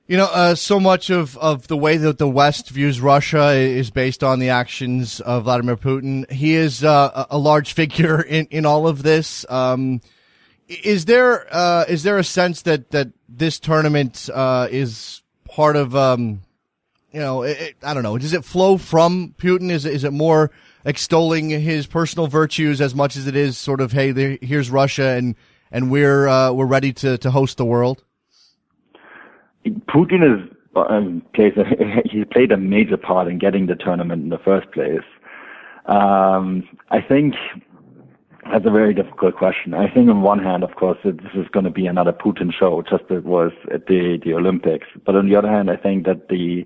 You 0.08 0.18
know, 0.18 0.26
uh, 0.32 0.54
so 0.54 0.80
much 0.80 1.10
of, 1.10 1.36
of 1.40 1.68
the 1.68 1.76
way 1.76 1.98
that 1.98 2.20
the 2.20 2.28
West 2.28 2.70
views 2.70 3.02
Russia 3.02 3.54
is 3.54 3.90
based 3.90 4.24
on 4.24 4.38
the 4.38 4.50
actions 4.50 5.20
of 5.20 5.46
Vladimir 5.46 5.78
Putin. 5.78 6.30
He 6.32 6.54
is 6.54 6.84
uh, 6.84 7.26
a 7.30 7.40
large 7.40 7.74
figure 7.74 8.22
in, 8.36 8.46
in 8.52 8.66
all 8.66 8.88
of 8.88 9.02
this. 9.02 9.46
Um, 9.50 10.02
is 10.68 11.06
there 11.06 11.48
uh, 11.54 11.86
is 11.88 12.04
there 12.04 12.18
a 12.18 12.24
sense 12.24 12.64
that 12.64 12.92
that 12.92 13.10
this 13.30 13.60
tournament 13.60 14.30
uh, 14.34 14.68
is 14.70 15.22
part 15.46 15.76
of 15.76 15.96
um, 15.96 16.42
you 17.12 17.20
know 17.20 17.44
it, 17.44 17.76
I 17.84 17.94
don't 17.94 18.04
know 18.04 18.18
does 18.18 18.34
it 18.34 18.44
flow 18.44 18.78
from 18.78 19.36
Putin 19.38 19.70
is 19.70 19.86
is 19.86 20.04
it 20.04 20.12
more 20.12 20.52
extolling 20.86 21.50
his 21.50 21.88
personal 21.88 22.28
virtues 22.28 22.80
as 22.80 22.94
much 22.94 23.16
as 23.16 23.28
it 23.28 23.36
is 23.36 23.58
sort 23.58 23.82
of 23.82 23.92
hey 23.92 24.12
there, 24.12 24.38
here's 24.42 24.70
Russia 24.70 25.10
and 25.10 25.36
and 25.72 25.90
we're 25.90 26.28
uh, 26.28 26.52
we're 26.52 26.66
ready 26.66 26.94
to 26.94 27.18
to 27.18 27.32
host 27.32 27.58
the 27.58 27.66
world 27.66 28.04
Putin 29.90 30.24
is 30.24 30.52
um, 30.76 31.24
plays 31.34 31.54
a, 31.58 31.64
he 32.06 32.24
played 32.26 32.52
a 32.52 32.58
major 32.58 32.98
part 32.98 33.28
in 33.28 33.40
getting 33.40 33.66
the 33.66 33.76
tournament 33.76 34.24
in 34.24 34.30
the 34.30 34.40
first 34.40 34.72
place 34.72 35.04
um, 35.86 36.68
I 36.90 37.02
think 37.02 37.36
that's 38.52 38.66
a 38.66 38.72
very 38.72 38.94
difficult 38.94 39.36
question. 39.36 39.74
I 39.74 39.90
think 39.90 40.10
on 40.10 40.22
one 40.22 40.40
hand, 40.40 40.64
of 40.64 40.76
course, 40.76 40.98
this 41.04 41.16
is 41.34 41.48
going 41.52 41.64
to 41.64 41.72
be 41.72 41.88
another 41.88 42.14
Putin 42.14 42.54
show, 42.54 42.84
just 42.84 43.04
as 43.10 43.18
it 43.18 43.26
was 43.26 43.52
at 43.74 43.88
the, 43.88 44.20
the 44.24 44.34
Olympics. 44.34 44.88
But 45.06 45.16
on 45.16 45.28
the 45.28 45.36
other 45.36 45.50
hand, 45.50 45.72
I 45.72 45.76
think 45.76 46.06
that 46.06 46.30
the, 46.30 46.66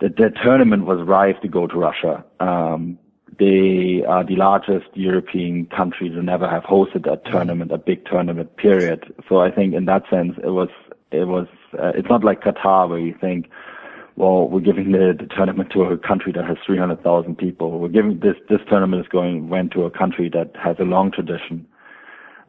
the, 0.00 0.08
the 0.08 0.30
tournament 0.42 0.86
was 0.86 1.00
ripe 1.06 1.42
to 1.42 1.48
go 1.48 1.66
to 1.66 1.76
Russia. 1.76 2.24
Um, 2.38 2.98
they 3.38 4.02
are 4.06 4.24
the 4.24 4.36
largest 4.36 4.88
European 4.94 5.66
country 5.66 6.08
to 6.10 6.22
never 6.22 6.48
have 6.48 6.64
hosted 6.64 7.10
a 7.10 7.16
tournament, 7.30 7.70
a 7.70 7.78
big 7.78 8.04
tournament 8.04 8.56
period. 8.56 9.14
So 9.28 9.40
I 9.40 9.50
think 9.50 9.74
in 9.74 9.84
that 9.84 10.02
sense, 10.10 10.36
it 10.42 10.50
was, 10.50 10.68
it 11.12 11.28
was, 11.28 11.46
uh, 11.74 11.92
it's 11.94 12.08
not 12.08 12.24
like 12.24 12.42
Qatar 12.42 12.88
where 12.88 12.98
you 12.98 13.14
think, 13.20 13.48
well, 14.16 14.48
we're 14.48 14.60
giving 14.60 14.90
the, 14.90 15.14
the 15.16 15.26
tournament 15.26 15.70
to 15.70 15.82
a 15.82 15.96
country 15.96 16.32
that 16.32 16.44
has 16.44 16.56
300,000 16.66 17.38
people. 17.38 17.78
We're 17.78 17.88
giving 17.88 18.18
this, 18.18 18.34
this 18.48 18.58
tournament 18.68 19.04
is 19.04 19.08
going, 19.08 19.48
went 19.48 19.70
to 19.72 19.84
a 19.84 19.90
country 19.90 20.28
that 20.30 20.50
has 20.56 20.76
a 20.80 20.84
long 20.84 21.12
tradition. 21.12 21.64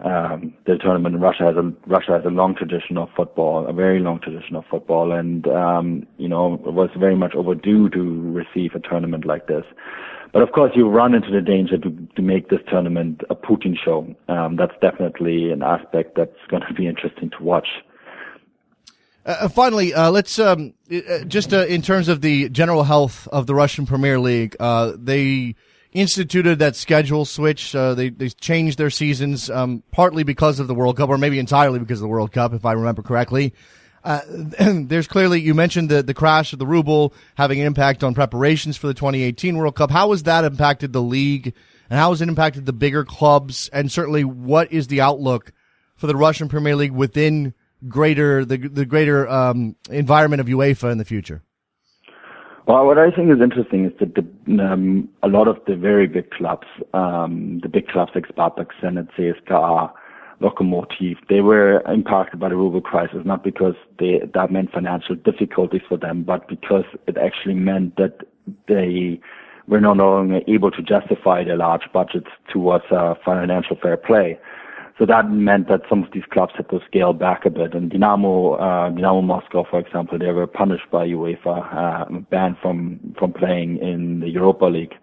Um, 0.03 0.53
the 0.65 0.77
tournament 0.77 1.13
in 1.13 1.21
Russia 1.21 1.43
has 1.43 1.57
a, 1.57 1.71
Russia 1.85 2.13
has 2.13 2.25
a 2.25 2.29
long 2.29 2.55
tradition 2.55 2.97
of 2.97 3.09
football, 3.15 3.67
a 3.67 3.73
very 3.73 3.99
long 3.99 4.19
tradition 4.19 4.55
of 4.55 4.65
football. 4.65 5.11
And, 5.11 5.47
um, 5.49 6.07
you 6.17 6.27
know, 6.27 6.55
it 6.65 6.73
was 6.73 6.89
very 6.97 7.15
much 7.15 7.35
overdue 7.35 7.89
to 7.89 8.31
receive 8.31 8.73
a 8.73 8.79
tournament 8.79 9.25
like 9.25 9.45
this. 9.45 9.65
But 10.31 10.43
of 10.43 10.51
course, 10.51 10.71
you 10.75 10.87
run 10.87 11.15
into 11.15 11.31
the 11.31 11.41
danger 11.41 11.77
to, 11.77 12.07
to 12.15 12.21
make 12.21 12.49
this 12.49 12.59
tournament 12.69 13.21
a 13.29 13.35
Putin 13.35 13.75
show. 13.83 14.15
Um, 14.27 14.55
that's 14.55 14.73
definitely 14.81 15.51
an 15.51 15.63
aspect 15.63 16.15
that's 16.15 16.37
going 16.49 16.63
to 16.67 16.73
be 16.73 16.87
interesting 16.87 17.31
to 17.31 17.43
watch. 17.43 17.67
Uh, 19.25 19.37
uh, 19.41 19.49
finally, 19.49 19.93
uh, 19.93 20.11
let's 20.11 20.37
um, 20.39 20.73
uh, 20.91 21.23
just 21.25 21.53
uh, 21.53 21.65
in 21.65 21.81
terms 21.81 22.07
of 22.07 22.21
the 22.21 22.49
general 22.49 22.83
health 22.83 23.27
of 23.31 23.47
the 23.47 23.55
Russian 23.55 23.85
Premier 23.85 24.19
League, 24.19 24.55
uh, 24.59 24.93
they 24.95 25.55
instituted 25.91 26.59
that 26.59 26.75
schedule 26.75 27.25
switch. 27.25 27.75
Uh, 27.75 27.95
they 27.95 28.09
they 28.09 28.29
changed 28.29 28.77
their 28.77 28.89
seasons 28.91 29.49
um, 29.49 29.83
partly 29.91 30.23
because 30.23 30.59
of 30.59 30.67
the 30.67 30.75
World 30.75 30.97
Cup, 30.97 31.09
or 31.09 31.17
maybe 31.17 31.39
entirely 31.39 31.79
because 31.79 31.99
of 31.99 32.03
the 32.03 32.07
World 32.07 32.31
Cup, 32.31 32.53
if 32.53 32.65
I 32.65 32.73
remember 32.73 33.01
correctly. 33.01 33.53
Uh, 34.03 34.21
there's 34.59 35.07
clearly 35.07 35.41
you 35.41 35.53
mentioned 35.53 35.89
the 35.89 36.01
the 36.03 36.13
crash 36.13 36.53
of 36.53 36.59
the 36.59 36.65
ruble 36.65 37.13
having 37.35 37.59
an 37.59 37.65
impact 37.67 38.03
on 38.03 38.13
preparations 38.13 38.77
for 38.77 38.87
the 38.87 38.93
2018 38.93 39.57
World 39.57 39.75
Cup. 39.75 39.91
How 39.91 40.11
has 40.11 40.23
that 40.23 40.43
impacted 40.43 40.93
the 40.93 41.01
league, 41.01 41.53
and 41.89 41.99
how 41.99 42.11
has 42.11 42.21
it 42.21 42.29
impacted 42.29 42.65
the 42.65 42.73
bigger 42.73 43.03
clubs? 43.03 43.69
And 43.73 43.91
certainly, 43.91 44.23
what 44.23 44.71
is 44.71 44.87
the 44.87 45.01
outlook 45.01 45.51
for 45.95 46.07
the 46.07 46.15
Russian 46.15 46.47
Premier 46.47 46.75
League 46.75 46.91
within 46.91 47.53
greater 47.87 48.45
the 48.45 48.57
the 48.57 48.85
greater 48.85 49.27
um, 49.27 49.75
environment 49.89 50.39
of 50.41 50.47
UEFA 50.47 50.91
in 50.91 50.97
the 50.97 51.05
future? 51.05 51.41
Well, 52.69 52.85
what 52.85 52.99
I 52.99 53.09
think 53.09 53.31
is 53.31 53.41
interesting 53.41 53.85
is 53.85 53.93
that 53.99 54.13
the, 54.13 54.63
um, 54.63 55.09
a 55.23 55.27
lot 55.27 55.47
of 55.47 55.57
the 55.65 55.75
very 55.75 56.05
big 56.05 56.29
clubs, 56.29 56.67
um, 56.93 57.59
the 57.63 57.67
big 57.67 57.87
clubs 57.87 58.11
like 58.13 58.27
Spartak, 58.27 58.67
Zenit, 58.79 59.09
CSKA, 59.17 59.91
Lokomotiv, 60.41 61.17
they 61.27 61.41
were 61.41 61.81
impacted 61.91 62.39
by 62.39 62.49
the 62.49 62.55
ruble 62.55 62.81
crisis, 62.81 63.19
not 63.25 63.43
because 63.43 63.75
they, 63.99 64.21
that 64.33 64.51
meant 64.51 64.71
financial 64.71 65.15
difficulties 65.15 65.81
for 65.87 65.97
them, 65.97 66.23
but 66.23 66.47
because 66.47 66.85
it 67.07 67.17
actually 67.17 67.55
meant 67.55 67.97
that 67.97 68.19
they 68.67 69.19
were 69.67 69.81
no 69.81 69.91
longer 69.91 70.39
able 70.47 70.71
to 70.71 70.81
justify 70.81 71.43
their 71.43 71.57
large 71.57 71.83
budgets 71.93 72.29
towards 72.51 72.85
uh, 72.91 73.15
financial 73.23 73.77
fair 73.81 73.97
play. 73.97 74.39
So 74.97 75.05
that 75.05 75.29
meant 75.29 75.69
that 75.69 75.81
some 75.87 76.03
of 76.03 76.11
these 76.11 76.25
clubs 76.29 76.53
had 76.57 76.69
to 76.71 76.79
scale 76.85 77.13
back 77.13 77.45
a 77.45 77.49
bit. 77.49 77.73
And 77.73 77.89
Dynamo, 77.89 78.55
uh, 78.55 78.89
Dynamo 78.89 79.21
Moscow, 79.21 79.65
for 79.69 79.79
example, 79.79 80.19
they 80.19 80.31
were 80.31 80.47
punished 80.47 80.89
by 80.91 81.07
UEFA, 81.07 81.73
uh, 81.73 82.19
banned 82.29 82.57
from 82.61 82.99
from 83.17 83.31
playing 83.31 83.77
in 83.77 84.19
the 84.19 84.29
Europa 84.29 84.65
League 84.65 84.95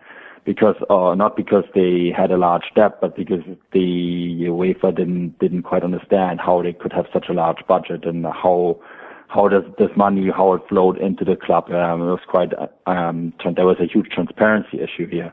because, 0.46 0.76
uh, 0.88 1.14
not 1.14 1.36
because 1.36 1.64
they 1.74 2.10
had 2.16 2.30
a 2.30 2.38
large 2.38 2.64
debt, 2.74 3.00
but 3.00 3.14
because 3.16 3.42
the 3.72 4.46
UEFA 4.46 4.96
didn't 4.96 5.38
didn't 5.38 5.64
quite 5.64 5.82
understand 5.82 6.40
how 6.40 6.62
they 6.62 6.72
could 6.72 6.92
have 6.92 7.06
such 7.12 7.26
a 7.28 7.34
large 7.34 7.58
budget 7.68 8.06
and 8.06 8.24
how 8.24 8.80
how 9.28 9.48
does 9.48 9.64
this 9.78 9.90
money 9.96 10.30
how 10.34 10.54
it 10.54 10.62
flowed 10.68 10.96
into 10.98 11.24
the 11.24 11.36
club. 11.36 11.70
Um, 11.70 12.00
it 12.00 12.06
was 12.06 12.20
quite 12.26 12.52
um, 12.86 13.34
there 13.56 13.66
was 13.66 13.76
a 13.80 13.86
huge 13.86 14.08
transparency 14.08 14.80
issue 14.80 15.06
here 15.06 15.32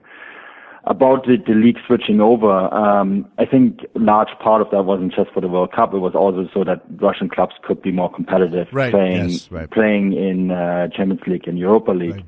about 0.86 1.26
the, 1.26 1.38
the 1.48 1.54
league 1.54 1.78
switching 1.88 2.20
over, 2.20 2.52
um, 2.74 3.26
I 3.38 3.46
think 3.46 3.86
large 3.96 4.38
part 4.40 4.62
of 4.62 4.70
that 4.72 4.84
wasn't 4.84 5.14
just 5.14 5.32
for 5.32 5.40
the 5.40 5.48
World 5.48 5.72
Cup. 5.72 5.94
It 5.94 6.00
was 6.00 6.14
also 6.14 6.50
so 6.54 6.66
that 6.66 6.84
Russian 7.02 7.30
clubs 7.30 7.54
could 7.64 7.82
be 7.82 7.92
more 7.92 8.12
competitive, 8.12 8.68
right, 8.74 8.92
playing 8.92 9.30
yes, 9.30 9.50
right. 9.50 9.70
playing 9.70 10.14
in 10.14 10.52
uh, 10.52 10.90
Champions 10.90 11.22
League 11.26 11.48
and 11.48 11.58
Europa 11.58 11.92
League. 11.92 12.16
Right. 12.16 12.26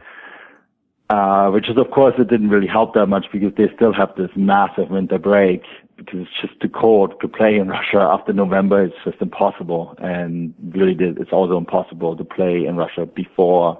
Uh, 1.11 1.51
which 1.51 1.69
is 1.69 1.77
of 1.77 1.91
course 1.91 2.15
it 2.17 2.27
didn't 2.27 2.49
really 2.49 2.65
help 2.65 2.95
that 2.95 3.05
much 3.05 3.27
because 3.31 3.53
they 3.57 3.69
still 3.75 3.93
have 3.93 4.09
this 4.17 4.31
massive 4.35 4.89
winter 4.89 5.19
break 5.19 5.61
because 5.97 6.21
it's 6.21 6.41
just 6.41 6.59
too 6.59 6.69
cold 6.69 7.13
to 7.21 7.27
play 7.27 7.57
in 7.57 7.67
Russia 7.77 7.99
after 7.99 8.33
November. 8.33 8.83
It's 8.85 8.95
just 9.03 9.21
impossible, 9.21 9.95
and 9.99 10.51
really 10.73 10.95
it's 10.99 11.31
also 11.31 11.57
impossible 11.57 12.17
to 12.17 12.23
play 12.23 12.65
in 12.65 12.75
Russia 12.75 13.05
before 13.05 13.79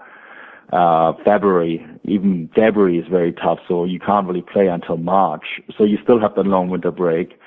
uh, 0.71 1.13
February. 1.23 1.83
Even 2.03 2.47
February 2.53 2.99
is 2.99 3.07
very 3.07 3.33
tough, 3.33 3.57
so 3.67 3.85
you 3.85 3.99
can't 3.99 4.27
really 4.27 4.43
play 4.43 4.67
until 4.67 4.97
March. 4.97 5.59
So 5.75 5.83
you 5.83 5.97
still 6.03 6.19
have 6.19 6.35
that 6.35 6.45
long 6.45 6.69
winter 6.69 6.91
break. 6.91 7.39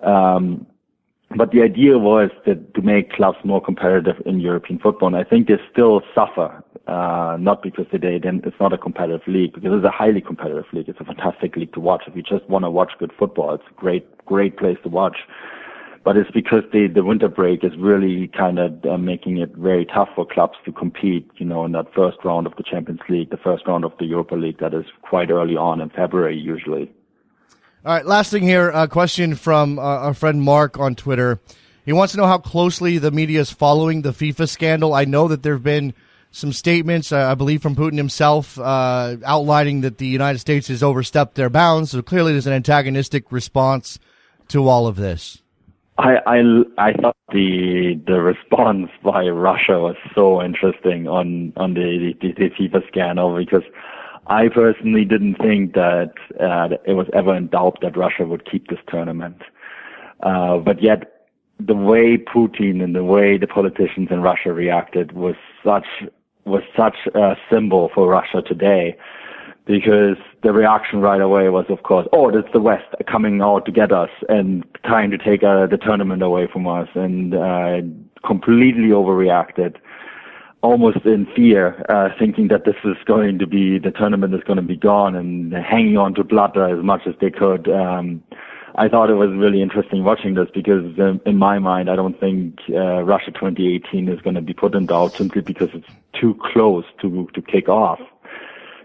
Um, 0.00 0.66
but 1.36 1.50
the 1.50 1.60
idea 1.60 1.98
was 1.98 2.30
that 2.46 2.72
to 2.72 2.80
make 2.80 3.12
clubs 3.12 3.38
more 3.44 3.60
competitive 3.60 4.16
in 4.24 4.40
European 4.40 4.78
football. 4.78 5.08
And 5.08 5.16
I 5.16 5.24
think 5.24 5.48
they 5.48 5.58
still 5.70 6.00
suffer, 6.14 6.63
uh, 6.86 7.36
not 7.40 7.62
because 7.62 7.86
today 7.90 8.18
then 8.22 8.40
it's 8.44 8.58
not 8.60 8.72
a 8.72 8.78
competitive 8.78 9.26
league, 9.26 9.54
because 9.54 9.72
it's 9.72 9.86
a 9.86 9.90
highly 9.90 10.20
competitive 10.20 10.66
league. 10.72 10.88
It's 10.88 11.00
a 11.00 11.04
fantastic 11.04 11.56
league 11.56 11.72
to 11.74 11.80
watch. 11.80 12.02
If 12.06 12.16
you 12.16 12.22
just 12.22 12.48
want 12.48 12.64
to 12.64 12.70
watch 12.70 12.92
good 12.98 13.12
football, 13.18 13.54
it's 13.54 13.64
a 13.70 13.80
great, 13.80 14.24
great 14.26 14.56
place 14.56 14.78
to 14.82 14.88
watch 14.88 15.18
but 16.04 16.18
it's 16.18 16.30
because 16.30 16.62
the 16.70 16.86
the 16.86 17.02
winter 17.02 17.28
break 17.28 17.64
is 17.64 17.72
really 17.78 18.28
kind 18.28 18.58
of 18.58 18.84
uh, 18.84 18.98
making 18.98 19.38
it 19.38 19.54
very 19.56 19.86
tough 19.86 20.10
for 20.14 20.26
clubs 20.26 20.56
to 20.66 20.72
compete. 20.72 21.28
You 21.36 21.46
know, 21.46 21.64
in 21.64 21.72
that 21.72 21.92
first 21.94 22.18
round 22.24 22.46
of 22.46 22.54
the 22.56 22.62
Champions 22.62 23.00
League, 23.08 23.30
the 23.30 23.38
first 23.38 23.66
round 23.66 23.84
of 23.84 23.92
the 23.98 24.04
Europa 24.04 24.34
League, 24.34 24.58
that 24.58 24.74
is 24.74 24.84
quite 25.02 25.30
early 25.30 25.56
on 25.56 25.80
in 25.80 25.88
February 25.90 26.36
usually. 26.36 26.92
All 27.84 27.94
right, 27.94 28.06
last 28.06 28.30
thing 28.30 28.42
here, 28.42 28.70
a 28.70 28.86
question 28.86 29.34
from 29.34 29.78
uh, 29.78 29.82
our 29.82 30.14
friend 30.14 30.40
Mark 30.42 30.78
on 30.78 30.94
Twitter. 30.94 31.40
He 31.84 31.92
wants 31.92 32.12
to 32.12 32.18
know 32.18 32.26
how 32.26 32.38
closely 32.38 32.96
the 32.96 33.10
media 33.10 33.40
is 33.40 33.50
following 33.50 34.02
the 34.02 34.12
FIFA 34.12 34.48
scandal. 34.48 34.94
I 34.94 35.04
know 35.04 35.28
that 35.28 35.42
there 35.42 35.52
have 35.54 35.62
been 35.62 35.92
some 36.34 36.52
statements, 36.52 37.12
uh, 37.12 37.30
I 37.30 37.36
believe, 37.36 37.62
from 37.62 37.76
Putin 37.76 37.96
himself, 37.96 38.58
uh, 38.58 39.16
outlining 39.24 39.82
that 39.82 39.98
the 39.98 40.06
United 40.06 40.40
States 40.40 40.66
has 40.66 40.82
overstepped 40.82 41.36
their 41.36 41.48
bounds. 41.48 41.92
So 41.92 42.02
clearly, 42.02 42.32
there's 42.32 42.48
an 42.48 42.52
antagonistic 42.52 43.30
response 43.30 44.00
to 44.48 44.68
all 44.68 44.88
of 44.88 44.96
this. 44.96 45.40
I, 45.96 46.16
I, 46.26 46.42
I 46.76 46.92
thought 46.94 47.16
the 47.30 48.00
the 48.04 48.20
response 48.20 48.90
by 49.04 49.28
Russia 49.28 49.78
was 49.78 49.94
so 50.12 50.42
interesting 50.42 51.06
on 51.06 51.52
on 51.56 51.74
the 51.74 52.14
the, 52.20 52.32
the 52.32 52.50
FIFA 52.50 52.88
scandal 52.88 53.36
because 53.36 53.62
I 54.26 54.48
personally 54.48 55.04
didn't 55.04 55.36
think 55.36 55.74
that 55.74 56.14
uh, 56.40 56.76
it 56.84 56.94
was 56.94 57.06
ever 57.12 57.36
in 57.36 57.46
doubt 57.46 57.78
that 57.82 57.96
Russia 57.96 58.26
would 58.26 58.50
keep 58.50 58.66
this 58.66 58.80
tournament, 58.88 59.40
uh, 60.24 60.58
but 60.58 60.82
yet 60.82 61.28
the 61.60 61.76
way 61.76 62.16
Putin 62.16 62.82
and 62.82 62.96
the 62.96 63.04
way 63.04 63.38
the 63.38 63.46
politicians 63.46 64.08
in 64.10 64.20
Russia 64.20 64.52
reacted 64.52 65.12
was 65.12 65.36
such 65.64 65.86
was 66.44 66.62
such 66.76 66.96
a 67.14 67.36
symbol 67.50 67.90
for 67.94 68.08
Russia 68.08 68.42
today 68.42 68.96
because 69.66 70.16
the 70.42 70.52
reaction 70.52 71.00
right 71.00 71.20
away 71.20 71.48
was, 71.48 71.64
of 71.68 71.82
course, 71.82 72.06
oh, 72.12 72.30
that's 72.30 72.52
the 72.52 72.60
West 72.60 72.84
coming 73.06 73.40
out 73.40 73.64
to 73.64 73.72
get 73.72 73.92
us 73.92 74.10
and 74.28 74.64
trying 74.84 75.10
to 75.10 75.18
take 75.18 75.42
uh, 75.42 75.66
the 75.66 75.78
tournament 75.78 76.22
away 76.22 76.46
from 76.46 76.66
us, 76.66 76.88
and 76.94 77.34
uh, 77.34 77.80
completely 78.26 78.88
overreacted, 78.88 79.76
almost 80.60 81.04
in 81.06 81.26
fear, 81.34 81.84
uh, 81.88 82.10
thinking 82.18 82.48
that 82.48 82.64
this 82.64 82.76
is 82.84 82.96
going 83.06 83.38
to 83.38 83.46
be 83.46 83.78
the 83.78 83.90
tournament 83.90 84.34
is 84.34 84.42
going 84.44 84.58
to 84.58 84.62
be 84.62 84.76
gone, 84.76 85.14
and 85.14 85.52
hanging 85.54 85.96
on 85.96 86.14
to 86.14 86.24
blood 86.24 86.56
as 86.58 86.82
much 86.84 87.06
as 87.06 87.14
they 87.20 87.30
could. 87.30 87.68
Um, 87.68 88.22
I 88.76 88.88
thought 88.88 89.08
it 89.08 89.14
was 89.14 89.30
really 89.30 89.62
interesting 89.62 90.02
watching 90.02 90.34
this 90.34 90.48
because, 90.52 90.98
um, 90.98 91.20
in 91.24 91.36
my 91.36 91.58
mind, 91.58 91.88
I 91.88 91.96
don't 91.96 92.18
think 92.18 92.58
uh, 92.70 93.02
Russia 93.02 93.30
2018 93.30 94.08
is 94.08 94.20
going 94.20 94.34
to 94.34 94.42
be 94.42 94.52
put 94.52 94.74
in 94.74 94.86
doubt 94.86 95.12
simply 95.12 95.42
because 95.42 95.68
it's 95.72 95.86
too 96.20 96.38
close 96.52 96.84
to 97.00 97.28
to 97.34 97.42
kick 97.42 97.68
off. 97.68 98.00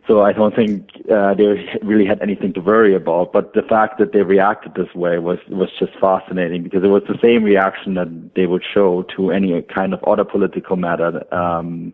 So 0.10 0.24
I 0.24 0.34
don't 0.34 0.56
think 0.56 0.90
uh, 1.12 1.36
they 1.36 1.70
really 1.84 2.06
had 2.06 2.20
anything 2.20 2.52
to 2.54 2.62
worry 2.62 2.96
about. 2.96 3.32
But 3.32 3.54
the 3.54 3.62
fact 3.62 4.00
that 4.00 4.12
they 4.12 4.24
reacted 4.24 4.74
this 4.74 4.94
way 4.96 5.20
was 5.20 5.38
was 5.50 5.70
just 5.78 5.94
fascinating 6.02 6.64
because 6.64 6.84
it 6.84 6.88
was 6.88 7.04
the 7.08 7.20
same 7.22 7.44
reaction 7.44 7.94
that 7.94 8.32
they 8.36 8.48
would 8.48 8.64
show 8.74 9.04
to 9.16 9.30
any 9.32 9.62
kind 9.62 9.94
of 9.94 10.04
other 10.06 10.24
political 10.24 10.78
matter, 10.78 11.24
um, 11.32 11.94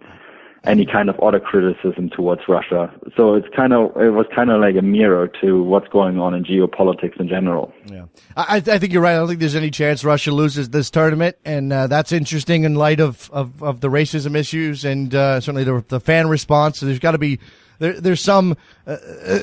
any 0.67 0.85
kind 0.85 1.09
of 1.09 1.19
other 1.19 1.39
criticism 1.39 2.09
towards 2.09 2.41
Russia. 2.47 2.93
So 3.15 3.35
it's 3.35 3.47
kind 3.55 3.73
of 3.73 3.95
it 3.97 4.11
was 4.11 4.25
kind 4.35 4.49
of 4.49 4.61
like 4.61 4.75
a 4.75 4.81
mirror 4.81 5.29
to 5.41 5.63
what's 5.63 5.87
going 5.89 6.19
on 6.19 6.33
in 6.33 6.43
geopolitics 6.43 7.19
in 7.19 7.27
general. 7.27 7.73
Yeah, 7.85 8.05
I, 8.35 8.57
I 8.57 8.59
think 8.79 8.93
you're 8.93 9.01
right. 9.01 9.13
I 9.13 9.17
don't 9.17 9.27
think 9.27 9.39
there's 9.39 9.55
any 9.55 9.71
chance 9.71 10.03
Russia 10.03 10.31
loses 10.31 10.69
this 10.69 10.89
tournament, 10.89 11.37
and 11.45 11.71
uh, 11.71 11.87
that's 11.87 12.11
interesting 12.11 12.63
in 12.63 12.75
light 12.75 12.99
of 12.99 13.29
of, 13.31 13.61
of 13.63 13.81
the 13.81 13.89
racism 13.89 14.35
issues 14.35 14.85
and 14.85 15.13
uh, 15.13 15.39
certainly 15.39 15.63
the, 15.63 15.83
the 15.87 15.99
fan 15.99 16.27
response. 16.27 16.79
So 16.79 16.85
there's 16.85 16.99
got 16.99 17.11
to 17.11 17.17
be 17.17 17.39
there, 17.79 17.93
there's 17.99 18.21
some, 18.21 18.57
uh, 18.87 18.97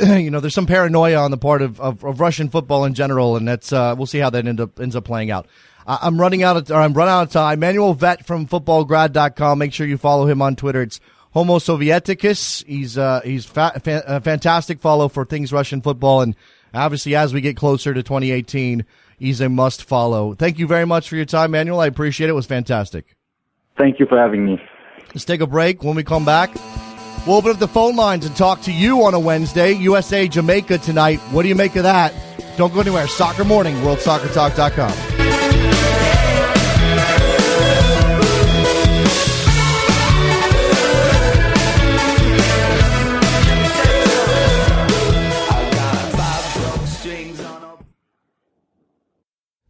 you 0.17 0.31
know, 0.31 0.41
there's 0.41 0.55
some 0.55 0.67
paranoia 0.67 1.19
on 1.19 1.31
the 1.31 1.39
part 1.39 1.63
of, 1.63 1.81
of, 1.81 2.05
of 2.05 2.21
Russian 2.21 2.49
football 2.49 2.85
in 2.85 2.95
general, 2.95 3.37
and 3.37 3.47
that's 3.47 3.73
uh, 3.73 3.95
we'll 3.97 4.07
see 4.07 4.19
how 4.19 4.31
that 4.31 4.47
end 4.47 4.61
up 4.61 4.81
ends 4.81 4.97
up 4.97 5.05
playing 5.05 5.31
out. 5.31 5.47
I'm 5.87 6.21
running 6.21 6.43
out 6.43 6.57
of, 6.57 6.71
or 6.71 6.77
I'm 6.81 6.93
running 6.93 7.13
out 7.13 7.23
of 7.25 7.31
time. 7.31 7.61
Manuel 7.61 7.95
Veth 7.95 8.25
from 8.25 8.47
futbolgrad.com. 8.47 9.59
Make 9.59 9.73
sure 9.73 9.87
you 9.87 9.99
follow 9.99 10.27
him 10.27 10.41
on 10.43 10.57
Twitter. 10.57 10.83
It's 10.83 11.01
Homo 11.33 11.59
Sovieticus. 11.59 12.65
He's 12.67 12.97
uh, 12.97 13.21
he's 13.25 13.45
fa- 13.45 13.81
fa- 13.83 14.05
a 14.07 14.21
fantastic 14.21 14.81
follow 14.81 15.09
for 15.09 15.25
things 15.25 15.53
Russian 15.53 15.81
football, 15.83 16.21
and 16.21 16.37
obviously 16.73 17.15
as 17.17 17.35
we 17.35 17.41
get 17.41 17.57
closer 17.57 17.93
to 17.95 18.03
2018, 18.03 18.85
he's 19.19 19.41
a 19.41 19.49
must 19.49 19.83
follow. 19.85 20.35
Thank 20.35 20.59
you 20.59 20.67
very 20.67 20.85
much 20.87 21.09
for 21.09 21.17
your 21.17 21.25
time, 21.25 21.51
Manuel. 21.53 21.81
I 21.81 21.87
appreciate 21.87 22.29
it. 22.29 22.31
It 22.31 22.35
was 22.35 22.47
fantastic. 22.47 23.17
Thank 23.79 23.99
you 23.99 24.07
for 24.07 24.19
having 24.19 24.45
me. 24.45 24.61
Let's 25.09 25.25
take 25.25 25.41
a 25.41 25.47
break. 25.47 25.83
When 25.83 25.97
we 25.97 26.05
come 26.05 26.25
back. 26.25 26.55
We'll 27.27 27.37
open 27.37 27.53
up 27.53 27.59
the 27.61 27.69
phone 27.69 27.95
lines 27.95 28.27
and 28.27 28.35
talk 28.35 28.63
to 28.63 28.73
you 28.73 29.05
on 29.05 29.15
a 29.15 29.21
Wednesday. 29.21 29.71
USA 29.75 30.27
Jamaica 30.27 30.79
tonight. 30.79 31.21
What 31.31 31.43
do 31.43 31.49
you 31.49 31.55
make 31.55 31.77
of 31.77 31.85
that? 31.85 32.13
Don't 32.57 32.75
go 32.75 32.81
anywhere. 32.81 33.07
Soccer 33.07 33.45
Morning, 33.45 33.77
WorldSoccerTalk.com. 33.77 35.22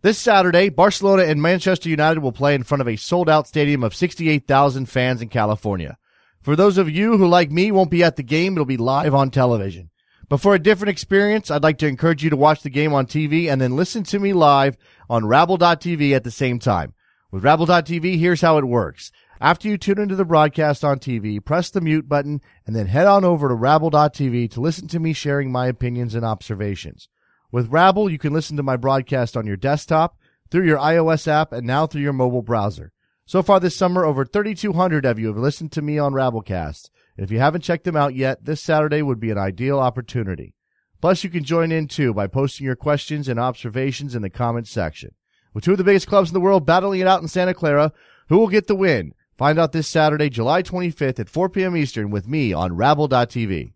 This 0.02 0.18
Saturday, 0.18 0.68
Barcelona 0.68 1.22
and 1.22 1.40
Manchester 1.40 1.88
United 1.88 2.18
will 2.18 2.32
play 2.32 2.56
in 2.56 2.64
front 2.64 2.80
of 2.80 2.88
a 2.88 2.96
sold 2.96 3.30
out 3.30 3.46
stadium 3.46 3.84
of 3.84 3.94
68,000 3.94 4.86
fans 4.86 5.22
in 5.22 5.28
California. 5.28 5.96
For 6.40 6.56
those 6.56 6.76
of 6.76 6.90
you 6.90 7.16
who, 7.16 7.28
like 7.28 7.52
me, 7.52 7.70
won't 7.70 7.92
be 7.92 8.02
at 8.02 8.16
the 8.16 8.24
game, 8.24 8.54
it'll 8.54 8.64
be 8.64 8.76
live 8.76 9.14
on 9.14 9.30
television. 9.30 9.90
But 10.28 10.40
for 10.40 10.56
a 10.56 10.58
different 10.58 10.90
experience, 10.90 11.52
I'd 11.52 11.62
like 11.62 11.78
to 11.78 11.86
encourage 11.86 12.24
you 12.24 12.30
to 12.30 12.36
watch 12.36 12.62
the 12.62 12.68
game 12.68 12.92
on 12.92 13.06
TV 13.06 13.48
and 13.48 13.60
then 13.60 13.76
listen 13.76 14.02
to 14.02 14.18
me 14.18 14.32
live 14.32 14.76
on 15.08 15.24
Rabble.tv 15.24 16.16
at 16.16 16.24
the 16.24 16.32
same 16.32 16.58
time. 16.58 16.94
With 17.30 17.44
Rabble.tv, 17.44 18.18
here's 18.18 18.40
how 18.40 18.58
it 18.58 18.64
works. 18.64 19.12
After 19.40 19.68
you 19.68 19.78
tune 19.78 20.00
into 20.00 20.16
the 20.16 20.24
broadcast 20.24 20.84
on 20.84 20.98
TV, 20.98 21.42
press 21.44 21.70
the 21.70 21.80
mute 21.80 22.08
button 22.08 22.40
and 22.66 22.74
then 22.74 22.88
head 22.88 23.06
on 23.06 23.24
over 23.24 23.48
to 23.48 23.54
Rabble.tv 23.54 24.50
to 24.50 24.60
listen 24.60 24.88
to 24.88 24.98
me 24.98 25.12
sharing 25.12 25.52
my 25.52 25.68
opinions 25.68 26.16
and 26.16 26.24
observations. 26.24 27.08
With 27.52 27.68
Rabble, 27.68 28.08
you 28.08 28.18
can 28.18 28.32
listen 28.32 28.56
to 28.56 28.62
my 28.62 28.78
broadcast 28.78 29.36
on 29.36 29.46
your 29.46 29.58
desktop, 29.58 30.16
through 30.50 30.64
your 30.64 30.78
iOS 30.78 31.28
app, 31.28 31.52
and 31.52 31.66
now 31.66 31.86
through 31.86 32.00
your 32.00 32.14
mobile 32.14 32.40
browser. 32.40 32.92
So 33.26 33.42
far 33.42 33.60
this 33.60 33.76
summer, 33.76 34.06
over 34.06 34.24
3,200 34.24 35.04
of 35.04 35.18
you 35.18 35.26
have 35.26 35.36
listened 35.36 35.70
to 35.72 35.82
me 35.82 35.98
on 35.98 36.14
Rabblecast. 36.14 36.88
If 37.18 37.30
you 37.30 37.40
haven't 37.40 37.60
checked 37.60 37.84
them 37.84 37.94
out 37.94 38.14
yet, 38.14 38.46
this 38.46 38.62
Saturday 38.62 39.02
would 39.02 39.20
be 39.20 39.30
an 39.30 39.36
ideal 39.36 39.78
opportunity. 39.78 40.54
Plus, 41.02 41.22
you 41.24 41.28
can 41.28 41.44
join 41.44 41.70
in 41.70 41.88
too 41.88 42.14
by 42.14 42.26
posting 42.26 42.64
your 42.64 42.74
questions 42.74 43.28
and 43.28 43.38
observations 43.38 44.14
in 44.14 44.22
the 44.22 44.30
comments 44.30 44.70
section. 44.70 45.10
With 45.52 45.64
two 45.64 45.72
of 45.72 45.78
the 45.78 45.84
biggest 45.84 46.06
clubs 46.06 46.30
in 46.30 46.34
the 46.34 46.40
world 46.40 46.64
battling 46.64 47.00
it 47.00 47.06
out 47.06 47.20
in 47.20 47.28
Santa 47.28 47.52
Clara, 47.52 47.92
who 48.30 48.38
will 48.38 48.48
get 48.48 48.66
the 48.66 48.74
win? 48.74 49.12
Find 49.36 49.58
out 49.58 49.72
this 49.72 49.88
Saturday, 49.88 50.30
July 50.30 50.62
25th 50.62 51.20
at 51.20 51.28
4 51.28 51.50
p.m. 51.50 51.76
Eastern 51.76 52.10
with 52.10 52.26
me 52.26 52.54
on 52.54 52.76
Rabble.tv. 52.76 53.74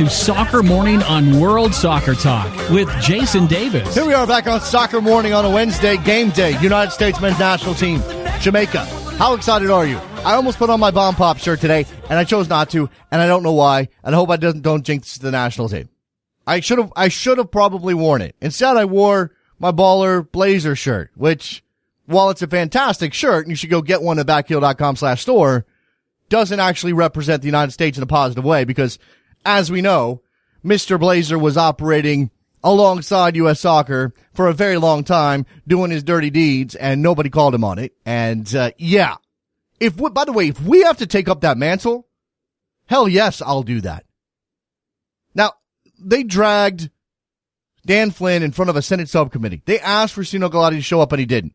to 0.00 0.08
Soccer 0.08 0.62
Morning 0.62 1.02
on 1.02 1.38
World 1.38 1.74
Soccer 1.74 2.14
Talk 2.14 2.50
with 2.70 2.88
Jason 3.02 3.46
Davis. 3.46 3.94
Here 3.94 4.06
we 4.06 4.14
are 4.14 4.26
back 4.26 4.46
on 4.46 4.58
Soccer 4.62 5.02
Morning 5.02 5.34
on 5.34 5.44
a 5.44 5.50
Wednesday, 5.50 5.98
game 5.98 6.30
day, 6.30 6.58
United 6.62 6.90
States 6.90 7.20
men's 7.20 7.38
national 7.38 7.74
team, 7.74 8.00
Jamaica. 8.40 8.86
How 9.18 9.34
excited 9.34 9.68
are 9.68 9.86
you? 9.86 9.98
I 10.24 10.36
almost 10.36 10.56
put 10.56 10.70
on 10.70 10.80
my 10.80 10.90
Bomb 10.90 11.16
Pop 11.16 11.36
shirt 11.36 11.60
today, 11.60 11.84
and 12.08 12.18
I 12.18 12.24
chose 12.24 12.48
not 12.48 12.70
to, 12.70 12.88
and 13.12 13.20
I 13.20 13.26
don't 13.26 13.42
know 13.42 13.52
why, 13.52 13.90
and 14.02 14.14
I 14.14 14.18
hope 14.18 14.30
I 14.30 14.38
doesn't, 14.38 14.62
don't 14.62 14.86
jinx 14.86 15.18
the 15.18 15.30
national 15.30 15.68
team. 15.68 15.90
I 16.46 16.60
should 16.60 16.78
have, 16.78 16.90
I 16.96 17.08
should 17.08 17.36
have 17.36 17.50
probably 17.50 17.92
worn 17.92 18.22
it. 18.22 18.34
Instead, 18.40 18.78
I 18.78 18.86
wore 18.86 19.32
my 19.58 19.70
baller 19.70 20.26
blazer 20.32 20.76
shirt, 20.76 21.10
which, 21.14 21.62
while 22.06 22.30
it's 22.30 22.40
a 22.40 22.46
fantastic 22.46 23.12
shirt, 23.12 23.44
and 23.44 23.52
you 23.52 23.56
should 23.56 23.68
go 23.68 23.82
get 23.82 24.00
one 24.00 24.18
at 24.18 24.26
backheel.com 24.26 24.96
slash 24.96 25.20
store, 25.20 25.66
doesn't 26.30 26.58
actually 26.58 26.94
represent 26.94 27.42
the 27.42 27.48
United 27.48 27.72
States 27.72 27.98
in 27.98 28.02
a 28.02 28.06
positive 28.06 28.46
way 28.46 28.64
because, 28.64 28.98
as 29.44 29.70
we 29.70 29.80
know, 29.80 30.22
Mr. 30.64 30.98
Blazer 30.98 31.38
was 31.38 31.56
operating 31.56 32.30
alongside 32.62 33.36
U.S. 33.36 33.60
soccer 33.60 34.12
for 34.34 34.48
a 34.48 34.52
very 34.52 34.76
long 34.76 35.04
time, 35.04 35.46
doing 35.66 35.90
his 35.90 36.02
dirty 36.02 36.30
deeds, 36.30 36.74
and 36.74 37.02
nobody 37.02 37.30
called 37.30 37.54
him 37.54 37.64
on 37.64 37.78
it. 37.78 37.92
And, 38.04 38.54
uh, 38.54 38.72
yeah. 38.76 39.16
If, 39.78 39.98
we, 39.98 40.10
by 40.10 40.26
the 40.26 40.32
way, 40.32 40.48
if 40.48 40.60
we 40.60 40.82
have 40.82 40.98
to 40.98 41.06
take 41.06 41.28
up 41.28 41.40
that 41.40 41.56
mantle, 41.56 42.06
hell 42.86 43.08
yes, 43.08 43.40
I'll 43.40 43.62
do 43.62 43.80
that. 43.80 44.04
Now, 45.34 45.54
they 45.98 46.22
dragged 46.22 46.90
Dan 47.86 48.10
Flynn 48.10 48.42
in 48.42 48.52
front 48.52 48.68
of 48.68 48.76
a 48.76 48.82
Senate 48.82 49.08
subcommittee. 49.08 49.62
They 49.64 49.80
asked 49.80 50.14
for 50.14 50.22
Sunil 50.22 50.50
Gulati 50.50 50.76
to 50.76 50.82
show 50.82 51.00
up 51.00 51.12
and 51.12 51.20
he 51.20 51.26
didn't. 51.26 51.54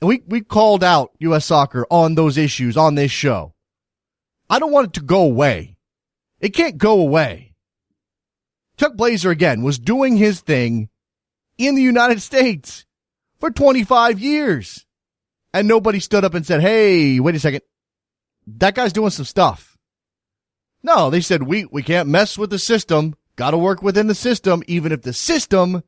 And 0.00 0.08
we, 0.08 0.22
we 0.26 0.42
called 0.42 0.84
out 0.84 1.12
U.S. 1.20 1.46
soccer 1.46 1.86
on 1.90 2.14
those 2.14 2.36
issues 2.36 2.76
on 2.76 2.94
this 2.94 3.10
show. 3.10 3.54
I 4.50 4.58
don't 4.58 4.72
want 4.72 4.88
it 4.88 4.92
to 4.94 5.00
go 5.00 5.22
away. 5.22 5.75
It 6.40 6.50
can't 6.50 6.78
go 6.78 7.00
away. 7.00 7.54
Chuck 8.76 8.94
Blazer 8.94 9.30
again 9.30 9.62
was 9.62 9.78
doing 9.78 10.16
his 10.16 10.40
thing 10.40 10.90
in 11.56 11.74
the 11.74 11.82
United 11.82 12.20
States 12.20 12.84
for 13.38 13.50
25 13.50 14.20
years. 14.20 14.84
And 15.54 15.66
nobody 15.66 16.00
stood 16.00 16.24
up 16.24 16.34
and 16.34 16.44
said, 16.44 16.60
Hey, 16.60 17.18
wait 17.18 17.34
a 17.34 17.40
second. 17.40 17.62
That 18.46 18.74
guy's 18.74 18.92
doing 18.92 19.10
some 19.10 19.24
stuff. 19.24 19.78
No, 20.82 21.10
they 21.10 21.20
said, 21.20 21.42
we, 21.42 21.64
we 21.64 21.82
can't 21.82 22.08
mess 22.08 22.36
with 22.38 22.50
the 22.50 22.58
system. 22.58 23.16
Got 23.34 23.52
to 23.52 23.58
work 23.58 23.82
within 23.82 24.06
the 24.06 24.14
system, 24.14 24.62
even 24.66 24.92
if 24.92 25.02
the 25.02 25.12
system 25.12 25.82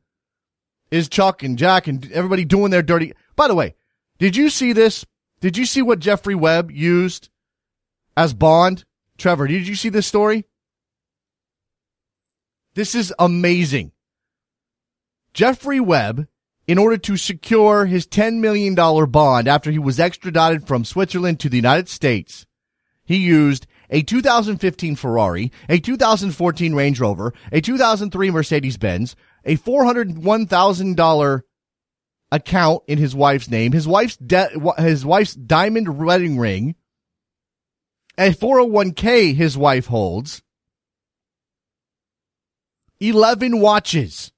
is 0.91 1.07
Chuck 1.07 1.43
and 1.43 1.57
Jack 1.57 1.87
and 1.87 2.11
everybody 2.11 2.43
doing 2.43 2.71
their 2.71 2.81
dirty. 2.81 3.13
By 3.35 3.47
the 3.47 3.55
way, 3.55 3.75
did 4.17 4.35
you 4.35 4.49
see 4.49 4.73
this? 4.73 5.05
Did 5.39 5.57
you 5.57 5.65
see 5.65 5.81
what 5.81 5.99
Jeffrey 5.99 6.35
Webb 6.35 6.71
used 6.71 7.29
as 8.19 8.33
Bond. 8.33 8.83
Trevor, 9.19 9.47
did 9.47 9.67
you 9.67 9.75
see 9.75 9.89
this 9.89 10.07
story? 10.07 10.45
This 12.73 12.95
is 12.95 13.13
amazing. 13.19 13.91
Jeffrey 15.33 15.79
Webb, 15.79 16.27
in 16.67 16.77
order 16.77 16.97
to 16.97 17.17
secure 17.17 17.85
his 17.85 18.07
$10 18.07 18.39
million 18.39 18.73
bond 18.75 19.47
after 19.47 19.71
he 19.71 19.79
was 19.79 19.99
extradited 19.99 20.67
from 20.67 20.85
Switzerland 20.85 21.39
to 21.41 21.49
the 21.49 21.57
United 21.57 21.89
States, 21.89 22.45
he 23.03 23.17
used 23.17 23.67
a 23.89 24.01
2015 24.01 24.95
Ferrari, 24.95 25.51
a 25.67 25.79
2014 25.79 26.75
Range 26.75 26.99
Rover, 26.99 27.33
a 27.51 27.59
2003 27.59 28.31
Mercedes 28.31 28.77
Benz, 28.77 29.15
a 29.43 29.57
$401,000 29.57 31.41
account 32.31 32.83
in 32.87 32.97
his 32.99 33.15
wife's 33.15 33.49
name, 33.49 33.71
his 33.71 33.87
wife's 33.87 34.17
de- 34.17 34.73
his 34.77 35.03
wife's 35.03 35.33
diamond 35.33 35.97
wedding 35.97 36.37
ring, 36.37 36.75
a 38.19 38.31
401k 38.31 39.33
his 39.33 39.57
wife 39.57 39.85
holds, 39.85 40.43
11 42.99 43.61
watches, 43.61 44.33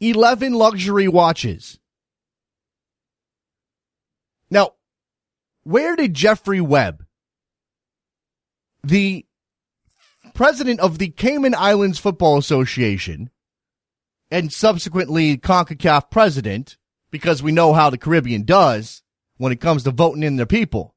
11 0.00 0.52
luxury 0.54 1.06
watches. 1.06 1.78
Now, 4.50 4.72
where 5.62 5.94
did 5.94 6.14
Jeffrey 6.14 6.60
Webb, 6.60 7.06
the 8.82 9.24
president 10.34 10.80
of 10.80 10.98
the 10.98 11.08
Cayman 11.08 11.54
Islands 11.54 12.00
Football 12.00 12.38
Association, 12.38 13.30
and 14.32 14.52
subsequently 14.52 15.38
CONCACAF 15.38 16.10
president, 16.10 16.76
because 17.12 17.40
we 17.40 17.52
know 17.52 17.72
how 17.72 17.88
the 17.88 17.98
Caribbean 17.98 18.42
does 18.42 19.04
when 19.36 19.52
it 19.52 19.60
comes 19.60 19.84
to 19.84 19.92
voting 19.92 20.24
in 20.24 20.36
their 20.36 20.46
people. 20.46 20.96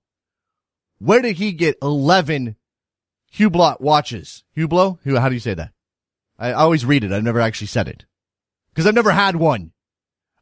Where 1.00 1.22
did 1.22 1.38
he 1.38 1.52
get 1.52 1.78
11 1.82 2.56
Hublot 3.34 3.82
watches? 3.82 4.44
Hublot? 4.56 5.00
How 5.20 5.30
do 5.30 5.36
you 5.36 5.40
say 5.40 5.54
that? 5.54 5.72
I 6.38 6.52
always 6.52 6.86
read 6.86 7.04
it. 7.04 7.12
I've 7.12 7.24
never 7.24 7.40
actually 7.40 7.68
said 7.68 7.88
it. 7.88 8.06
Cause 8.74 8.86
I've 8.86 8.96
never 8.96 9.12
had 9.12 9.38
one. 9.38 9.72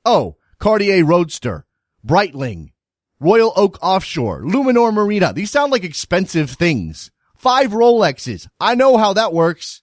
Oh, 0.05 0.37
Cartier 0.59 1.05
Roadster, 1.05 1.65
Breitling, 2.05 2.71
Royal 3.19 3.53
Oak 3.55 3.77
Offshore, 3.81 4.41
Luminor 4.41 4.93
Marina. 4.93 5.33
These 5.33 5.51
sound 5.51 5.71
like 5.71 5.83
expensive 5.83 6.49
things. 6.49 7.11
Five 7.37 7.71
Rolexes. 7.71 8.47
I 8.59 8.75
know 8.75 8.97
how 8.97 9.13
that 9.13 9.33
works. 9.33 9.81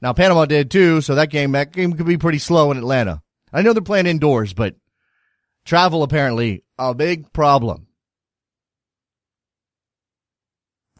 Now, 0.00 0.12
Panama 0.12 0.44
did 0.44 0.70
too, 0.70 1.00
so 1.00 1.14
that 1.14 1.30
game, 1.30 1.52
that 1.52 1.72
game 1.72 1.94
could 1.94 2.06
be 2.06 2.18
pretty 2.18 2.38
slow 2.38 2.70
in 2.70 2.76
Atlanta. 2.76 3.22
I 3.52 3.62
know 3.62 3.72
they're 3.72 3.82
playing 3.82 4.06
indoors, 4.06 4.52
but 4.52 4.76
travel 5.64 6.02
apparently 6.02 6.64
a 6.78 6.94
big 6.94 7.32
problem. 7.32 7.86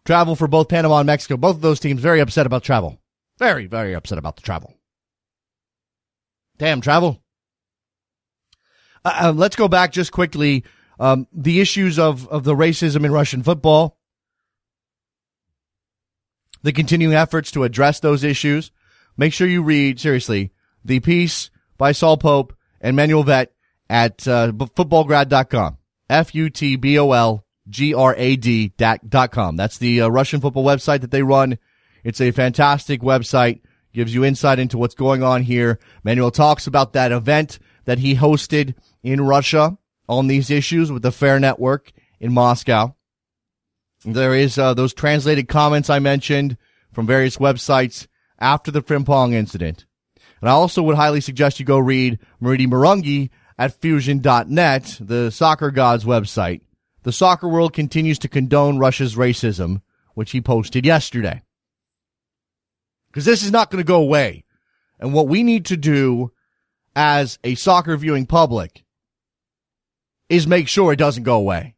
Travel 0.05 0.37
for 0.37 0.47
both 0.47 0.69
Panama 0.69 0.99
and 0.99 1.07
Mexico, 1.07 1.37
both 1.37 1.57
of 1.57 1.63
those 1.63 1.81
teams 1.81 2.01
very 2.01 2.21
upset 2.21 2.47
about 2.47 2.63
travel. 2.63 3.01
Very, 3.39 3.67
very 3.67 3.95
upset 3.95 4.19
about 4.19 4.37
the 4.37 4.43
travel. 4.43 4.75
Damn 6.59 6.81
travel. 6.81 7.21
Uh, 9.07 9.27
uh, 9.27 9.33
let's 9.33 9.55
go 9.55 9.69
back 9.69 9.93
just 9.93 10.11
quickly. 10.11 10.65
Um, 10.99 11.29
the 11.33 11.61
issues 11.61 11.97
of, 11.97 12.27
of 12.29 12.43
the 12.43 12.57
racism 12.57 13.05
in 13.05 13.13
Russian 13.13 13.45
football, 13.45 14.01
the 16.65 16.73
continuing 16.73 17.15
efforts 17.15 17.53
to 17.53 17.63
address 17.63 18.01
those 18.01 18.25
issues. 18.25 18.73
Make 19.17 19.33
sure 19.33 19.47
you 19.47 19.63
read, 19.63 20.01
seriously, 20.01 20.51
the 20.85 20.99
piece 20.99 21.51
by 21.79 21.93
Saul 21.93 22.17
Pope 22.17 22.53
and 22.81 22.97
Manuel 22.97 23.23
Veth 23.23 23.51
at 23.89 24.27
uh, 24.27 24.51
futbolgrad.com. 24.51 25.79
F-U-T-B-O-L-G-R-A-D 26.11 26.69
dot 28.77 29.31
com. 29.31 29.57
That's 29.57 29.79
the 29.79 30.01
uh, 30.01 30.09
Russian 30.09 30.41
football 30.41 30.65
website 30.65 31.03
that 31.03 31.13
they 31.13 31.23
run. 31.23 31.59
It's 32.03 32.21
a 32.21 32.33
fantastic 32.33 33.03
website. 33.03 33.61
Gives 33.93 34.13
you 34.13 34.25
insight 34.25 34.59
into 34.59 34.79
what's 34.79 34.97
going 34.97 35.23
on 35.23 35.43
here. 35.43 35.79
Manuel 36.03 36.33
talks 36.33 36.67
about 36.67 36.93
that 36.95 37.13
event 37.13 37.61
that 37.87 38.01
he 38.01 38.17
hosted 38.17 38.75
in 39.07 39.21
Russia 39.21 39.79
on 40.09 40.27
these 40.27 40.51
issues 40.51 40.91
with 40.91 41.03
the 41.03 41.13
Fare 41.13 41.39
Network 41.39 41.93
in 42.19 42.33
Moscow. 42.33 42.95
There 44.05 44.35
is 44.35 44.59
uh, 44.59 44.75
those 44.75 44.93
translated 44.93 45.49
comments 45.49 45.89
I 45.89 46.01
mentioned 46.01 46.57
from 46.93 47.07
various 47.07 47.37
websites 47.37 48.09
after 48.39 48.71
the 48.71 48.83
Frimpong 48.83 49.33
incident. 49.33 49.87
And 50.41 50.51
I 50.51 50.53
also 50.53 50.83
would 50.83 50.97
highly 50.97 51.21
suggest 51.21 51.61
you 51.61 51.67
go 51.67 51.79
read 51.79 52.19
Maridi 52.43 52.67
Marungi 52.67 53.31
at 53.57 53.81
fusion.net, 53.81 54.99
the 55.01 55.31
soccer 55.31 55.71
gods 55.71 56.05
website. 56.05 56.61
The 57.05 57.13
soccer 57.13 57.49
world 57.49 57.73
continues 57.73 58.19
to 58.21 58.29
condone 58.29 58.79
Russia's 58.79 59.15
racism, 59.15 59.83
which 60.15 60.33
he 60.33 60.41
posted 60.41 60.85
yesterday. 60.85 61.43
Because 63.09 63.25
this 63.25 63.45
is 63.45 63.53
not 63.53 63.71
going 63.71 63.83
to 63.83 63.87
go 63.87 64.03
away. 64.03 64.45
And 64.99 65.15
what 65.15 65.29
we 65.29 65.43
need 65.43 65.67
to 65.67 65.77
do 65.77 66.33
as 66.97 67.39
a 67.45 67.55
soccer 67.55 67.97
viewing 67.97 68.27
public 68.27 68.83
is 70.29 70.47
make 70.47 70.69
sure 70.69 70.93
it 70.93 70.97
doesn't 70.97 71.23
go 71.23 71.37
away. 71.37 71.75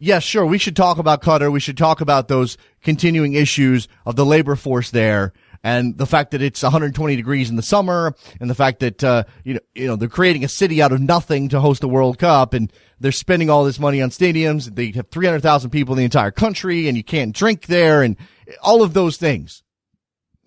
Yes, 0.00 0.22
sure, 0.22 0.46
we 0.46 0.58
should 0.58 0.76
talk 0.76 0.98
about 0.98 1.22
Qatar. 1.22 1.50
We 1.50 1.58
should 1.58 1.76
talk 1.76 2.00
about 2.00 2.28
those 2.28 2.56
continuing 2.82 3.32
issues 3.32 3.88
of 4.06 4.14
the 4.14 4.24
labor 4.24 4.54
force 4.54 4.90
there 4.92 5.32
and 5.64 5.98
the 5.98 6.06
fact 6.06 6.30
that 6.30 6.42
it's 6.42 6.62
120 6.62 7.16
degrees 7.16 7.50
in 7.50 7.56
the 7.56 7.62
summer 7.62 8.14
and 8.40 8.48
the 8.48 8.54
fact 8.54 8.78
that, 8.78 9.02
uh, 9.02 9.24
you 9.42 9.54
know, 9.54 9.60
you 9.74 9.86
know, 9.88 9.96
they're 9.96 10.08
creating 10.08 10.44
a 10.44 10.48
city 10.48 10.80
out 10.80 10.92
of 10.92 11.00
nothing 11.00 11.48
to 11.48 11.60
host 11.60 11.80
the 11.80 11.88
World 11.88 12.16
Cup 12.16 12.54
and 12.54 12.72
they're 13.00 13.10
spending 13.10 13.50
all 13.50 13.64
this 13.64 13.80
money 13.80 14.00
on 14.00 14.10
stadiums. 14.10 14.72
They 14.72 14.92
have 14.92 15.08
300,000 15.08 15.70
people 15.70 15.94
in 15.94 15.98
the 15.98 16.04
entire 16.04 16.30
country 16.30 16.86
and 16.86 16.96
you 16.96 17.02
can't 17.02 17.34
drink 17.34 17.66
there 17.66 18.02
and 18.02 18.16
all 18.62 18.82
of 18.82 18.94
those 18.94 19.16
things. 19.16 19.64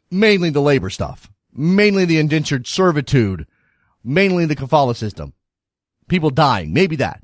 Mainly 0.09 0.49
the 0.49 0.61
labor 0.61 0.89
stuff, 0.89 1.30
mainly 1.53 2.05
the 2.05 2.19
indentured 2.19 2.67
servitude, 2.67 3.47
mainly 4.03 4.45
the 4.45 4.55
kafala 4.55 4.95
system 4.95 5.34
people 6.12 6.30
dying, 6.30 6.74
maybe 6.74 6.97
that. 6.97 7.24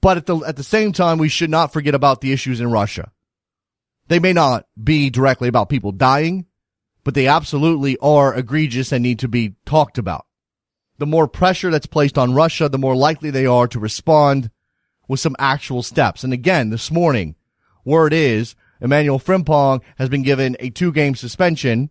But 0.00 0.16
at 0.16 0.26
the, 0.26 0.38
at 0.38 0.56
the 0.56 0.64
same 0.64 0.92
time, 0.92 1.18
we 1.18 1.28
should 1.28 1.50
not 1.50 1.72
forget 1.72 1.94
about 1.94 2.20
the 2.20 2.32
issues 2.32 2.60
in 2.60 2.72
Russia. 2.72 3.12
They 4.08 4.18
may 4.18 4.32
not 4.32 4.66
be 4.82 5.10
directly 5.10 5.48
about 5.48 5.68
people 5.68 5.92
dying, 5.92 6.46
but 7.04 7.14
they 7.14 7.28
absolutely 7.28 7.96
are 7.98 8.34
egregious 8.34 8.90
and 8.90 9.02
need 9.02 9.20
to 9.20 9.28
be 9.28 9.54
talked 9.64 9.98
about. 9.98 10.26
The 10.98 11.06
more 11.06 11.28
pressure 11.28 11.70
that's 11.70 11.86
placed 11.86 12.18
on 12.18 12.34
Russia, 12.34 12.68
the 12.68 12.78
more 12.78 12.96
likely 12.96 13.30
they 13.30 13.46
are 13.46 13.68
to 13.68 13.78
respond 13.78 14.50
with 15.06 15.20
some 15.20 15.36
actual 15.38 15.82
steps. 15.82 16.24
And 16.24 16.32
again, 16.32 16.70
this 16.70 16.90
morning, 16.90 17.36
word 17.84 18.12
is 18.12 18.56
Emanuel 18.80 19.20
Frimpong 19.20 19.82
has 19.98 20.08
been 20.08 20.22
given 20.22 20.56
a 20.58 20.70
two 20.70 20.90
game 20.90 21.14
suspension 21.14 21.90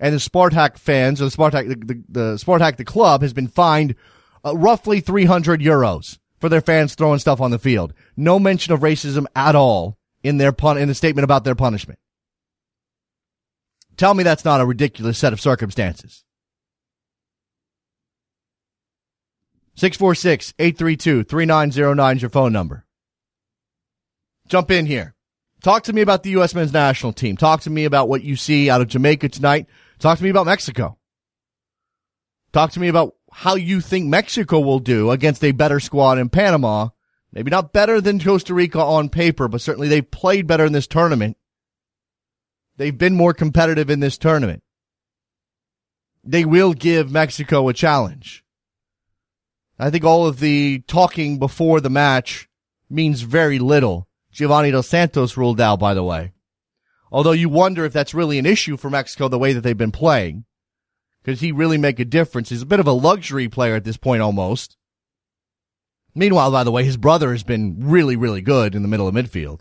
and 0.00 0.14
the 0.14 0.18
Spartak 0.18 0.76
fans 0.76 1.22
or 1.22 1.26
the 1.26 1.30
Spartak, 1.30 1.68
the, 1.68 1.76
the, 1.76 2.02
the 2.08 2.34
Spartak, 2.34 2.76
the 2.76 2.84
club 2.84 3.22
has 3.22 3.32
been 3.32 3.48
fined 3.48 3.94
uh, 4.44 4.56
roughly 4.56 5.00
300 5.00 5.60
euros 5.60 6.18
for 6.38 6.48
their 6.48 6.60
fans 6.60 6.94
throwing 6.94 7.18
stuff 7.18 7.40
on 7.40 7.50
the 7.50 7.58
field. 7.58 7.92
No 8.16 8.38
mention 8.38 8.72
of 8.72 8.80
racism 8.80 9.26
at 9.34 9.54
all 9.54 9.98
in 10.22 10.38
their 10.38 10.52
pun- 10.52 10.78
in 10.78 10.88
the 10.88 10.94
statement 10.94 11.24
about 11.24 11.44
their 11.44 11.54
punishment. 11.54 11.98
Tell 13.96 14.14
me 14.14 14.22
that's 14.22 14.44
not 14.44 14.60
a 14.60 14.66
ridiculous 14.66 15.18
set 15.18 15.32
of 15.32 15.40
circumstances. 15.40 16.24
646-832-3909 19.76 22.16
is 22.16 22.22
your 22.22 22.30
phone 22.30 22.52
number. 22.52 22.84
Jump 24.48 24.70
in 24.70 24.86
here. 24.86 25.14
Talk 25.62 25.84
to 25.84 25.92
me 25.92 26.02
about 26.02 26.22
the 26.22 26.30
U.S. 26.30 26.54
men's 26.54 26.72
national 26.72 27.12
team. 27.12 27.36
Talk 27.36 27.62
to 27.62 27.70
me 27.70 27.84
about 27.84 28.08
what 28.08 28.22
you 28.22 28.36
see 28.36 28.70
out 28.70 28.80
of 28.80 28.88
Jamaica 28.88 29.28
tonight. 29.28 29.66
Talk 29.98 30.18
to 30.18 30.24
me 30.24 30.30
about 30.30 30.46
Mexico. 30.46 30.98
Talk 32.52 32.72
to 32.72 32.80
me 32.80 32.88
about 32.88 33.14
how 33.38 33.54
you 33.54 33.80
think 33.80 34.04
Mexico 34.04 34.58
will 34.58 34.80
do 34.80 35.12
against 35.12 35.44
a 35.44 35.52
better 35.52 35.78
squad 35.78 36.18
in 36.18 36.28
Panama. 36.28 36.88
Maybe 37.32 37.52
not 37.52 37.72
better 37.72 38.00
than 38.00 38.18
Costa 38.18 38.52
Rica 38.52 38.80
on 38.80 39.10
paper, 39.10 39.46
but 39.46 39.60
certainly 39.60 39.86
they've 39.86 40.10
played 40.10 40.48
better 40.48 40.64
in 40.64 40.72
this 40.72 40.88
tournament. 40.88 41.36
They've 42.78 42.98
been 42.98 43.14
more 43.14 43.32
competitive 43.32 43.90
in 43.90 44.00
this 44.00 44.18
tournament. 44.18 44.64
They 46.24 46.44
will 46.44 46.72
give 46.72 47.12
Mexico 47.12 47.68
a 47.68 47.72
challenge. 47.72 48.44
I 49.78 49.90
think 49.90 50.02
all 50.02 50.26
of 50.26 50.40
the 50.40 50.80
talking 50.88 51.38
before 51.38 51.80
the 51.80 51.90
match 51.90 52.48
means 52.90 53.20
very 53.20 53.60
little. 53.60 54.08
Giovanni 54.32 54.72
Dos 54.72 54.88
Santos 54.88 55.36
ruled 55.36 55.60
out, 55.60 55.78
by 55.78 55.94
the 55.94 56.02
way. 56.02 56.32
Although 57.12 57.30
you 57.30 57.48
wonder 57.48 57.84
if 57.84 57.92
that's 57.92 58.14
really 58.14 58.40
an 58.40 58.46
issue 58.46 58.76
for 58.76 58.90
Mexico 58.90 59.28
the 59.28 59.38
way 59.38 59.52
that 59.52 59.60
they've 59.60 59.78
been 59.78 59.92
playing. 59.92 60.44
Could 61.28 61.40
he 61.40 61.52
really 61.52 61.76
make 61.76 62.00
a 62.00 62.06
difference? 62.06 62.48
He's 62.48 62.62
a 62.62 62.64
bit 62.66 62.80
of 62.80 62.86
a 62.86 62.92
luxury 62.92 63.50
player 63.50 63.74
at 63.74 63.84
this 63.84 63.98
point 63.98 64.22
almost. 64.22 64.78
Meanwhile, 66.14 66.50
by 66.50 66.64
the 66.64 66.70
way, 66.70 66.84
his 66.84 66.96
brother 66.96 67.32
has 67.32 67.42
been 67.42 67.76
really, 67.80 68.16
really 68.16 68.40
good 68.40 68.74
in 68.74 68.80
the 68.80 68.88
middle 68.88 69.06
of 69.06 69.14
midfield. 69.14 69.60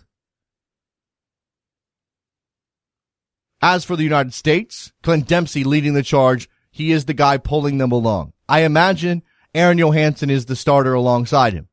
As 3.62 3.84
for 3.84 3.98
the 3.98 4.06
United 4.06 4.34
States, 4.34 4.94
Clint 5.04 5.28
Dempsey 5.28 5.66
leading 5.66 5.94
the 5.94 6.04
charge. 6.04 6.48
He 6.72 6.94
is 6.94 7.04
the 7.04 7.14
guy 7.14 7.36
pulling 7.36 7.80
them 7.80 7.92
along. 7.92 8.32
I 8.48 8.62
imagine 8.62 9.24
Aaron 9.54 9.78
Jóhannsson 9.78 10.30
is 10.30 10.46
the 10.46 10.56
starter 10.56 10.94
alongside 10.94 11.52
him. 11.52 11.68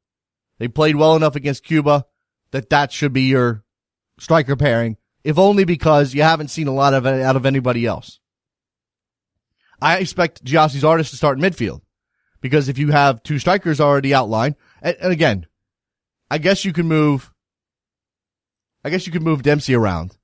They 0.58 0.66
played 0.66 0.96
well 0.96 1.14
enough 1.14 1.36
against 1.36 1.62
Cuba 1.62 2.04
that 2.50 2.68
that 2.70 2.90
should 2.90 3.12
be 3.12 3.28
your 3.28 3.62
striker 4.18 4.56
pairing, 4.56 4.96
if 5.22 5.38
only 5.38 5.62
because 5.64 6.14
you 6.14 6.22
haven't 6.22 6.48
seen 6.48 6.66
a 6.66 6.74
lot 6.74 6.94
of 6.94 7.06
it 7.06 7.22
out 7.22 7.36
of 7.36 7.46
anybody 7.46 7.86
else. 7.86 8.18
I 9.84 9.98
expect 9.98 10.42
Gyasi 10.42 10.80
Zardes 10.80 11.10
to 11.10 11.16
start 11.16 11.38
in 11.38 11.44
midfield 11.44 11.82
because 12.40 12.70
if 12.70 12.78
you 12.78 12.90
have 12.90 13.22
two 13.22 13.38
strikers 13.38 13.82
already 13.82 14.14
outlined, 14.14 14.56
and, 14.80 14.96
and 14.98 15.12
again, 15.12 15.46
I 16.30 16.38
guess 16.38 16.64
you 16.64 16.72
can 16.72 16.88
move, 16.88 17.30
I 18.82 18.88
guess 18.88 19.06
you 19.06 19.12
could 19.12 19.22
move 19.22 19.42
Dempsey 19.42 19.74
around. 19.74 20.16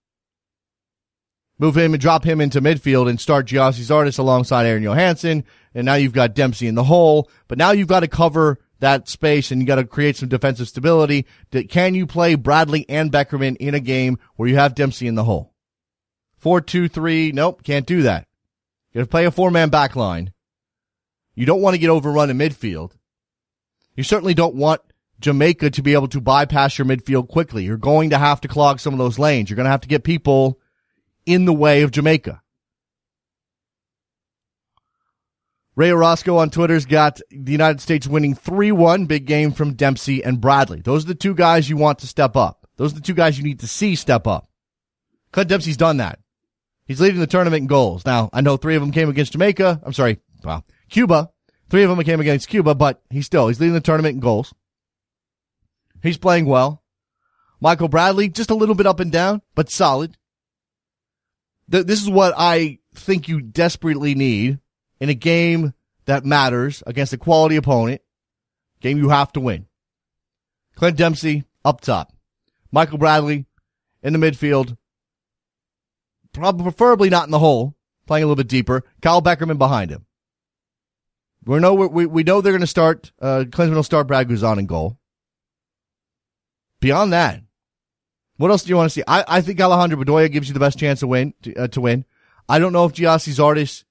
Move 1.59 1.77
him 1.77 1.93
and 1.93 2.01
drop 2.01 2.25
him 2.25 2.41
into 2.41 2.63
midfield 2.63 3.07
and 3.07 3.21
start 3.21 3.49
Gyasi 3.49 3.83
Zardes 3.83 4.19
alongside 4.19 4.65
Aaron 4.65 4.83
Jóhannsson. 4.83 5.45
And 5.75 5.85
now 5.85 5.97
you've 5.97 6.15
got 6.15 6.35
Dempsey 6.35 6.67
in 6.67 6.75
the 6.75 6.85
hole, 6.85 7.31
but 7.47 7.59
now 7.59 7.73
you've 7.73 7.87
got 7.87 8.01
to 8.01 8.09
cover 8.09 8.59
that 8.79 9.11
space 9.11 9.51
and 9.51 9.61
you 9.61 9.67
got 9.67 9.75
to 9.75 9.85
create 9.85 10.17
some 10.17 10.31
defensive 10.31 10.69
stability. 10.69 11.27
Can 11.69 11.95
you 11.95 12.07
play 12.07 12.35
Bradley 12.35 12.87
and 12.89 13.13
Beckerman 13.13 13.59
in 13.59 13.75
a 13.75 13.81
game 13.81 14.19
where 14.37 14.49
you 14.49 14.57
have 14.57 14.75
Dempsey 14.75 15.07
in 15.07 15.17
the 15.17 15.25
hole? 15.25 15.53
Four, 16.39 16.63
two, 16.63 16.89
three. 16.89 17.31
Nope. 17.31 17.63
Can't 17.63 17.85
do 17.85 18.01
that. 18.03 18.27
You're 18.93 19.01
going 19.01 19.07
to 19.07 19.11
play 19.11 19.25
a 19.27 19.31
four 19.31 19.51
man 19.51 19.71
back 19.71 19.97
line. 19.97 20.33
You 21.35 21.47
don't 21.47 21.63
want 21.63 21.75
to 21.75 21.79
get 21.79 21.91
overrun 21.91 22.31
in 22.31 22.39
midfield. 22.39 22.93
You 23.95 24.03
certainly 24.03 24.35
don't 24.35 24.55
want 24.55 24.81
Jamaica 25.21 25.71
to 25.71 25.83
be 25.83 25.93
able 25.93 26.09
to 26.09 26.21
bypass 26.21 26.79
your 26.79 26.87
midfield 26.87 27.29
quickly. 27.29 27.65
You're 27.65 27.77
going 27.77 28.11
to 28.11 28.19
have 28.19 28.41
to 28.43 28.49
clog 28.49 28.81
some 28.81 28.95
of 28.95 28.99
those 28.99 29.19
lanes. 29.19 29.49
You're 29.49 29.57
going 29.57 29.65
to 29.65 29.71
have 29.71 29.83
to 29.83 29.89
get 29.89 30.05
people 30.05 30.59
in 31.27 31.45
the 31.45 31.53
way 31.53 31.83
of 31.83 31.91
Jamaica. 31.91 32.43
Ray 35.77 35.93
Orozco 35.93 36.37
on 36.37 36.51
Twitter's 36.51 36.85
got 36.85 37.21
the 37.31 37.53
United 37.53 37.81
States 37.81 38.07
winning 38.07 38.35
3-1. 38.35 39.07
Big 39.07 39.25
game 39.25 39.53
from 39.53 39.75
Dempsey 39.75 40.23
and 40.23 40.41
Bradley. 40.41 40.81
Those 40.81 41.05
are 41.05 41.09
the 41.09 41.15
two 41.15 41.35
guys 41.35 41.71
you 41.71 41.77
want 41.77 42.01
to 42.01 42.07
step 42.07 42.37
up. 42.37 42.67
Those 42.77 42.93
are 42.93 42.97
the 42.97 43.01
two 43.01 43.15
guys 43.15 43.39
you 43.39 43.45
need 43.45 43.61
to 43.61 43.69
see 43.69 43.95
step 43.95 44.27
up. 44.27 44.51
Clint 45.33 45.49
Dempsey's 45.49 45.77
done 45.77 45.99
that. 45.99 46.19
He's 46.91 47.01
leading 47.01 47.21
the 47.21 47.29
tournament 47.29 47.61
in 47.61 47.67
goals. 47.69 48.05
Now, 48.05 48.31
I 48.33 48.41
know 48.41 48.57
three 48.57 48.75
of 48.75 48.83
them 48.83 48.91
came 48.91 49.09
against 49.09 49.31
Jamaica. 49.31 49.81
I'm 49.85 49.93
sorry, 49.93 50.19
well, 50.43 50.65
Cuba. 50.89 51.31
Three 51.69 51.85
of 51.85 51.89
them 51.89 52.03
came 52.03 52.19
against 52.19 52.49
Cuba, 52.49 52.75
but 52.75 53.01
he's 53.11 53.27
still, 53.27 53.47
he's 53.47 53.61
leading 53.61 53.75
the 53.75 53.81
tournament 53.81 54.15
in 54.15 54.21
goals. 54.21 54.53
He's 56.03 56.19
playing 56.19 56.47
well. 56.47 56.83
Michael 57.61 57.87
Bradley, 57.87 58.29
just 58.29 58.51
a 58.51 58.57
little 58.57 58.75
bit 58.75 58.89
up 58.89 58.99
and 58.99 59.13
down, 59.13 59.41
but 59.55 59.71
solid. 59.71 60.17
This 61.69 62.03
is 62.03 62.11
what 62.11 62.35
I 62.37 62.81
think 62.93 63.29
you 63.29 63.41
desperately 63.41 64.17
need 64.17 64.59
in 64.99 65.11
a 65.11 65.15
game 65.15 65.75
that 66.07 66.25
matters 66.25 66.83
against 66.89 67.13
a 67.13 67.19
quality 67.19 67.55
opponent. 67.55 68.01
Game 68.81 68.99
you 68.99 69.11
have 69.11 69.31
to 69.35 69.41
win. 69.41 69.67
Clint 70.75 70.97
Dempsey 70.97 71.45
up 71.65 71.83
top. 71.83 72.13
Michael 72.73 72.99
Bradley 72.99 73.47
in 74.03 74.13
the 74.13 74.19
midfield. 74.19 74.77
Probably, 76.33 76.65
preferably 76.65 77.11
not 77.11 77.27
in 77.27 77.31
the 77.31 77.39
hole, 77.39 77.75
playing 78.07 78.25
a 78.25 78.27
little 78.27 78.37
bit 78.37 78.49
deeper. 78.49 78.85
Kyle 79.03 79.23
Beckerman 79.23 79.59
behind 79.59 79.91
him. 79.91 80.07
We 81.45 81.59
know 81.59 81.75
we 81.75 82.07
we 82.07 82.23
know 82.23 82.41
they're 82.41 82.53
going 82.53 82.61
to 82.61 82.67
start. 82.67 83.13
Uh, 83.21 83.45
Klinsmann 83.49 83.75
will 83.75 83.83
start 83.83 84.07
Brad 84.07 84.29
Guzan 84.29 84.59
in 84.59 84.67
goal. 84.67 84.99
Beyond 86.81 87.13
that, 87.13 87.43
what 88.37 88.51
else 88.51 88.63
do 88.63 88.69
you 88.69 88.77
want 88.77 88.91
to 88.91 88.95
see? 88.95 89.03
I, 89.07 89.25
I 89.27 89.41
think 89.41 89.61
Alejandro 89.61 90.03
Bedoya 90.03 90.31
gives 90.31 90.49
you 90.49 90.55
the 90.55 90.61
best 90.61 90.79
chance 90.79 91.01
to 91.01 91.07
win. 91.07 91.35
To, 91.43 91.55
uh, 91.55 91.69
to 91.69 91.81
win. 91.81 92.05
I 92.49 92.59
don't 92.59 92.73
know 92.73 92.85
if 92.85 92.93
Gyasi 92.93 93.33
Zardes 93.33 93.85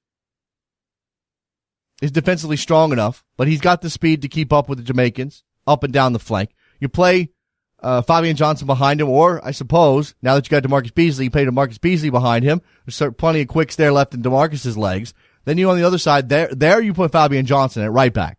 is 2.02 2.12
defensively 2.12 2.58
strong 2.58 2.92
enough, 2.92 3.24
but 3.36 3.48
he's 3.48 3.62
got 3.62 3.82
the 3.82 3.90
speed 3.90 4.22
to 4.22 4.28
keep 4.28 4.54
up 4.54 4.70
with 4.70 4.78
the 4.78 4.84
Jamaicans 4.84 5.44
up 5.66 5.84
and 5.84 5.94
down 5.94 6.14
the 6.14 6.20
flank. 6.20 6.52
You 6.80 6.88
play 6.88 7.32
uh, 7.82 8.02
Fabian 8.02 8.36
Johnson 8.36 8.68
behind 8.68 9.02
him, 9.02 9.10
or 9.10 9.44
I 9.46 9.52
suppose 9.52 10.16
now 10.22 10.36
that 10.36 10.46
you 10.46 10.50
got 10.50 10.64
Demarcus 10.64 10.94
Beasley, 10.94 11.26
you 11.26 11.32
play 11.32 11.46
Demarcus 11.46 11.80
Beasley 11.80 12.10
behind 12.10 12.44
him. 12.44 12.62
There's 12.86 13.14
plenty 13.18 13.42
of 13.42 13.48
quicks 13.48 13.76
there 13.76 13.92
left 13.92 14.14
in 14.14 14.22
Demarcus's 14.22 14.78
legs. 14.78 15.14
Then 15.46 15.58
you 15.58 15.70
on 15.70 15.78
the 15.78 15.88
other 15.88 15.98
side 15.98 16.30
there, 16.30 16.50
there 16.52 16.82
you 16.82 16.94
put 16.94 17.12
Fabian 17.12 17.46
Johnson 17.46 17.84
at 17.84 17.92
right 17.92 18.14
back. 18.14 18.38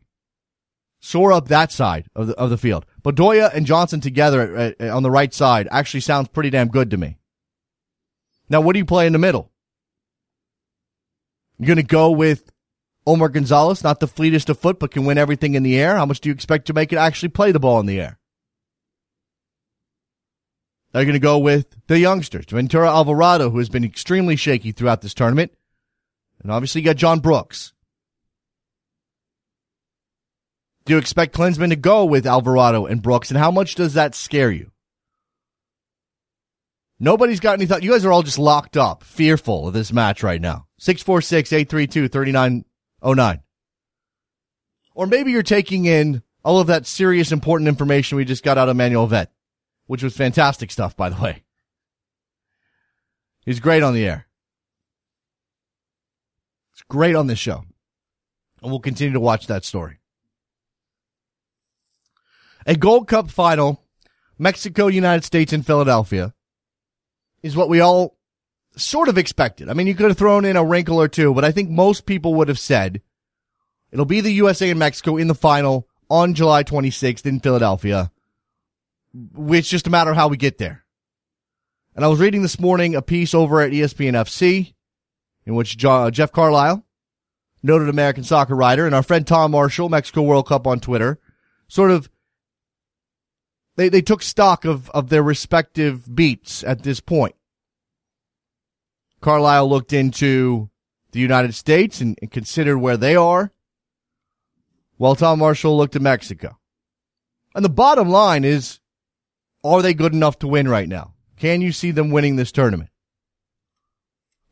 Soar 1.01 1.33
up 1.33 1.49
that 1.49 1.73
side 1.73 2.07
of 2.15 2.27
the 2.27 2.35
of 2.35 2.51
the 2.51 2.59
field. 2.59 2.85
Bedoya 3.03 3.53
and 3.55 3.65
Johnson 3.67 4.01
together 4.01 4.55
at, 4.55 4.81
at, 4.81 4.91
on 4.91 5.03
the 5.03 5.11
right 5.11 5.33
side 5.33 5.67
actually 5.71 6.01
sounds 6.01 6.29
pretty 6.29 6.51
damn 6.51 6.69
good 6.69 6.91
to 6.91 6.99
me. 6.99 7.17
Now, 8.51 8.61
what 8.61 8.75
do 8.75 8.79
you 8.79 8.85
play 8.85 9.07
in 9.07 9.13
the 9.13 9.19
middle? 9.19 9.51
You're 11.59 11.69
going 11.69 11.77
to 11.77 11.83
go 11.83 12.11
with 12.11 12.51
Omar 13.07 13.29
Gonzalez, 13.29 13.83
not 13.83 14.01
the 14.01 14.07
fleetest 14.07 14.51
of 14.51 14.59
foot, 14.59 14.79
but 14.79 14.91
can 14.91 15.05
win 15.05 15.19
everything 15.19 15.55
in 15.55 15.63
the 15.63 15.79
air. 15.79 15.97
How 15.97 16.07
much 16.07 16.21
do 16.21 16.29
you 16.29 16.35
expect 16.35 16.67
to 16.67 16.73
make 16.73 16.93
it 16.93 16.97
actually 16.97 17.31
play 17.31 17.53
the 17.53 17.61
ball 17.61 17.81
in 17.81 17.87
the 17.87 18.01
air? 18.01 18.20
They're 20.93 21.05
going 21.05 21.15
to 21.15 21.21
go 21.21 21.39
with 21.39 21.77
the 21.87 21.99
youngsters, 21.99 22.47
Ventura 22.47 22.89
Alvarado, 22.89 23.51
who 23.51 23.59
has 23.59 23.69
been 23.69 23.85
extremely 23.85 24.37
shaky 24.37 24.73
throughout 24.73 25.03
this 25.03 25.15
tournament. 25.15 25.53
And 26.43 26.51
obviously 26.51 26.81
you 26.81 26.87
got 26.87 26.97
John 26.97 27.21
Brooks. 27.21 27.73
Do 30.85 30.95
you 30.95 30.99
expect 30.99 31.35
Klinsmann 31.35 31.69
to 31.69 31.77
go 31.77 32.05
with 32.05 32.27
Alvarado 32.27 32.87
and 32.87 33.03
Brooks? 33.03 33.31
And 33.31 33.39
how 33.39 33.53
much 33.53 33.77
does 33.77 33.95
that 33.95 34.15
scare 34.15 34.51
you? 34.51 34.73
Nobody's 36.99 37.41
got 37.41 37.55
any 37.55 37.67
thought. 37.67 37.83
You 37.83 37.93
guys 37.93 38.05
are 38.05 38.13
all 38.13 38.23
just 38.23 38.39
locked 38.39 38.77
up, 38.77 39.05
fearful 39.05 39.69
of 39.69 39.75
this 39.75 39.93
match 39.93 40.23
right 40.23 40.41
now. 40.41 40.67
646-832-3909. 40.81 43.43
Or 44.95 45.07
maybe 45.07 45.31
you're 45.31 45.43
taking 45.43 45.85
in 45.85 46.23
all 46.43 46.59
of 46.59 46.67
that 46.67 46.87
serious, 46.87 47.33
important 47.33 47.69
information 47.69 48.17
we 48.17 48.25
just 48.25 48.43
got 48.43 48.59
out 48.59 48.69
of 48.69 48.77
Manuel 48.77 49.09
Veth, 49.09 49.29
which 49.91 50.05
was 50.05 50.17
fantastic 50.17 50.71
stuff, 50.71 50.97
by 50.97 51.09
the 51.09 51.21
way. 51.21 51.43
He's 53.45 53.59
great 53.59 53.83
on 53.83 53.93
the 53.93 54.07
air. 54.07 54.29
It's 56.73 56.83
great 56.83 57.17
on 57.17 57.27
this 57.27 57.41
show. 57.41 57.65
And 58.63 58.71
we'll 58.71 58.79
continue 58.79 59.15
to 59.15 59.19
watch 59.19 59.49
that 59.49 59.65
story. 59.65 59.99
A 62.67 62.77
Gold 62.77 63.09
Cup 63.09 63.33
final, 63.33 63.83
Mexico, 64.39 64.87
United 64.87 65.25
States, 65.25 65.53
and 65.53 65.67
Philadelphia 65.67 66.35
is 67.43 67.57
what 67.57 67.69
we 67.69 67.81
all 67.81 68.17
sort 68.77 69.09
of 69.09 69.19
expected. 69.19 69.69
I 69.69 69.73
mean, 69.73 69.89
you 69.89 69.97
could 69.97 70.07
have 70.07 70.17
thrown 70.17 70.45
in 70.45 70.57
a 70.57 70.65
wrinkle 70.65 71.01
or 71.01 71.09
two, 71.09 71.35
but 71.35 71.45
I 71.45 71.51
think 71.51 71.69
most 71.69 72.07
people 72.07 72.35
would 72.35 72.47
have 72.47 72.61
said 72.61 73.03
it'll 73.91 74.05
be 74.05 74.21
the 74.21 74.31
USA 74.31 74.71
and 74.71 74.79
Mexico 74.79 75.17
in 75.17 75.27
the 75.27 75.35
final 75.35 75.89
on 76.09 76.35
July 76.35 76.63
26th 76.63 77.27
in 77.27 77.41
Philadelphia. 77.41 78.13
It's 79.15 79.69
just 79.69 79.87
a 79.87 79.91
matter 79.91 80.11
of 80.11 80.17
how 80.17 80.29
we 80.29 80.37
get 80.37 80.59
there. 80.59 80.85
And 81.95 82.05
I 82.05 82.09
was 82.09 82.21
reading 82.21 82.43
this 82.43 82.61
morning 82.61 82.95
a 82.95 83.03
piece 83.03 83.35
over 83.35 83.61
at 83.61 83.73
ESPN 83.73 84.13
FC 84.13 84.75
in 85.47 85.55
which 85.55 85.85
uh, 85.85 86.11
Jeff 86.11 86.33
Carlisle, 86.33 86.85
noted 87.63 87.89
American 87.89 88.25
soccer 88.25 88.55
writer, 88.55 88.87
and 88.87 88.95
our 88.95 89.03
friend 89.03 89.27
Tom 89.27 89.51
Marshall, 89.51 89.89
Mexico 89.89 90.23
World 90.23 90.47
Cup 90.47 90.67
on 90.67 90.81
Twitter, 90.81 91.19
sort 91.69 91.91
of 91.91 92.09
they, 93.77 93.89
they 93.89 94.03
took 94.03 94.23
stock 94.23 94.65
of, 94.65 94.91
of 94.91 95.09
their 95.09 95.23
respective 95.23 96.15
beats 96.15 96.63
at 96.65 96.83
this 96.83 97.01
point. 97.01 97.35
Carlisle 99.21 99.69
looked 99.69 99.93
into 99.93 100.71
the 101.13 101.21
United 101.21 101.55
States 101.55 102.01
and, 102.01 102.19
and 102.21 102.31
considered 102.31 102.79
where 102.79 102.97
they 102.97 103.17
are, 103.17 103.53
while 104.97 105.15
Tom 105.15 105.39
Marshall 105.39 105.77
looked 105.77 105.97
at 105.97 106.03
Mexico. 106.03 106.59
And 107.55 107.65
the 107.65 107.71
bottom 107.71 108.09
line 108.09 108.45
is, 108.45 108.80
are 109.63 109.83
they 109.83 109.95
good 109.95 110.13
enough 110.13 110.39
to 110.41 110.49
win 110.49 110.69
right 110.69 110.89
now? 110.89 111.15
Can 111.37 111.61
you 111.61 111.73
see 111.73 111.91
them 111.91 112.11
winning 112.11 112.37
this 112.37 112.53
tournament? 112.53 112.91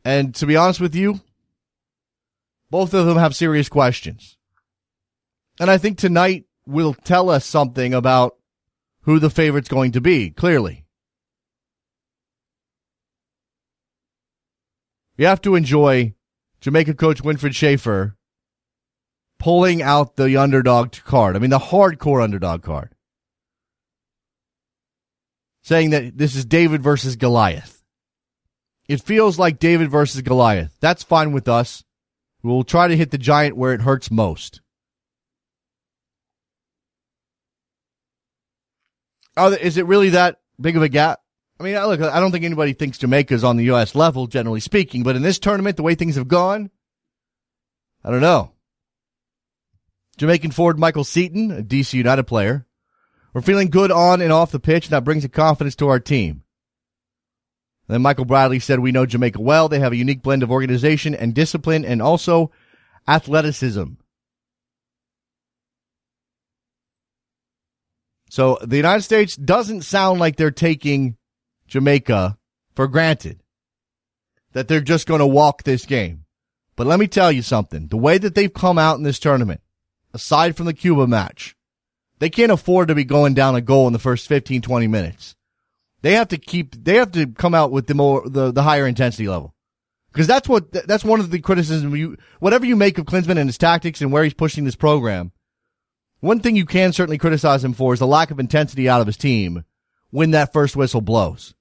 And 0.04 0.34
to 0.36 0.46
be 0.46 0.56
honest 0.56 0.80
with 0.80 0.94
you, 0.94 1.20
both 2.70 2.94
of 2.94 3.06
them 3.06 3.18
have 3.18 3.36
serious 3.36 3.68
questions. 3.68 4.36
And 5.60 5.70
I 5.70 5.78
think 5.78 5.98
tonight 5.98 6.44
will 6.66 6.94
tell 6.94 7.30
us 7.30 7.44
something 7.44 7.94
about 7.94 8.36
who 9.02 9.18
the 9.18 9.30
favorite's 9.30 9.68
going 9.68 9.92
to 9.92 10.00
be, 10.00 10.30
clearly. 10.30 10.84
You 15.16 15.26
have 15.26 15.40
to 15.42 15.56
enjoy 15.56 16.14
Jamaica 16.60 16.94
coach 16.94 17.22
Winfried 17.22 17.52
Schäfer 17.52 18.14
pulling 19.38 19.82
out 19.82 20.16
the 20.16 20.36
underdog 20.36 20.92
card. 21.04 21.36
I 21.36 21.38
mean, 21.38 21.50
the 21.50 21.58
hardcore 21.58 22.22
underdog 22.22 22.62
card. 22.62 22.94
Saying 25.68 25.90
that 25.90 26.16
this 26.16 26.34
is 26.34 26.46
David 26.46 26.82
versus 26.82 27.16
Goliath. 27.16 27.82
It 28.88 29.02
feels 29.02 29.38
like 29.38 29.58
David 29.58 29.90
versus 29.90 30.22
Goliath. 30.22 30.74
That's 30.80 31.02
fine 31.02 31.32
with 31.32 31.46
us. 31.46 31.84
We'll 32.42 32.64
try 32.64 32.88
to 32.88 32.96
hit 32.96 33.10
the 33.10 33.18
giant 33.18 33.54
where 33.54 33.74
it 33.74 33.82
hurts 33.82 34.10
most. 34.10 34.62
is 39.36 39.76
it 39.76 39.84
really 39.84 40.08
that 40.08 40.40
big 40.58 40.74
of 40.78 40.82
a 40.82 40.88
gap? 40.88 41.20
I 41.60 41.64
mean, 41.64 41.74
look, 41.74 42.00
I 42.00 42.18
don't 42.18 42.32
think 42.32 42.46
anybody 42.46 42.72
thinks 42.72 42.96
Jamaica's 42.96 43.44
on 43.44 43.58
the 43.58 43.64
U.S. 43.64 43.94
level, 43.94 44.26
generally 44.26 44.60
speaking, 44.60 45.02
but 45.02 45.16
in 45.16 45.22
this 45.22 45.38
tournament, 45.38 45.76
the 45.76 45.82
way 45.82 45.94
things 45.94 46.16
have 46.16 46.28
gone, 46.28 46.70
I 48.02 48.10
don't 48.10 48.22
know. 48.22 48.52
Jamaican 50.16 50.52
forward 50.52 50.78
Michael 50.78 51.04
Seaton, 51.04 51.50
a 51.50 51.62
DC 51.62 51.92
United 51.92 52.24
player. 52.24 52.64
We're 53.32 53.42
feeling 53.42 53.68
good 53.68 53.90
on 53.90 54.20
and 54.20 54.32
off 54.32 54.50
the 54.50 54.60
pitch, 54.60 54.86
and 54.86 54.92
that 54.92 55.04
brings 55.04 55.24
a 55.24 55.28
confidence 55.28 55.76
to 55.76 55.88
our 55.88 56.00
team. 56.00 56.42
then 57.86 58.02
Michael 58.02 58.24
Bradley 58.24 58.58
said, 58.58 58.80
We 58.80 58.92
know 58.92 59.06
Jamaica 59.06 59.40
well. 59.40 59.68
They 59.68 59.80
have 59.80 59.92
a 59.92 59.96
unique 59.96 60.22
blend 60.22 60.42
of 60.42 60.50
organization 60.50 61.14
and 61.14 61.34
discipline 61.34 61.84
and 61.84 62.00
also 62.00 62.50
athleticism. 63.06 63.84
So 68.30 68.58
the 68.62 68.76
United 68.76 69.02
States 69.02 69.36
doesn't 69.36 69.82
sound 69.82 70.20
like 70.20 70.36
they're 70.36 70.50
taking 70.50 71.16
Jamaica 71.66 72.36
for 72.74 72.86
granted 72.86 73.40
that 74.52 74.68
they're 74.68 74.80
just 74.80 75.06
going 75.06 75.20
to 75.20 75.26
walk 75.26 75.62
this 75.62 75.86
game. 75.86 76.24
But 76.76 76.86
let 76.86 77.00
me 77.00 77.08
tell 77.08 77.32
you 77.32 77.42
something. 77.42 77.88
The 77.88 77.96
way 77.96 78.18
that 78.18 78.34
they've 78.34 78.52
come 78.52 78.78
out 78.78 78.98
in 78.98 79.02
this 79.02 79.18
tournament, 79.18 79.60
aside 80.12 80.56
from 80.56 80.66
the 80.66 80.74
Cuba 80.74 81.06
match, 81.06 81.56
they 82.18 82.30
can't 82.30 82.52
afford 82.52 82.88
to 82.88 82.94
be 82.94 83.04
going 83.04 83.34
down 83.34 83.54
a 83.54 83.60
goal 83.60 83.86
in 83.86 83.92
the 83.92 83.98
first 83.98 84.28
15, 84.28 84.62
20 84.62 84.86
minutes. 84.86 85.36
They 86.02 86.12
have 86.14 86.28
to 86.28 86.38
keep, 86.38 86.74
they 86.84 86.96
have 86.96 87.12
to 87.12 87.26
come 87.26 87.54
out 87.54 87.70
with 87.70 87.86
the 87.86 87.94
more, 87.94 88.28
the, 88.28 88.52
the 88.52 88.62
higher 88.62 88.86
intensity 88.86 89.28
level. 89.28 89.54
Because 90.12 90.26
that's 90.26 90.48
what, 90.48 90.72
that's 90.72 91.04
one 91.04 91.20
of 91.20 91.30
the 91.30 91.40
criticism 91.40 91.94
you, 91.94 92.16
whatever 92.40 92.66
you 92.66 92.76
make 92.76 92.98
of 92.98 93.06
Klinsmann 93.06 93.38
and 93.38 93.48
his 93.48 93.58
tactics 93.58 94.00
and 94.00 94.12
where 94.12 94.24
he's 94.24 94.34
pushing 94.34 94.64
this 94.64 94.76
program, 94.76 95.32
one 96.20 96.40
thing 96.40 96.56
you 96.56 96.66
can 96.66 96.92
certainly 96.92 97.18
criticize 97.18 97.62
him 97.62 97.72
for 97.72 97.92
is 97.92 98.00
the 98.00 98.06
lack 98.06 98.30
of 98.30 98.40
intensity 98.40 98.88
out 98.88 99.00
of 99.00 99.06
his 99.06 99.16
team 99.16 99.64
when 100.10 100.32
that 100.32 100.52
first 100.52 100.74
whistle 100.74 101.00
blows. 101.00 101.54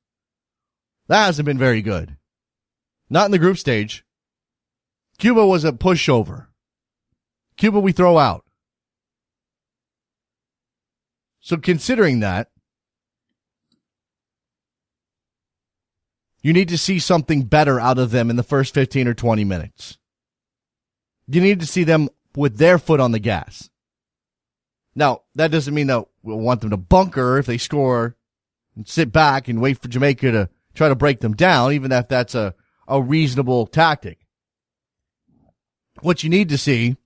That 1.07 1.25
hasn't 1.25 1.45
been 1.45 1.57
very 1.57 1.81
good. 1.81 2.17
Not 3.09 3.25
in 3.25 3.31
the 3.31 3.39
group 3.39 3.57
stage. 3.57 4.03
Cuba 5.19 5.45
was 5.45 5.63
a 5.63 5.71
pushover. 5.71 6.47
Cuba 7.55 7.79
we 7.79 7.91
throw 7.91 8.17
out. 8.17 8.45
So 11.47 11.55
considering 11.55 12.19
that, 12.19 12.49
you 16.41 16.51
need 16.51 16.67
to 16.67 16.77
see 16.77 16.99
something 16.99 17.43
better 17.43 17.79
out 17.79 17.97
of 17.97 18.11
them 18.11 18.29
in 18.29 18.35
the 18.35 18.43
first 18.43 18.73
15 18.73 19.07
or 19.07 19.13
20 19.13 19.45
minutes. 19.45 19.97
You 21.25 21.39
need 21.39 21.61
to 21.61 21.65
see 21.65 21.85
them 21.85 22.09
with 22.35 22.57
their 22.57 22.77
foot 22.77 22.99
on 22.99 23.13
the 23.13 23.19
gas. 23.19 23.69
Now, 24.93 25.21
that 25.35 25.51
doesn't 25.51 25.73
mean 25.73 25.87
that 25.87 26.05
we'll 26.21 26.37
want 26.37 26.59
them 26.59 26.71
to 26.71 26.75
bunker 26.75 27.37
if 27.37 27.45
they 27.45 27.57
score 27.57 28.17
and 28.75 28.85
sit 28.85 29.13
back 29.13 29.47
and 29.47 29.61
wait 29.61 29.81
for 29.81 29.87
Jamaica 29.87 30.31
to 30.33 30.49
try 30.75 30.89
to 30.89 30.95
break 30.95 31.21
them 31.21 31.33
down, 31.33 31.71
even 31.71 31.93
if 31.93 32.09
that's 32.09 32.35
a, 32.35 32.55
a 32.89 33.01
reasonable 33.01 33.67
tactic. 33.67 34.19
What 36.01 36.25
you 36.25 36.29
need 36.29 36.49
to 36.49 36.57
see 36.57 36.97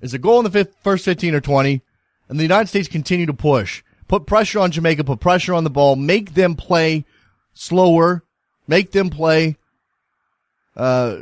is 0.00 0.14
a 0.14 0.20
goal 0.20 0.38
in 0.38 0.44
the 0.44 0.52
fifth, 0.52 0.76
first 0.84 1.04
15 1.04 1.34
or 1.34 1.40
20, 1.40 1.82
and 2.28 2.38
the 2.38 2.44
United 2.44 2.68
States 2.68 2.88
continue 2.88 3.26
to 3.26 3.34
push. 3.34 3.82
Put 4.08 4.26
pressure 4.26 4.60
on 4.60 4.70
Jamaica, 4.70 5.04
put 5.04 5.20
pressure 5.20 5.54
on 5.54 5.64
the 5.64 5.70
ball, 5.70 5.96
make 5.96 6.34
them 6.34 6.54
play 6.54 7.04
slower, 7.54 8.22
make 8.68 8.92
them 8.92 9.10
play 9.10 9.56
uh, 10.76 11.16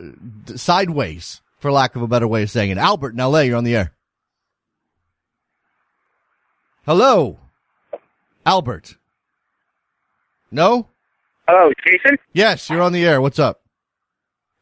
sideways, 0.55 1.41
for 1.59 1.73
lack 1.73 1.97
of 1.97 2.03
a 2.03 2.09
better 2.09 2.29
way 2.29 2.43
of 2.43 2.51
saying 2.51 2.71
it. 2.71 2.79
Albert 2.79 3.11
in 3.11 3.17
LA, 3.17 3.41
you're 3.41 3.57
on 3.57 3.65
the 3.65 3.77
air. 3.77 3.93
Hello, 6.85 7.39
Albert. 8.45 8.97
No? 10.51 10.89
Hello, 11.49 11.73
Jason. 11.87 12.19
Yes, 12.35 12.69
you're 12.69 12.83
on 12.83 12.93
the 12.93 13.05
air. 13.07 13.21
What's 13.21 13.39
up? 13.39 13.63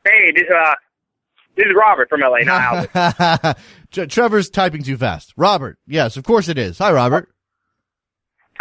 Hey, 0.05 0.33
this 0.35 0.45
uh, 0.49 0.75
this 1.57 1.67
is 1.67 1.73
Robert 1.77 2.09
from 2.09 2.21
LA. 2.21 2.39
Not 2.39 2.95
Albert. 2.95 3.57
Tre- 3.93 4.07
Trevor's 4.07 4.51
typing 4.51 4.83
too 4.83 4.97
fast. 4.97 5.33
Robert. 5.37 5.79
Yes, 5.87 6.17
of 6.17 6.25
course 6.25 6.49
it 6.49 6.59
is. 6.59 6.79
Hi, 6.79 6.93
Robert. 6.93 7.29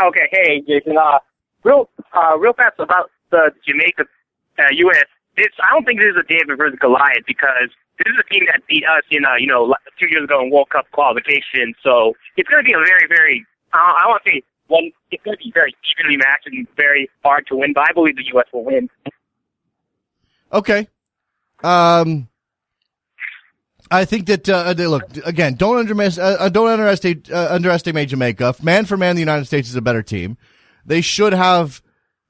okay, 0.01 0.27
hey, 0.32 0.61
Jason. 0.67 0.97
Uh, 0.97 1.19
real 1.63 1.89
uh, 2.13 2.38
real 2.38 2.53
fast 2.53 2.75
about 2.79 3.09
the 3.32 3.51
Jamaica 3.67 4.03
uh, 4.59 4.63
U.S. 4.71 5.05
This 5.38 5.47
I 5.63 5.73
don't 5.73 5.86
think 5.86 5.99
this 5.99 6.09
is 6.09 6.17
a 6.19 6.27
David 6.27 6.57
versus 6.57 6.77
Goliath 6.79 7.23
because 7.25 7.69
this 7.97 8.11
is 8.11 8.19
a 8.19 8.34
team 8.34 8.43
that 8.47 8.61
beat 8.67 8.84
us 8.84 9.03
in 9.09 9.25
uh, 9.25 9.36
you 9.39 9.47
know 9.47 9.73
two 9.99 10.07
years 10.09 10.25
ago 10.25 10.41
in 10.43 10.51
World 10.51 10.69
Cup 10.69 10.86
qualification. 10.91 11.73
So 11.84 12.13
it's 12.38 12.49
going 12.49 12.63
to 12.63 12.67
be 12.67 12.73
a 12.73 12.84
very 12.84 13.07
very 13.07 13.45
uh, 13.73 13.77
I 13.77 14.07
want 14.07 14.23
to 14.25 14.32
say 14.32 14.43
one. 14.67 14.91
It's 15.11 15.23
going 15.23 15.38
to 15.38 15.43
be 15.43 15.51
very 15.53 15.73
evenly 15.97 16.17
matched 16.17 16.47
and 16.47 16.67
very 16.75 17.09
hard 17.23 17.47
to 17.47 17.55
win. 17.55 17.73
But 17.73 17.89
I 17.89 17.93
believe 17.93 18.15
the 18.17 18.25
U.S. 18.34 18.47
will 18.53 18.65
win. 18.65 18.89
Okay. 20.51 20.88
Um, 21.63 22.27
I 23.91 24.05
think 24.05 24.27
that 24.27 24.47
uh, 24.49 24.73
they- 24.73 24.87
look 24.87 25.03
again. 25.25 25.55
Don't 25.55 25.77
underestimate. 25.77 26.39
Uh, 26.39 26.49
don't 26.49 26.69
underestimate. 26.69 27.29
Uh, 27.31 27.47
underestimate 27.51 28.09
Jamaica. 28.09 28.55
Man 28.63 28.85
for 28.85 28.97
man, 28.97 29.15
the 29.15 29.21
United 29.21 29.45
States 29.45 29.69
is 29.69 29.75
a 29.75 29.81
better 29.81 30.01
team. 30.01 30.37
They 30.85 31.01
should 31.01 31.33
have. 31.33 31.81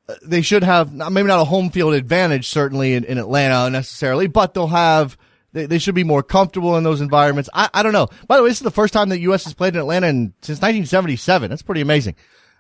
uh, 0.10 0.16
They 0.24 0.42
should 0.42 0.64
have 0.64 0.92
maybe 0.94 1.28
not 1.28 1.40
a 1.40 1.46
home 1.46 1.70
field 1.70 1.94
advantage 1.94 2.48
certainly 2.48 2.94
in, 2.96 3.04
in 3.04 3.18
Atlanta 3.18 3.70
necessarily, 3.70 4.28
but 4.28 4.54
they'll 4.54 4.68
have. 4.68 5.18
They, 5.54 5.66
they 5.66 5.80
should 5.80 5.96
be 5.96 6.04
more 6.06 6.24
comfortable 6.24 6.78
in 6.78 6.84
those 6.84 7.02
environments. 7.02 7.50
I, 7.54 7.70
I 7.74 7.84
don't 7.84 7.92
know. 7.94 8.08
By 8.28 8.38
the 8.38 8.44
way, 8.44 8.50
this 8.50 8.60
is 8.60 8.64
the 8.64 8.72
first 8.72 8.94
time 8.94 9.10
that 9.10 9.20
U.S. 9.20 9.44
has 9.44 9.54
played 9.54 9.74
in 9.76 9.82
Atlanta 9.82 10.08
in, 10.08 10.34
since 10.42 10.58
1977. 10.60 11.50
That's 11.50 11.62
pretty 11.62 11.82
amazing. 11.82 12.16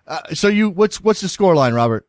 Uh, 0.06 0.20
so 0.34 0.48
you, 0.50 0.70
what's 0.70 1.02
what's 1.02 1.22
the 1.22 1.30
score 1.30 1.56
line, 1.56 1.74
Robert? 1.74 2.06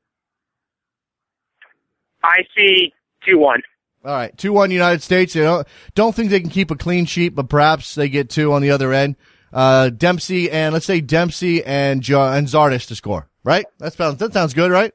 I 2.25 2.39
see 2.57 2.93
two 3.27 3.39
one. 3.39 3.63
All 4.05 4.13
right, 4.13 4.37
two 4.37 4.53
one 4.53 4.71
United 4.71 5.03
States. 5.03 5.35
You 5.35 5.43
know, 5.45 5.65
don't 5.95 6.15
think 6.15 6.31
they 6.31 6.41
can 6.41 6.51
keep 6.51 6.71
a 6.71 6.77
clean 6.77 7.05
sheet, 7.07 7.31
but 7.37 7.49
perhaps 7.49 7.95
they 7.95 8.09
get 8.09 8.29
two 8.31 8.53
on 8.53 8.61
the 8.63 8.71
other 8.71 8.93
end. 8.93 9.17
Uh, 9.53 9.91
Dempsey 9.91 10.51
and 10.51 10.73
let's 10.73 10.87
say 10.87 11.01
Dempsey 11.01 11.63
and 11.65 12.03
jo- 12.03 12.33
and 12.33 12.47
Zardes 12.49 12.87
to 12.89 12.95
score. 12.97 13.29
Right? 13.45 13.67
That 13.79 13.93
sounds 13.93 14.19
that 14.19 14.33
sounds 14.33 14.55
good, 14.55 14.71
right? 14.71 14.93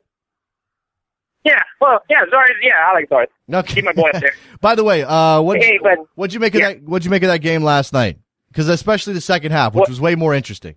Yeah, 1.46 1.62
well, 1.80 2.00
yeah, 2.10 2.26
Zard. 2.26 2.48
Yeah, 2.62 2.72
I 2.90 2.94
like 2.94 3.10
Zard. 3.10 3.28
Okay. 3.54 3.76
Keep 3.76 3.86
my 3.86 3.94
boy 3.94 4.10
up 4.14 4.22
there. 4.22 4.34
By 4.62 4.76
the 4.76 4.84
way, 4.84 5.04
uh, 5.04 5.40
what 5.42 5.62
hey, 5.62 5.80
what'd 6.16 6.34
you 6.34 6.40
make 6.42 6.54
of 6.56 6.60
Yeah. 6.62 6.74
that? 6.74 6.84
What'd 6.84 7.06
you 7.06 7.12
make 7.12 7.24
of 7.24 7.30
that 7.30 7.40
game 7.40 7.64
last 7.64 7.94
night? 7.94 8.20
Because 8.50 8.68
especially 8.68 9.14
the 9.14 9.22
second 9.22 9.52
half, 9.54 9.74
which 9.74 9.82
What- 9.82 9.90
was 9.90 10.02
way 10.02 10.16
more 10.16 10.34
interesting. 10.34 10.76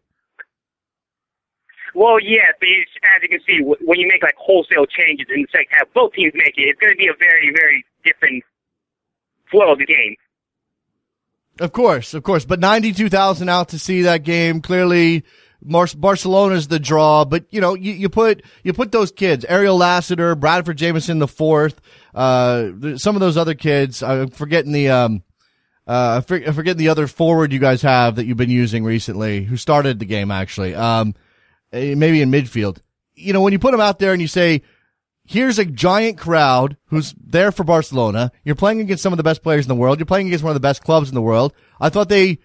Well, 1.94 2.20
yeah, 2.20 2.52
but 2.58 2.68
as 2.68 3.22
you 3.22 3.28
can 3.28 3.40
see, 3.48 3.58
when 3.62 3.98
you 3.98 4.08
make 4.08 4.22
like 4.22 4.36
wholesale 4.36 4.86
changes 4.86 5.26
in 5.34 5.42
the 5.42 5.48
second 5.50 5.68
half, 5.70 5.88
both 5.94 6.12
teams 6.12 6.32
make 6.34 6.54
it. 6.56 6.68
It's 6.68 6.80
going 6.80 6.92
to 6.92 6.96
be 6.96 7.08
a 7.08 7.18
very, 7.18 7.52
very 7.54 7.84
different 8.04 8.44
flow 9.50 9.72
of 9.72 9.78
the 9.78 9.86
game. 9.86 10.14
Of 11.58 11.72
course, 11.72 12.14
of 12.14 12.22
course. 12.22 12.44
But 12.44 12.60
92,000 12.60 13.48
out 13.48 13.70
to 13.70 13.78
see 13.78 14.02
that 14.02 14.22
game. 14.22 14.62
Clearly, 14.62 15.24
Mar- 15.62 15.86
Barcelona's 15.96 16.68
the 16.68 16.78
draw, 16.78 17.24
but 17.24 17.44
you 17.50 17.60
know, 17.60 17.74
you, 17.74 17.92
you 17.92 18.08
put, 18.08 18.42
you 18.62 18.72
put 18.72 18.92
those 18.92 19.12
kids, 19.12 19.44
Ariel 19.46 19.76
Lassiter, 19.76 20.34
Bradford 20.34 20.78
Jamieson 20.78 21.18
the 21.18 21.28
fourth, 21.28 21.80
uh, 22.14 22.70
some 22.96 23.14
of 23.14 23.20
those 23.20 23.36
other 23.36 23.54
kids, 23.54 24.02
I'm 24.02 24.28
forgetting 24.28 24.72
the, 24.72 24.88
um, 24.88 25.22
uh, 25.86 26.22
I'm 26.26 26.54
forgetting 26.54 26.78
the 26.78 26.88
other 26.88 27.06
forward 27.06 27.52
you 27.52 27.58
guys 27.58 27.82
have 27.82 28.16
that 28.16 28.24
you've 28.24 28.38
been 28.38 28.48
using 28.50 28.84
recently, 28.84 29.44
who 29.44 29.56
started 29.56 29.98
the 29.98 30.06
game 30.06 30.30
actually, 30.30 30.74
um, 30.74 31.14
Eh, 31.72 31.94
maybe 31.94 32.20
in 32.20 32.30
midfield. 32.30 32.78
You 33.14 33.32
know, 33.32 33.40
when 33.40 33.52
you 33.52 33.58
put 33.58 33.72
them 33.72 33.80
out 33.80 33.98
there 33.98 34.12
and 34.12 34.20
you 34.20 34.28
say, 34.28 34.62
here's 35.24 35.58
a 35.58 35.64
giant 35.64 36.18
crowd 36.18 36.76
who's 36.86 37.14
there 37.24 37.52
for 37.52 37.64
Barcelona. 37.64 38.32
You're 38.44 38.56
playing 38.56 38.80
against 38.80 39.02
some 39.02 39.12
of 39.12 39.16
the 39.16 39.22
best 39.22 39.42
players 39.42 39.64
in 39.64 39.68
the 39.68 39.74
world. 39.74 39.98
You're 39.98 40.06
playing 40.06 40.26
against 40.26 40.42
one 40.42 40.50
of 40.50 40.54
the 40.54 40.60
best 40.60 40.82
clubs 40.82 41.08
in 41.08 41.14
the 41.14 41.22
world. 41.22 41.52
I 41.80 41.88
thought 41.88 42.08
they, 42.08 42.38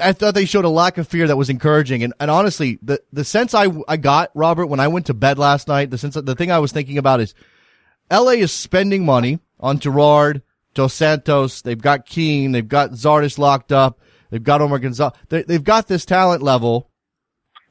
I 0.00 0.12
thought 0.12 0.34
they 0.34 0.44
showed 0.44 0.64
a 0.64 0.70
lack 0.70 0.98
of 0.98 1.08
fear 1.08 1.26
that 1.26 1.36
was 1.36 1.50
encouraging. 1.50 2.04
And, 2.04 2.14
and 2.20 2.30
honestly, 2.30 2.78
the, 2.82 3.02
the 3.12 3.24
sense 3.24 3.54
I, 3.54 3.66
I 3.88 3.96
got, 3.96 4.30
Robert, 4.34 4.66
when 4.66 4.80
I 4.80 4.88
went 4.88 5.06
to 5.06 5.14
bed 5.14 5.38
last 5.38 5.66
night, 5.66 5.90
the 5.90 5.98
sense, 5.98 6.14
the 6.14 6.36
thing 6.36 6.52
I 6.52 6.60
was 6.60 6.72
thinking 6.72 6.98
about 6.98 7.20
is 7.20 7.34
LA 8.10 8.32
is 8.32 8.52
spending 8.52 9.04
money 9.04 9.40
on 9.58 9.80
Gerrard, 9.80 10.42
Dos 10.74 10.94
Santos. 10.94 11.62
They've 11.62 11.80
got 11.80 12.06
Keane. 12.06 12.52
They've 12.52 12.66
got 12.66 12.92
Zardes 12.92 13.38
locked 13.38 13.72
up. 13.72 13.98
They've 14.30 14.42
got 14.42 14.60
Omar 14.60 14.78
Gonzalez. 14.78 15.14
They, 15.28 15.42
they've 15.42 15.64
got 15.64 15.88
this 15.88 16.04
talent 16.04 16.42
level 16.42 16.88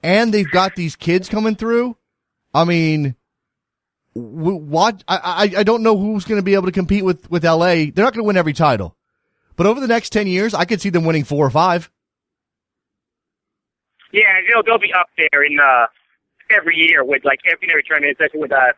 and 0.03 0.33
they've 0.33 0.49
got 0.49 0.75
these 0.75 0.95
kids 0.95 1.29
coming 1.29 1.55
through. 1.55 1.97
I 2.53 2.65
mean, 2.65 3.15
what 4.13 5.03
I, 5.07 5.17
I 5.17 5.59
I 5.59 5.63
don't 5.63 5.83
know 5.83 5.97
who's 5.97 6.25
going 6.25 6.39
to 6.39 6.43
be 6.43 6.53
able 6.53 6.65
to 6.65 6.71
compete 6.71 7.05
with 7.05 7.29
with 7.31 7.43
LA. 7.43 7.85
They're 7.93 8.03
not 8.03 8.13
going 8.13 8.23
to 8.23 8.23
win 8.23 8.37
every 8.37 8.53
title, 8.53 8.95
but 9.55 9.65
over 9.65 9.79
the 9.79 9.87
next 9.87 10.09
ten 10.09 10.27
years, 10.27 10.53
I 10.53 10.65
could 10.65 10.81
see 10.81 10.89
them 10.89 11.05
winning 11.05 11.23
four 11.23 11.45
or 11.45 11.49
five. 11.49 11.89
Yeah, 14.11 14.23
they'll 14.47 14.63
they'll 14.63 14.79
be 14.79 14.93
up 14.93 15.09
there 15.17 15.43
in 15.43 15.57
uh 15.59 15.87
every 16.49 16.75
year 16.75 17.03
with 17.03 17.23
like 17.23 17.39
every 17.49 17.69
every 17.69 17.83
tournament, 17.83 18.17
especially 18.19 18.41
with 18.41 18.51
uh 18.51 18.73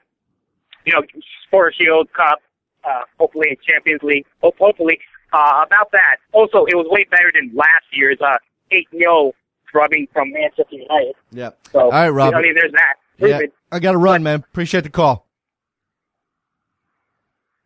you 0.85 0.93
know 0.93 1.01
Sport 1.47 1.73
Shield 1.79 2.11
Cup, 2.13 2.39
uh 2.83 3.01
hopefully 3.19 3.57
Champions 3.67 4.03
League. 4.03 4.25
Hope, 4.41 4.57
hopefully 4.59 4.99
uh 5.31 5.63
about 5.65 5.91
that. 5.93 6.17
Also, 6.31 6.65
it 6.65 6.75
was 6.75 6.85
way 6.89 7.05
better 7.09 7.31
than 7.33 7.51
last 7.55 7.85
year's 7.91 8.19
uh 8.21 8.37
eight 8.69 8.87
0 8.95 9.33
drubbing 9.73 10.07
from 10.13 10.31
Manchester 10.31 10.75
United. 10.75 11.15
Yeah. 11.31 11.49
So 11.71 11.81
All 11.81 11.91
right, 11.91 12.09
Robert. 12.09 12.37
I 12.37 12.41
mean, 12.41 12.55
there's 12.55 12.71
that. 12.71 12.95
Yeah, 13.17 13.37
Prove. 13.39 13.51
I 13.71 13.79
got 13.79 13.91
to 13.91 13.97
run, 13.97 14.23
man. 14.23 14.39
Appreciate 14.39 14.85
the 14.85 14.89
call. 14.89 15.27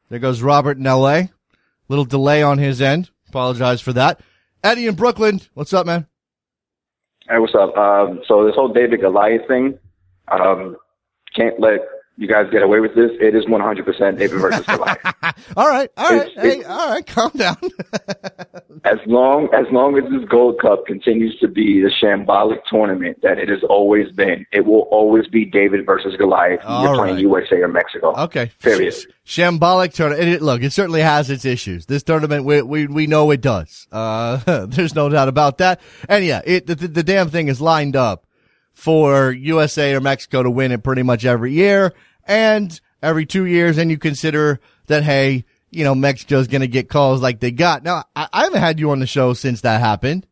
There 0.10 0.20
goes 0.20 0.42
Robert 0.42 0.78
in 0.78 0.88
L.A. 0.88 1.32
Little 1.90 2.06
delay 2.06 2.42
on 2.42 2.58
his 2.58 2.82
end. 2.82 3.10
Apologize 3.30 3.82
for 3.82 3.94
that. 3.94 4.22
Eddie 4.64 4.88
in 4.88 4.96
Brooklyn, 4.96 5.42
what's 5.54 5.74
up, 5.74 5.86
man? 5.86 6.08
Hey, 7.30 7.40
what's 7.40 7.54
up? 7.56 7.76
Um, 7.78 8.22
so 8.28 8.46
this 8.46 8.56
whole 8.56 8.74
David 8.74 9.02
Goliath 9.02 9.48
thing, 9.48 9.78
um, 10.30 10.78
can't 11.36 11.60
let 11.60 11.80
you 12.18 12.28
guys 12.28 12.48
get 12.52 12.64
away 12.64 12.80
with 12.80 12.96
this. 12.96 13.12
It 13.22 13.36
is 13.36 13.46
100% 13.46 14.18
David 14.18 14.40
versus 14.42 14.66
Goliath. 14.66 14.98
All 15.56 15.68
right, 15.70 15.90
all 15.98 16.10
right, 16.10 16.28
It's- 16.28 16.44
hey, 16.44 16.60
it's- 16.60 16.66
all 16.70 16.90
right, 16.92 17.06
calm 17.06 17.32
down. 17.36 17.58
as 18.86 18.98
long 19.06 19.50
as 19.54 19.66
long 19.72 19.98
as 19.98 20.04
this 20.12 20.28
Gold 20.30 20.60
Cup 20.62 20.86
continues 20.86 21.38
to 21.40 21.48
be 21.48 21.82
the 21.82 21.90
shambolic 22.02 22.60
tournament 22.70 23.20
that 23.22 23.38
it 23.38 23.50
has 23.50 23.64
always 23.70 24.12
been, 24.12 24.46
it 24.52 24.66
will 24.66 24.88
always 24.92 25.28
be 25.28 25.46
David 25.46 25.86
versus 25.86 26.16
Goliath. 26.18 26.60
All 26.64 26.84
You're 26.84 26.96
playing. 26.96 27.20
USA 27.20 27.56
or 27.58 27.68
Mexico. 27.68 28.14
Okay. 28.16 28.52
Period. 28.62 28.94
Shambolic 29.26 29.94
tournament. 29.94 30.28
It, 30.28 30.42
look, 30.42 30.62
it 30.62 30.72
certainly 30.74 31.02
has 31.02 31.30
its 31.30 31.46
issues. 31.46 31.86
This 31.88 32.04
tournament, 32.04 32.46
we, 32.46 32.62
we, 32.62 32.88
we 32.88 33.08
know 33.08 33.30
it 33.32 33.42
does. 33.42 33.88
Uh, 33.92 34.66
there's 34.68 34.96
no 34.96 35.10
doubt 35.10 35.28
about 35.28 35.58
that. 35.60 35.82
And 36.08 36.24
yeah, 36.26 36.42
it, 36.46 36.68
the, 36.68 36.76
the 36.76 37.04
damn 37.04 37.30
thing 37.30 37.48
is 37.48 37.60
lined 37.62 37.96
up 37.96 38.26
for 38.78 39.32
USA 39.32 39.96
or 39.96 40.00
Mexico 40.00 40.44
to 40.44 40.52
win 40.52 40.72
it 40.72 40.84
pretty 40.84 41.02
much 41.02 41.26
every 41.26 41.52
year. 41.52 41.96
And 42.28 42.80
every 43.02 43.26
two 43.26 43.46
years, 43.46 43.80
and 43.80 43.90
you 43.90 43.98
consider 43.98 44.60
that, 44.86 45.02
hey, 45.02 45.46
you 45.72 45.84
know, 45.84 45.96
Mexico's 45.96 46.48
going 46.48 46.62
to 46.62 46.68
get 46.68 46.88
calls 46.88 47.20
like 47.20 47.40
they 47.40 47.50
got. 47.50 47.84
Now, 47.84 48.04
I, 48.16 48.28
I 48.32 48.44
haven't 48.44 48.60
had 48.60 48.80
you 48.80 48.92
on 48.92 49.00
the 49.00 49.08
show 49.08 49.34
since 49.34 49.62
that 49.62 49.82
happened. 49.82 50.28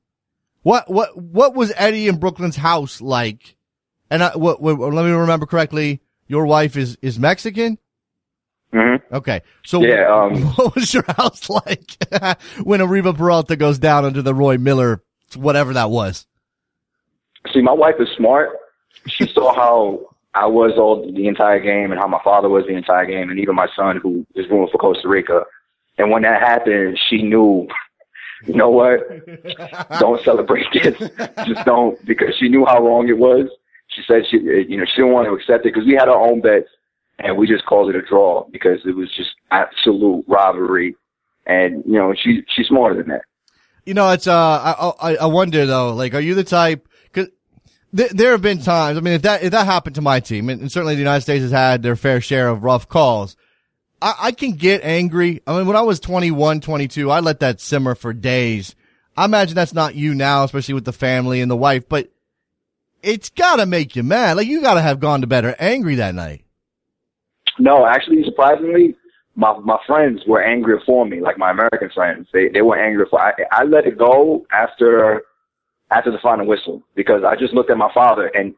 What, 0.61 0.87
what, 0.91 1.17
what 1.17 1.55
was 1.55 1.73
Eddie 1.75 2.07
in 2.07 2.19
Brooklyn's 2.19 2.55
house 2.55 3.01
like? 3.01 3.55
And 4.11 4.21
I, 4.23 4.37
what, 4.37 4.61
what, 4.61 4.77
let 4.77 5.05
me 5.05 5.11
remember 5.11 5.47
correctly. 5.47 6.01
Your 6.27 6.45
wife 6.45 6.77
is, 6.77 6.99
is 7.01 7.17
Mexican? 7.17 7.79
hmm 8.71 8.97
Okay. 9.11 9.41
So 9.65 9.81
Yeah, 9.81 10.05
um, 10.07 10.39
what 10.55 10.75
was 10.75 10.93
your 10.93 11.05
house 11.17 11.49
like 11.65 11.97
when 12.63 12.79
Oribe 12.79 13.17
Peralta 13.17 13.55
goes 13.55 13.79
down 13.79 14.05
under 14.05 14.21
the 14.21 14.35
Roy 14.35 14.59
Miller, 14.59 15.03
whatever 15.35 15.73
that 15.73 15.89
was? 15.89 16.27
See, 17.55 17.61
my 17.61 17.73
wife 17.73 17.95
is 17.99 18.09
smart. 18.15 18.49
She 19.07 19.25
saw 19.33 19.55
how 19.55 20.09
I 20.35 20.45
was 20.45 20.73
all 20.77 21.11
the 21.11 21.27
entire 21.27 21.59
game 21.59 21.91
and 21.91 21.99
how 21.99 22.07
my 22.07 22.21
father 22.23 22.49
was 22.49 22.65
the 22.67 22.75
entire 22.75 23.05
game, 23.07 23.31
and 23.31 23.39
even 23.39 23.55
my 23.55 23.67
son 23.75 23.97
who 23.97 24.27
is 24.35 24.47
rooting 24.49 24.69
for 24.71 24.77
Costa 24.77 25.07
Rica. 25.07 25.43
And 25.97 26.11
when 26.11 26.23
that 26.23 26.41
happened, 26.41 26.99
she 27.09 27.23
knew 27.23 27.67
you 28.45 28.55
know 28.55 28.69
what? 28.69 28.99
don't 29.99 30.23
celebrate 30.23 30.65
this. 30.73 30.97
Just 31.45 31.65
don't, 31.65 32.03
because 32.05 32.35
she 32.37 32.49
knew 32.49 32.65
how 32.65 32.85
wrong 32.85 33.07
it 33.07 33.17
was. 33.17 33.47
She 33.87 34.01
said 34.07 34.23
she, 34.29 34.37
you 34.37 34.77
know, 34.77 34.85
she 34.85 34.97
didn't 34.97 35.13
want 35.13 35.27
to 35.27 35.33
accept 35.33 35.65
it 35.65 35.73
because 35.73 35.85
we 35.85 35.93
had 35.93 36.09
our 36.09 36.19
own 36.19 36.41
bets 36.41 36.67
and 37.19 37.37
we 37.37 37.47
just 37.47 37.65
called 37.65 37.89
it 37.89 37.95
a 37.95 38.01
draw 38.01 38.45
because 38.51 38.79
it 38.85 38.95
was 38.95 39.11
just 39.15 39.31
absolute 39.51 40.25
robbery. 40.27 40.95
And, 41.45 41.83
you 41.85 41.93
know, 41.93 42.13
she, 42.13 42.43
she's 42.53 42.67
smarter 42.67 42.95
than 42.95 43.07
that. 43.09 43.21
You 43.85 43.93
know, 43.93 44.09
it's, 44.11 44.27
uh, 44.27 44.33
I, 44.99 45.11
I, 45.11 45.15
I 45.17 45.25
wonder 45.27 45.65
though, 45.65 45.93
like, 45.93 46.13
are 46.13 46.19
you 46.19 46.33
the 46.33 46.43
type, 46.43 46.87
th- 47.95 48.11
there 48.11 48.31
have 48.31 48.41
been 48.41 48.61
times, 48.61 48.97
I 48.97 49.01
mean, 49.01 49.13
if 49.13 49.21
that, 49.23 49.43
if 49.43 49.51
that 49.51 49.65
happened 49.65 49.95
to 49.95 50.01
my 50.01 50.19
team, 50.19 50.49
and, 50.49 50.61
and 50.61 50.71
certainly 50.71 50.95
the 50.95 51.01
United 51.01 51.21
States 51.21 51.43
has 51.43 51.51
had 51.51 51.83
their 51.83 51.95
fair 51.95 52.21
share 52.21 52.47
of 52.49 52.63
rough 52.63 52.87
calls, 52.87 53.35
I, 54.01 54.13
I 54.19 54.31
can 54.31 54.53
get 54.53 54.83
angry. 54.83 55.41
I 55.47 55.57
mean, 55.57 55.67
when 55.67 55.77
I 55.77 55.81
was 55.81 55.99
21, 55.99 56.61
22, 56.61 57.09
I 57.11 57.19
let 57.19 57.39
that 57.39 57.59
simmer 57.59 57.95
for 57.95 58.13
days. 58.13 58.75
I 59.17 59.25
imagine 59.25 59.55
that's 59.55 59.73
not 59.73 59.95
you 59.95 60.13
now, 60.13 60.43
especially 60.43 60.73
with 60.73 60.85
the 60.85 60.93
family 60.93 61.41
and 61.41 61.49
the 61.49 61.55
wife, 61.55 61.87
but 61.87 62.09
it's 63.01 63.29
gotta 63.29 63.65
make 63.65 63.95
you 63.95 64.03
mad. 64.03 64.37
Like, 64.37 64.47
you 64.47 64.61
gotta 64.61 64.81
have 64.81 64.99
gone 64.99 65.21
to 65.21 65.27
bed 65.27 65.45
or 65.45 65.55
angry 65.59 65.95
that 65.95 66.15
night. 66.15 66.43
No, 67.57 67.85
actually, 67.85 68.23
surprisingly, 68.23 68.95
my 69.35 69.57
my 69.59 69.77
friends 69.85 70.21
were 70.27 70.41
angry 70.41 70.79
for 70.85 71.05
me, 71.05 71.21
like 71.21 71.37
my 71.37 71.51
American 71.51 71.89
friends. 71.93 72.27
They 72.33 72.49
they 72.49 72.61
were 72.61 72.77
angry 72.77 73.05
for. 73.09 73.21
I 73.21 73.33
I 73.51 73.63
let 73.63 73.85
it 73.85 73.97
go 73.97 74.45
after 74.51 75.23
after 75.95 76.11
the 76.11 76.19
final 76.19 76.45
whistle 76.45 76.83
because 76.93 77.23
I 77.25 77.35
just 77.35 77.53
looked 77.53 77.71
at 77.71 77.77
my 77.77 77.91
father 77.93 78.27
and 78.27 78.53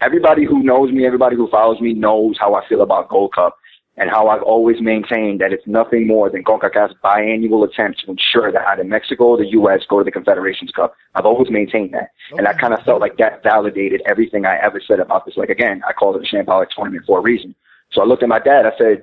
everybody 0.00 0.44
who 0.44 0.62
knows 0.62 0.90
me, 0.90 1.06
everybody 1.06 1.36
who 1.36 1.48
follows 1.48 1.80
me 1.80 1.92
knows 1.92 2.36
how 2.38 2.54
I 2.54 2.68
feel 2.68 2.82
about 2.82 3.08
Gold 3.08 3.32
Cup 3.32 3.56
and 3.96 4.10
how 4.10 4.26
I've 4.26 4.42
always 4.42 4.80
maintained 4.80 5.40
that 5.40 5.52
it's 5.52 5.66
nothing 5.68 6.04
more 6.04 6.28
than 6.28 6.42
CONCACAF's 6.42 6.94
biannual 7.04 7.64
attempt 7.64 8.00
to 8.00 8.10
ensure 8.10 8.50
that 8.50 8.66
either 8.66 8.82
Mexico 8.82 9.24
or 9.26 9.36
the 9.36 9.46
U.S. 9.50 9.82
go 9.88 9.98
to 9.98 10.04
the 10.04 10.10
Confederations 10.10 10.72
Cup. 10.72 10.96
I've 11.14 11.26
always 11.26 11.48
maintained 11.48 11.94
that. 11.94 12.10
Okay. 12.32 12.38
And 12.38 12.48
I 12.48 12.54
kind 12.54 12.74
of 12.74 12.80
felt 12.80 13.00
like 13.00 13.16
that 13.18 13.44
validated 13.44 14.02
everything 14.04 14.46
I 14.46 14.56
ever 14.56 14.82
said 14.84 14.98
about 14.98 15.24
this. 15.26 15.36
Like, 15.36 15.50
again, 15.50 15.80
I 15.88 15.92
called 15.92 16.16
it 16.16 16.28
a 16.28 16.36
shambolic 16.36 16.70
tournament 16.74 17.04
for 17.06 17.20
a 17.20 17.22
reason. 17.22 17.54
So 17.92 18.02
I 18.02 18.04
looked 18.04 18.24
at 18.24 18.28
my 18.28 18.40
dad. 18.40 18.66
I 18.66 18.76
said, 18.76 19.02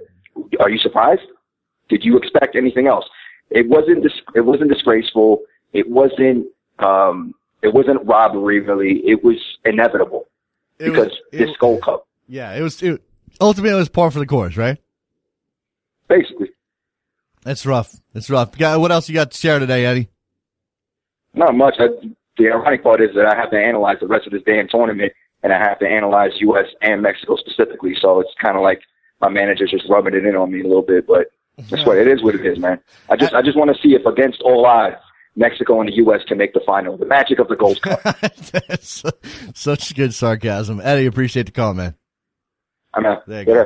are 0.60 0.70
you 0.70 0.78
surprised? 0.78 1.22
Did 1.88 2.04
you 2.04 2.18
expect 2.18 2.58
anything 2.58 2.88
else? 2.88 3.06
It 3.50 3.70
wasn't, 3.70 4.04
dis- 4.04 4.22
it 4.36 4.42
wasn't 4.42 4.72
disgraceful. 4.72 5.44
It 5.72 5.90
wasn't, 5.90 6.48
um, 6.80 7.34
it 7.62 7.74
wasn't 7.74 8.06
robbery 8.06 8.60
really. 8.60 9.02
It 9.06 9.24
was 9.24 9.38
inevitable 9.66 10.28
it 10.80 10.86
because 10.86 11.10
was, 11.10 11.18
this 11.32 11.58
Gold 11.58 11.82
Cup. 11.82 12.08
Yeah, 12.28 12.54
it 12.54 12.62
was, 12.62 12.82
it, 12.82 13.02
ultimately 13.40 13.76
it 13.76 13.80
was 13.80 13.90
par 13.90 14.12
for 14.12 14.20
the 14.20 14.26
course, 14.26 14.58
right? 14.58 14.78
Basically. 16.08 16.52
That's 17.44 17.66
rough. 17.66 17.96
That's 18.14 18.30
rough. 18.30 18.60
What 18.60 18.92
else 18.92 19.10
you 19.10 19.16
got 19.16 19.32
to 19.32 19.38
share 19.38 19.60
today, 19.60 19.86
Eddie? 19.86 20.10
Not 21.34 21.56
much. 21.56 21.76
I, 21.80 21.88
the 22.38 22.48
ironic 22.48 22.84
part 22.84 23.02
is 23.02 23.16
that 23.16 23.26
I 23.26 23.36
have 23.36 23.52
to 23.52 23.58
analyze 23.58 23.98
the 24.00 24.08
rest 24.08 24.28
of 24.28 24.34
this 24.34 24.44
damn 24.46 24.68
tournament, 24.68 25.14
and 25.44 25.54
I 25.54 25.58
have 25.58 25.80
to 25.80 25.88
analyze 25.88 26.32
U.S. 26.40 26.68
and 26.82 27.02
Mexico 27.02 27.36
specifically. 27.36 27.96
So 28.00 28.20
it's 28.20 28.32
kind 28.42 28.58
of 28.58 28.64
like 28.64 28.82
my 29.22 29.30
manager's 29.30 29.72
just 29.72 29.90
rubbing 29.90 30.14
it 30.14 30.26
in 30.26 30.36
on 30.36 30.52
me 30.52 30.62
a 30.62 30.64
little 30.64 30.82
bit, 30.82 31.08
but 31.08 31.32
that's 31.70 31.86
what 31.86 31.98
it 31.98 32.08
is. 32.08 32.22
What 32.22 32.36
it 32.36 32.46
is, 32.46 32.60
man. 32.60 32.80
I 33.10 33.16
just 33.16 33.34
I 33.34 33.42
just 33.42 33.58
want 33.58 33.76
to 33.76 33.82
see 33.82 33.94
if 33.96 34.06
against 34.06 34.42
all 34.42 34.66
odds. 34.66 34.98
Mexico 35.42 35.82
and 35.82 35.90
the 35.90 35.96
U.S. 35.96 36.22
can 36.28 36.38
make 36.38 36.54
the 36.54 36.62
final. 36.66 36.96
The 36.96 37.06
magic 37.06 37.40
of 37.40 37.50
the 37.50 37.58
Gold 37.58 37.82
Cup. 37.82 38.00
Such 39.56 39.96
good 39.96 40.14
sarcasm. 40.14 40.80
Eddie, 40.82 41.08
appreciate 41.08 41.48
the 41.48 41.52
call, 41.52 41.74
man. 41.74 41.96
I'm 42.94 43.06
out. 43.06 43.28
There 43.28 43.42
you 43.42 43.46
go. 43.46 43.66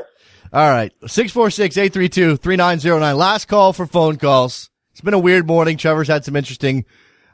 All 0.53 0.69
right. 0.69 0.91
646-832-3909. 1.03 3.17
Last 3.17 3.45
call 3.45 3.73
for 3.73 3.85
phone 3.85 4.17
calls. 4.17 4.69
It's 4.91 5.01
been 5.01 5.13
a 5.13 5.19
weird 5.19 5.45
morning. 5.45 5.77
Trevor's 5.77 6.07
had 6.07 6.23
some 6.23 6.35
interesting, 6.35 6.85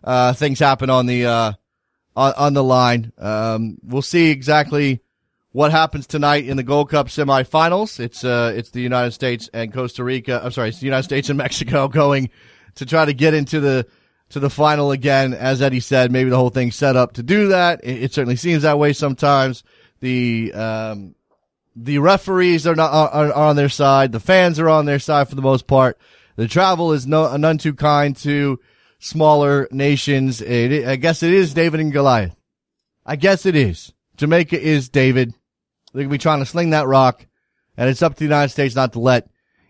uh, 0.04 0.34
things 0.34 0.60
happen 0.60 0.90
on 0.90 1.06
the, 1.06 1.28
uh, 1.28 1.54
on, 2.16 2.34
on 2.34 2.54
the 2.54 2.64
line. 2.64 3.12
Um, 3.18 3.78
we'll 3.84 4.02
see 4.02 4.32
exactly 4.32 5.02
what 5.52 5.72
happens 5.72 6.08
tonight 6.08 6.48
in 6.48 6.58
the 6.58 6.64
Gold 6.64 6.90
Cup 6.90 7.08
semifinals. 7.08 8.00
It's, 8.00 8.24
uh, 8.24 8.54
it's 8.56 8.72
the 8.72 8.82
United 8.82 9.12
States 9.12 9.50
and 9.54 9.72
Costa 9.72 10.04
Rica. 10.04 10.42
I'm 10.44 10.50
sorry. 10.52 10.70
It's 10.70 10.80
the 10.80 10.86
United 10.86 11.04
States 11.04 11.30
and 11.30 11.38
Mexico 11.38 11.88
going 11.88 12.32
to 12.76 12.86
try 12.86 13.06
to 13.06 13.14
get 13.14 13.36
into 13.36 13.60
the, 13.60 13.86
to 14.32 14.40
the 14.40 14.50
final 14.50 14.92
again. 14.92 15.34
As 15.34 15.62
Eddie 15.62 15.80
said, 15.80 16.12
maybe 16.12 16.30
the 16.30 16.38
whole 16.38 16.50
thing's 16.50 16.76
set 16.76 16.96
up 16.96 17.14
to 17.14 17.24
do 17.24 17.50
that. 17.50 17.84
It, 17.84 18.04
it 18.04 18.14
certainly 18.14 18.36
seems 18.36 18.64
that 18.64 18.80
way 18.80 18.94
sometimes. 18.94 19.64
The, 20.00 20.52
um, 20.54 21.16
the 21.76 22.00
referees 22.00 22.68
are 22.68 22.76
not 22.76 22.92
are, 22.92 23.10
are, 23.10 23.34
on 23.34 23.56
their 23.56 23.70
side. 23.70 24.12
The 24.12 24.20
fans 24.20 24.60
are 24.60 24.70
on 24.70 24.86
their 24.86 25.00
side 25.00 25.30
for 25.30 25.36
the 25.36 25.42
most 25.42 25.68
part. 25.68 25.98
The 26.36 26.48
travel 26.48 26.94
is 26.94 27.08
no 27.08 27.36
none 27.38 27.58
too 27.58 27.74
kind 27.74 28.16
to 28.18 28.60
smaller 29.00 29.68
nations. 29.72 30.42
It, 30.42 30.88
I 30.88 30.96
guess 30.96 31.24
it 31.24 31.34
is 31.34 31.54
David 31.54 31.80
and 31.80 31.92
Goliath. 31.92 32.36
I 33.06 33.16
guess 33.16 33.46
it 33.46 33.56
is. 33.56 33.94
Jamaica 34.18 34.60
is 34.60 34.90
David. 34.90 35.34
They're 35.94 36.04
gonna 36.04 36.12
be 36.12 36.18
trying 36.18 36.40
to 36.40 36.46
sling 36.46 36.72
that 36.72 36.88
rock, 36.88 37.26
and 37.78 37.90
it's 37.90 38.02
up 38.02 38.14
to 38.14 38.20
the 38.20 38.26
United 38.26 38.50
States 38.50 38.76
not 38.76 38.94
to 38.94 39.00
let 39.00 39.30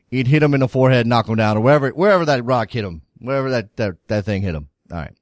it 0.10 0.28
hit 0.28 0.44
him 0.44 0.54
in 0.54 0.60
the 0.60 0.68
forehead, 0.68 1.08
knock 1.08 1.28
him 1.28 1.36
down, 1.36 1.58
or 1.58 1.62
wherever 1.62 1.90
wherever 1.90 2.26
that 2.26 2.46
rock 2.46 2.72
hit 2.72 2.86
him, 2.86 3.02
wherever 3.22 3.50
that 3.52 3.76
that, 3.78 3.96
that 4.08 4.26
thing 4.26 4.42
hit 4.42 4.56
him. 4.56 4.70
All 4.92 4.98
right, 4.98 5.14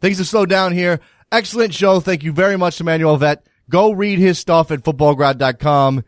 things 0.00 0.18
have 0.18 0.26
slowed 0.26 0.48
down 0.48 0.72
here. 0.72 1.00
Excellent 1.30 1.72
show. 1.72 2.00
Thank 2.00 2.24
you 2.24 2.32
very 2.32 2.56
much, 2.56 2.80
Emmanuel 2.80 3.18
Veth. 3.18 3.42
Go 3.70 3.92
read 3.92 4.18
his 4.18 4.38
stuff 4.38 4.70
at 4.70 4.82
futbolgrad.com 4.82 6.04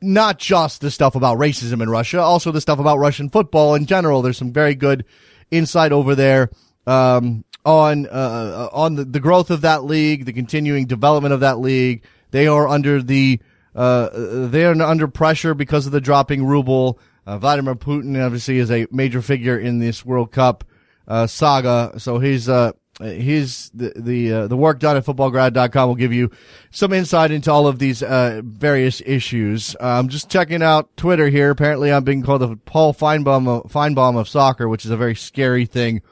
not 0.00 0.38
just 0.38 0.80
the 0.80 0.90
stuff 0.90 1.14
about 1.14 1.38
racism 1.38 1.82
in 1.82 1.90
Russia, 1.90 2.20
also 2.20 2.50
the 2.50 2.60
stuff 2.60 2.78
about 2.78 2.98
Russian 2.98 3.28
football 3.28 3.74
in 3.74 3.86
general. 3.86 4.22
There's 4.22 4.38
some 4.38 4.52
very 4.52 4.74
good 4.74 5.04
insight 5.50 5.92
over 5.92 6.14
there 6.14 6.50
um, 6.86 7.44
on 7.64 8.06
uh, 8.06 8.68
on 8.72 8.94
the, 8.96 9.04
the 9.04 9.20
growth 9.20 9.50
of 9.50 9.62
that 9.62 9.84
league, 9.84 10.24
the 10.24 10.32
continuing 10.32 10.86
development 10.86 11.34
of 11.34 11.40
that 11.40 11.58
league. 11.58 12.04
They 12.30 12.46
are 12.46 12.66
under 12.66 13.02
the 13.02 13.40
uh, 13.74 14.08
they 14.48 14.64
are 14.64 14.80
under 14.80 15.08
pressure 15.08 15.54
because 15.54 15.86
of 15.86 15.92
the 15.92 16.00
dropping 16.00 16.44
ruble. 16.44 16.98
Uh, 17.26 17.38
Vladimir 17.38 17.74
Putin 17.74 18.24
obviously 18.24 18.58
is 18.58 18.70
a 18.70 18.86
major 18.90 19.20
figure 19.20 19.58
in 19.58 19.78
this 19.78 20.04
World 20.04 20.32
Cup 20.32 20.64
uh, 21.08 21.26
saga, 21.26 21.94
so 21.98 22.18
he's 22.18 22.48
uh, 22.48 22.72
his 23.00 23.70
the 23.74 23.92
the 23.96 24.32
uh, 24.32 24.46
the 24.46 24.56
work 24.56 24.78
done 24.78 24.96
at 24.96 25.04
futbolgrad.com 25.04 25.88
will 25.88 25.94
give 25.94 26.12
you 26.12 26.30
some 26.70 26.92
insight 26.92 27.30
into 27.30 27.52
all 27.52 27.66
of 27.66 27.78
these 27.78 28.02
uh, 28.02 28.40
various 28.44 29.02
issues. 29.04 29.76
I'm 29.80 30.08
just 30.08 30.30
checking 30.30 30.62
out 30.62 30.96
Twitter 30.96 31.28
here. 31.28 31.50
Apparently, 31.50 31.92
I'm 31.92 32.04
being 32.04 32.22
called 32.22 32.42
the 32.42 32.56
Paul 32.56 32.94
Finebaum 32.94 33.48
of, 33.48 33.70
Finebaum 33.70 34.18
of 34.18 34.28
soccer, 34.28 34.68
which 34.68 34.84
is 34.84 34.90
a 34.90 34.96
very 34.96 35.14
scary 35.14 35.66
thing. 35.66 36.02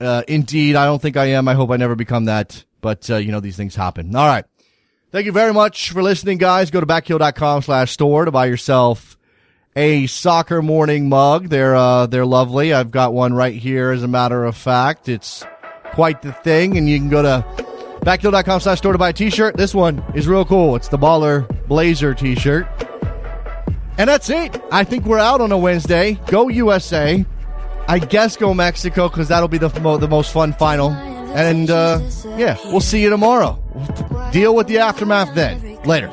Uh, 0.00 0.22
indeed, 0.26 0.76
I 0.76 0.86
don't 0.86 1.00
think 1.00 1.16
I 1.16 1.26
am. 1.26 1.48
I 1.48 1.54
hope 1.54 1.70
I 1.70 1.76
never 1.76 1.94
become 1.94 2.26
that. 2.26 2.64
But 2.80 3.10
uh, 3.10 3.16
you 3.16 3.32
know, 3.32 3.40
these 3.40 3.56
things 3.56 3.74
happen. 3.74 4.14
All 4.14 4.26
right. 4.26 4.44
Thank 5.12 5.26
you 5.26 5.32
very 5.32 5.52
much 5.52 5.92
for 5.92 6.02
listening, 6.02 6.38
guys. 6.38 6.70
Go 6.70 6.80
to 6.80 6.86
backheel.com 6.86 7.62
slash 7.62 7.92
store 7.92 8.24
to 8.24 8.30
buy 8.30 8.46
yourself 8.46 9.15
a 9.76 10.06
soccer 10.06 10.62
morning 10.62 11.08
mug. 11.08 11.48
They're 11.48 11.76
uh, 11.76 12.06
they're 12.06 12.26
lovely. 12.26 12.72
I've 12.72 12.90
got 12.90 13.12
one 13.12 13.34
right 13.34 13.54
here. 13.54 13.90
As 13.92 14.02
a 14.02 14.08
matter 14.08 14.44
of 14.44 14.56
fact, 14.56 15.08
it's 15.08 15.44
quite 15.92 16.22
the 16.22 16.32
thing. 16.32 16.76
And 16.76 16.88
you 16.88 16.98
can 16.98 17.10
go 17.10 17.22
to 17.22 17.44
backheel.com 18.00 18.60
slash 18.60 18.78
store 18.78 18.92
to 18.92 18.98
buy 18.98 19.10
a 19.10 19.12
t-shirt. 19.12 19.56
This 19.56 19.74
one 19.74 20.02
is 20.14 20.26
real 20.26 20.44
cool. 20.44 20.76
It's 20.76 20.88
the 20.88 20.98
Baller 20.98 21.46
Blazer 21.68 22.14
t-shirt. 22.14 22.66
And 23.98 24.08
that's 24.08 24.28
it. 24.30 24.60
I 24.70 24.84
think 24.84 25.04
we're 25.06 25.18
out 25.18 25.40
on 25.40 25.52
a 25.52 25.58
Wednesday. 25.58 26.18
Go 26.26 26.48
USA. 26.48 27.24
I 27.88 27.98
guess 27.98 28.36
go 28.36 28.52
Mexico 28.52 29.08
because 29.08 29.28
that'll 29.28 29.48
be 29.48 29.58
the, 29.58 29.68
mo- 29.80 29.96
the 29.96 30.08
most 30.08 30.32
fun 30.32 30.52
final. 30.52 30.90
And 30.90 31.70
uh, 31.70 32.00
yeah, 32.36 32.56
we'll 32.66 32.80
see 32.80 33.02
you 33.02 33.10
tomorrow. 33.10 33.62
Deal 34.32 34.54
with 34.54 34.66
the 34.66 34.78
aftermath 34.78 35.34
then. 35.34 35.65
Later. 35.86 36.10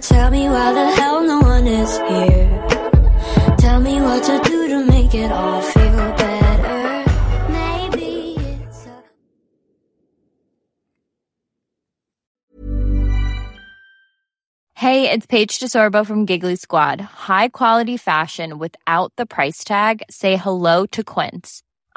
Tell 0.00 0.30
me 0.30 0.48
why 0.48 0.72
the 0.72 0.90
hell 0.92 1.22
no 1.24 1.40
one 1.40 1.66
is 1.66 1.98
here. 1.98 3.56
Tell 3.58 3.80
me 3.80 4.00
what 4.00 4.22
to 4.22 4.40
do 4.48 4.68
to 4.68 4.84
make 4.84 5.12
it 5.12 5.32
all 5.32 5.60
feel 5.60 5.82
better. 5.92 6.38
Hey, 14.74 15.10
it's 15.10 15.26
Paige 15.26 15.58
DeSorbo 15.58 16.06
from 16.06 16.24
Giggly 16.24 16.54
Squad. 16.54 17.00
High 17.00 17.48
quality 17.48 17.96
fashion 17.96 18.58
without 18.58 19.12
the 19.16 19.26
price 19.26 19.64
tag. 19.64 20.04
Say 20.08 20.36
hello 20.36 20.86
to 20.86 21.02
Quince. 21.02 21.64